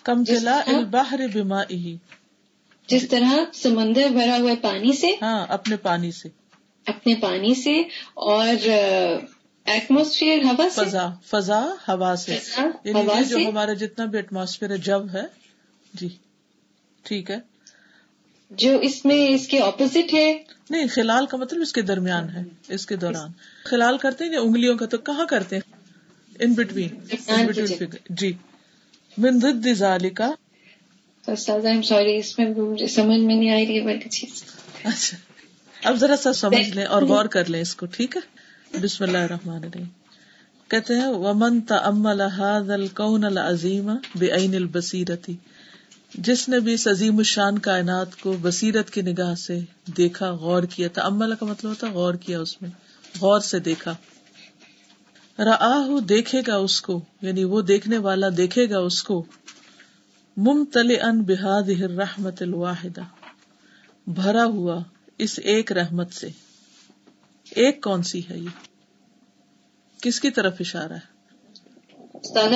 [0.03, 1.63] کم طرح- البحر بما
[2.87, 6.29] جس طرح سمندر بھرا ہوا ہے پانی سے ہاں اپنے پانی سے۔
[6.85, 7.81] اپنے پانی سے
[8.13, 8.69] اور
[9.65, 12.39] ایٹموسفیئر ہوا فضا فضا ہوا سے۔
[12.83, 15.23] یعنی جو ہمارا جتنا بھی ایٹماسفیئر جب ہے۔
[15.93, 16.07] جی
[17.03, 17.39] ٹھیک ہے۔
[18.49, 20.43] جو اس میں اس کے اپوزٹ ہے.
[20.69, 23.29] نہیں خلال کا مطلب اس کے درمیان ہے اس کے دوران۔
[23.63, 25.75] خلال کرتے ہیں انگلیوں کا تو کہاں کرتے ہیں؟
[26.39, 26.87] ان بٹوین
[28.09, 28.33] جی۔
[29.17, 30.31] من ضد ذالکا۔
[31.37, 32.47] سوری اس میں
[32.87, 34.43] سمجھ میں نہیں آئی رہی چیز۔
[34.83, 35.17] اچھا۔
[35.83, 38.39] اب ذرا سا سمجھ لیں اور غور کر لیں اس کو ٹھیک ہے؟
[38.81, 39.85] بسم اللہ الرحمن الرحیم۔
[40.67, 45.35] کہتے ہیں ومن تأمل هذا الكون العظیم بعین البصیرتی
[46.13, 49.59] جس نے بھی اس عظیم الشان کائنات کو بصیرت کی نگاہ سے
[49.97, 52.69] دیکھا، غور کیا، تأمل کا مطلب ہوتا غور کیا اس میں،
[53.21, 53.95] غور سے دیکھا۔
[55.39, 59.25] رآہ دیکھے گا اس کو یعنی وہ دیکھنے والا دیکھے گا اس کو۔
[60.37, 63.01] ممتل ان بحاد رحمت الواحدہ۔
[64.07, 64.83] بھرا ہوا
[65.17, 66.29] اس ایک رحمت سے۔
[67.49, 68.49] ایک کون سی ہے یہ؟
[70.01, 71.18] کس کی طرف اشارہ ہے؟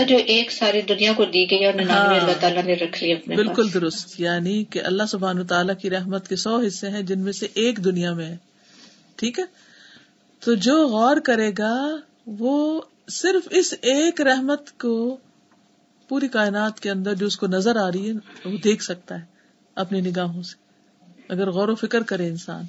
[0.07, 3.73] جو ایک ساری دنیا کو دی گئی اور ہاں۔ اللہ تعالیٰ نے رکھ لیا بالکل
[3.73, 7.47] درست یعنی کہ اللہ سبحان تعالیٰ کی رحمت کے سو حصے ہیں جن میں سے
[7.53, 8.37] ایک دنیا میں ہے۔
[9.15, 9.43] ٹھیک ہے؟
[10.39, 11.95] تو جو غور کرے گا
[12.27, 15.17] وہ صرف اس ایک رحمت کو
[16.07, 19.25] پوری کائنات کے اندر جو اس کو نظر آ رہی ہے وہ دیکھ سکتا ہے
[19.75, 20.55] اپنی نگاہوں سے۔
[21.29, 22.63] اگر غور و فکر کرے انسان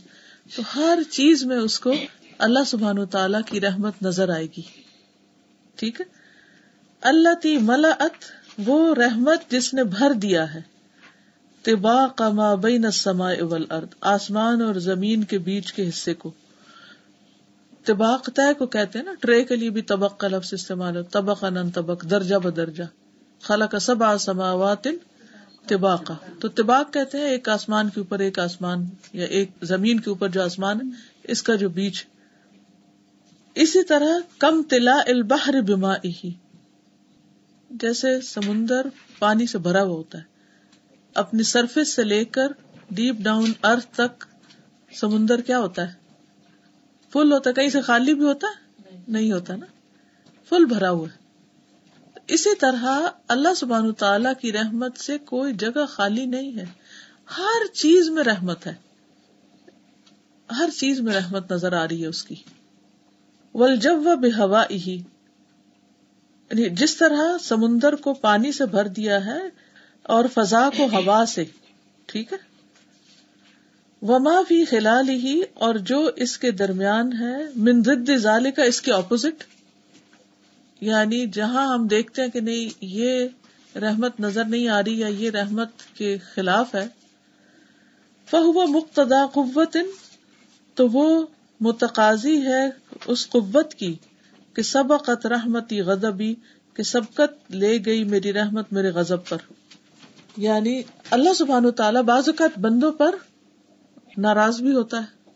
[0.57, 1.93] تو ہر چیز میں اس کو
[2.39, 4.63] اللہ سبحان و تعالی کی رحمت نظر آئے گی۔
[5.77, 6.24] ٹھیک ہے؟
[7.05, 8.07] اللہ تی ملا
[8.59, 10.61] وہ رحمت جس نے بھر دیا ہے۔
[11.63, 16.31] تبا کما بین سما اول ارد آسمان اور زمین کے بیچ کے حصے کو۔
[17.85, 21.03] طباق طے کو کہتے ہیں نا، ٹرے کے لیے بھی طبق کا لفظ استعمال ہو
[21.03, 22.85] طبق ان طبق درجہ بدرجہ۔
[23.43, 24.85] خلا کا سب آسماوات
[25.69, 30.11] طباقا۔ تو طباق کہتے ہیں ایک آسمان کے اوپر ایک آسمان، یا ایک زمین کے
[30.11, 30.87] اوپر جو آسمان ہے،
[31.23, 32.07] اس کا جو بیچ۔
[33.55, 36.33] اسی طرح، کم تلا البحر بما ہی
[37.81, 38.87] جیسے سمندر
[39.19, 40.23] پانی سے بھرا ہوا ہوتا ہے۔
[41.15, 42.47] اپنی سرفیس سے لے کر
[42.91, 44.25] ڈیپ ڈاؤن ارتھ تک
[44.93, 45.93] سمندر کیا ہوتا ہے؟
[47.13, 48.65] فل ہوتا ہے۔ کہیں سے خالی بھی ہوتا ہے؟
[49.09, 49.67] نہیں ہوتا نا۔
[50.49, 51.19] فل بھرا ہوا ہے۔
[52.27, 56.65] اسی طرح اللہ سبحان تعالی کی رحمت سے کوئی جگہ خالی نہیں ہے۔
[57.39, 58.75] ہر چیز میں رحمت ہے۔
[60.59, 62.35] ہر چیز میں رحمت نظر آ رہی ہے اس کی۔
[63.55, 65.03] ولجب و بے ہوا ہی
[66.51, 69.41] یعنی جس طرح سمندر کو پانی سے بھر دیا ہے
[70.03, 71.45] اور فضا کو ہوا سے،
[72.07, 72.39] ٹھیک ہے؟
[74.03, 78.81] وما بھی خلال ہی اور جو اس کے درمیان ہے، من ضد ظال کا اس
[78.81, 79.45] کے اپوزٹ
[80.81, 83.27] یعنی جہاں ہم دیکھتے ہیں کہ نہیں، یہ
[83.77, 86.89] رحمت نظر نہیں آ رہی یا یہ رحمت کے خلاف ہے۔
[88.31, 89.77] فہو مقتدا قوت،
[90.75, 91.27] تو وہ
[91.61, 92.71] متقاضی ہے
[93.07, 93.95] اس قوت کی۔
[94.55, 96.35] کہ سبقت رحمتی غضبی،
[96.75, 99.37] کہ سبقت لے گئی میری رحمت میرے غضب پر۔
[100.37, 103.15] یعنی اللہ سبحان تعالیٰ بعض اوقات بندوں پر
[104.19, 105.31] ناراض بھی ہوتا ہے۔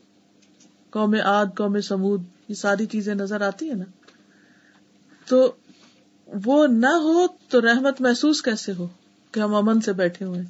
[0.90, 3.84] قوم آد قوم سمود، یہ ساری چیزیں نظر آتی ہیں نا۔
[5.26, 5.52] تو
[6.44, 8.88] وہ نہ ہو تو رحمت محسوس کیسے ہو
[9.32, 10.42] کہ ہم امن سے بیٹھے ہوئے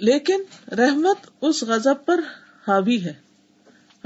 [0.00, 0.42] لیکن
[0.74, 2.20] رحمت اس غزب پر
[2.68, 3.25] حاوی ہے۔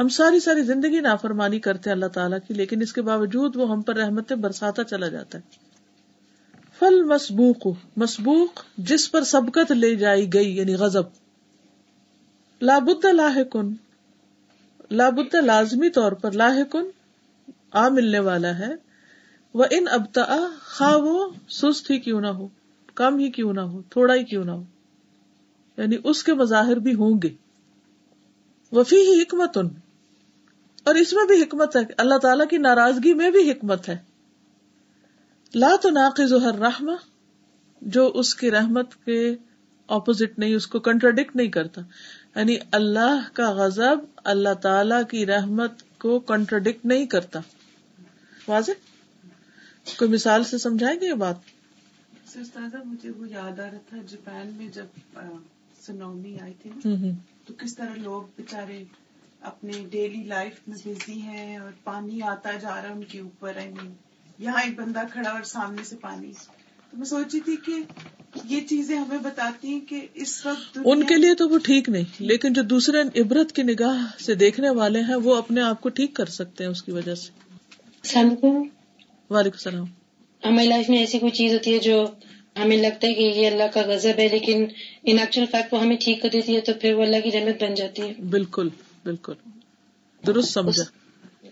[0.01, 3.71] ہم ساری ساری زندگی نافرمانی کرتے ہیں اللہ تعالیٰ کی، لیکن اس کے باوجود وہ
[3.71, 5.43] ہم پر رحمت برساتا چلا جاتا ہے۔
[6.79, 7.67] فل مسبوق
[7.97, 11.03] مسبوق جس پر سبقت لے جائی گئی یعنی غزب
[12.63, 13.39] لابد لاہ
[14.91, 16.85] لابد لازمی طور پر لاہکن
[17.73, 18.75] آ ملنے والا ہے۔
[19.55, 22.49] وہ ان ابتا خا وہ سست ہی کیوں نہ ہو،
[22.95, 24.65] کم ہی کیوں نہ ہو، تھوڑا ہی کیوں نہ ہو۔
[25.77, 27.29] یعنی اس کے مظاہر بھی ہوں گے۔
[28.73, 29.69] وفی ہی حکمت ان
[30.85, 33.97] اور اس میں بھی حکمت ہے۔ اللہ تعالی کی ناراضگی میں بھی حکمت ہے۔
[35.55, 36.91] لا تو ناقز رحم
[37.81, 39.37] جو اس کی رحمت کے
[39.87, 41.81] اپوزٹ نہیں اس کو کنٹراڈکٹ نہیں کرتا۔
[42.37, 47.41] یعنی اللہ کا غضب اللہ تعالی کی رحمت کو کنٹراڈکٹ نہیں کرتا۔
[48.49, 48.73] واضح؟
[49.99, 51.37] کوئی مثال سے سمجھائیں گے یہ بات؟
[52.85, 55.19] مجھے وہ یاد آ رہا تھا جاپان میں جب
[55.81, 56.71] سنومی آئی تھی
[57.45, 58.85] تو کس طرح لوگ بےچارے
[59.43, 63.57] اپنے ڈیلی لائف میں بزی ہیں اور پانی آتا جا رہا ہے ان کے اوپر
[63.57, 63.93] آئی مین
[64.39, 66.33] یہاں ایک بندہ کھڑا اور سامنے سے پانی
[66.91, 67.73] تو میں سوچی تھی کہ
[68.45, 72.05] یہ چیزیں ہمیں بتاتی ہیں کہ اس وقت ان کے لیے تو وہ ٹھیک نہیں
[72.19, 76.15] لیکن جو دوسرے عبرت کی نگاہ سے دیکھنے والے ہیں وہ اپنے آپ کو ٹھیک
[76.15, 77.31] کر سکتے ہیں اس کی وجہ سے۔
[78.17, 78.63] وعلیکم
[79.31, 79.85] السلام۔
[80.45, 82.07] ہماری لائف میں ایسی کوئی چیز ہوتی ہے جو
[82.63, 84.65] ہمیں لگتا ہے کہ یہ اللہ کا غضب ہے لیکن
[85.03, 87.63] ان ایکچوئل فیکٹ وہ ہمیں ٹھیک کر دیتی ہے تو پھر وہ اللہ کی رحمت
[87.63, 88.69] بن جاتی ہے۔ بالکل۔
[89.05, 89.33] بالکل۔
[90.27, 90.85] درست سمجھا۔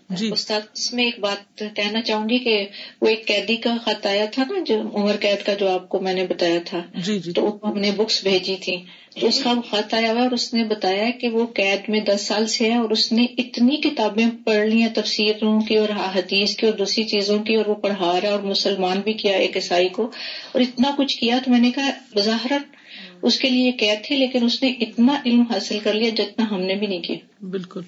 [0.09, 2.67] جی۔ استاد اس میں ایک بات کہنا چاہوں گی کہ
[3.01, 5.99] وہ ایک قیدی کا خط آیا تھا نا جو عمر قید کا جو آپ کو
[5.99, 8.77] میں نے بتایا تھا۔ جی جی۔ تو ہم نے بکس بھیجی تھی۔
[9.19, 12.21] تو اس کا خط آیا ہوا اور اس نے بتایا کہ وہ قید میں دس
[12.21, 16.55] سال سے ہے اور اس نے اتنی کتابیں پڑھ لی ہیں تفسیروں کی اور حدیث
[16.55, 19.89] کی اور دوسری چیزوں کی اور وہ پڑھا رہا اور مسلمان بھی کیا ایک عیسائی
[19.89, 20.11] کو
[20.51, 22.78] اور اتنا کچھ کیا۔ تو میں نے کہا بظاہرت
[23.21, 26.61] اس کے لیے قید تھی لیکن اس نے اتنا علم حاصل کر لیا جتنا ہم
[26.61, 27.17] نے بھی نہیں کیا۔
[27.49, 27.81] بالکل۔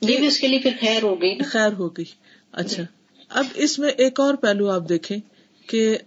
[0.00, 2.04] یہ بھی اس کے لیے پھر خیر ہو گئی۔ خیر ہو گئی۔
[2.52, 2.82] اچھا۔
[3.28, 5.18] اب اس میں ایک اور پہلو آپ دیکھیں
[5.66, 5.98] کہ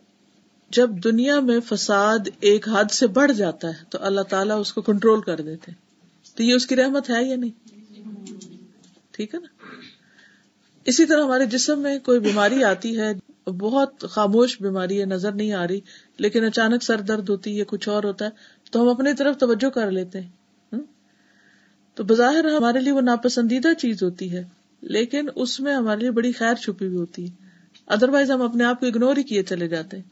[0.70, 4.82] جب دنیا میں فساد ایک حد سے بڑھ جاتا ہے تو اللہ تعالیٰ اس کو
[4.82, 5.72] کنٹرول کر دیتے
[6.36, 7.70] تو یہ اس کی رحمت ہے یا نہیں؟
[9.12, 9.76] ٹھیک ہے نا؟
[10.86, 13.14] اسی طرح ہمارے جسم میں کوئی بیماری آتی ہے
[13.50, 15.80] بہت خاموش بیماری ہے نظر نہیں آ رہی
[16.18, 18.30] لیکن اچانک سر درد ہوتی ہے کچھ اور ہوتا ہے
[18.72, 20.30] تو ہم اپنی طرف توجہ کر لیتے ہیں
[21.96, 24.44] تو بظاہر ہمارے لیے وہ ناپسندیدہ چیز ہوتی ہے
[24.82, 27.48] لیکن اس میں ہمارے لیے بڑی خیر چھپی ہوئی ہوتی ہے۔
[27.88, 30.04] ادر وائز ہم اپنے آپ کو اگنور ہی کیے چلے جاتے ہیں۔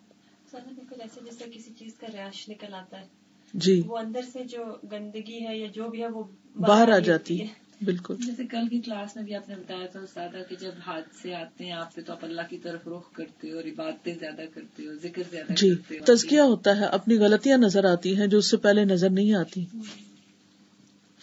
[1.25, 3.05] جیسے کسی چیز کا ریش نکل آتا ہے۔
[3.53, 6.23] جی۔ وہ اندر سے جو گندگی ہے یا جو بھی ہے وہ
[6.55, 9.99] باہر آ جاتی ہے۔ بالکل۔ جیسے کل کی کلاس میں بھی آپ نے بتایا تھا
[9.99, 13.11] استاد کہ جب ہاتھ سے آتے ہیں آپ پہ تو آپ اللہ کی طرف رخ
[13.13, 15.75] کرتے ہو اور عبادتیں زیادہ کرتے ہو ذکر زیادہ جی
[16.05, 19.65] تزکیہ ہوتا ہے اپنی غلطیاں نظر آتی ہیں جو اس سے پہلے نظر نہیں آتی۔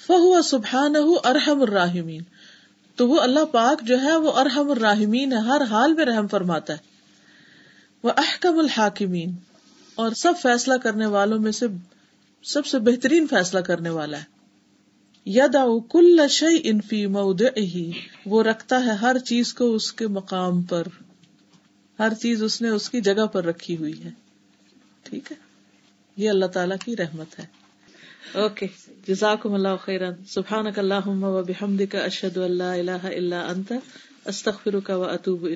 [0.06, 0.94] فہو سبحان
[1.24, 2.22] ارحم الراحمین۔
[2.96, 6.72] تو وہ اللہ پاک جو ہے وہ ارحم الراحمین ہے ہر حال میں رحم فرماتا
[6.72, 6.78] ہے۔
[8.02, 9.34] وہ احکم الحاکمین۔
[9.94, 11.66] اور سب فیصلہ کرنے والوں میں سے
[12.42, 14.33] سب سے بہترین فیصلہ کرنے والا ہے۔
[15.26, 17.42] یدا کل شعی انفی مود
[18.26, 20.82] وہ رکھتا ہے ہر چیز کو اس کے مقام پر۔
[21.98, 24.10] ہر چیز اس نے اس کی جگہ پر رکھی ہوئی ہے۔
[25.02, 25.36] ٹھیک ہے؟
[26.16, 27.44] یہ اللہ تعالی کی رحمت ہے۔
[28.34, 28.66] اوکے
[29.08, 33.72] جزاکم اللہ خیرن۔ سبحان اللہ و بحمد کا اشد اللہ اللہ اللہ انت
[34.24, 35.46] استخر کا و اطوب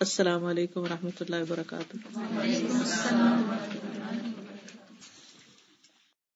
[0.00, 1.96] السلام علیکم و رحمۃ اللہ وبرکاتہ۔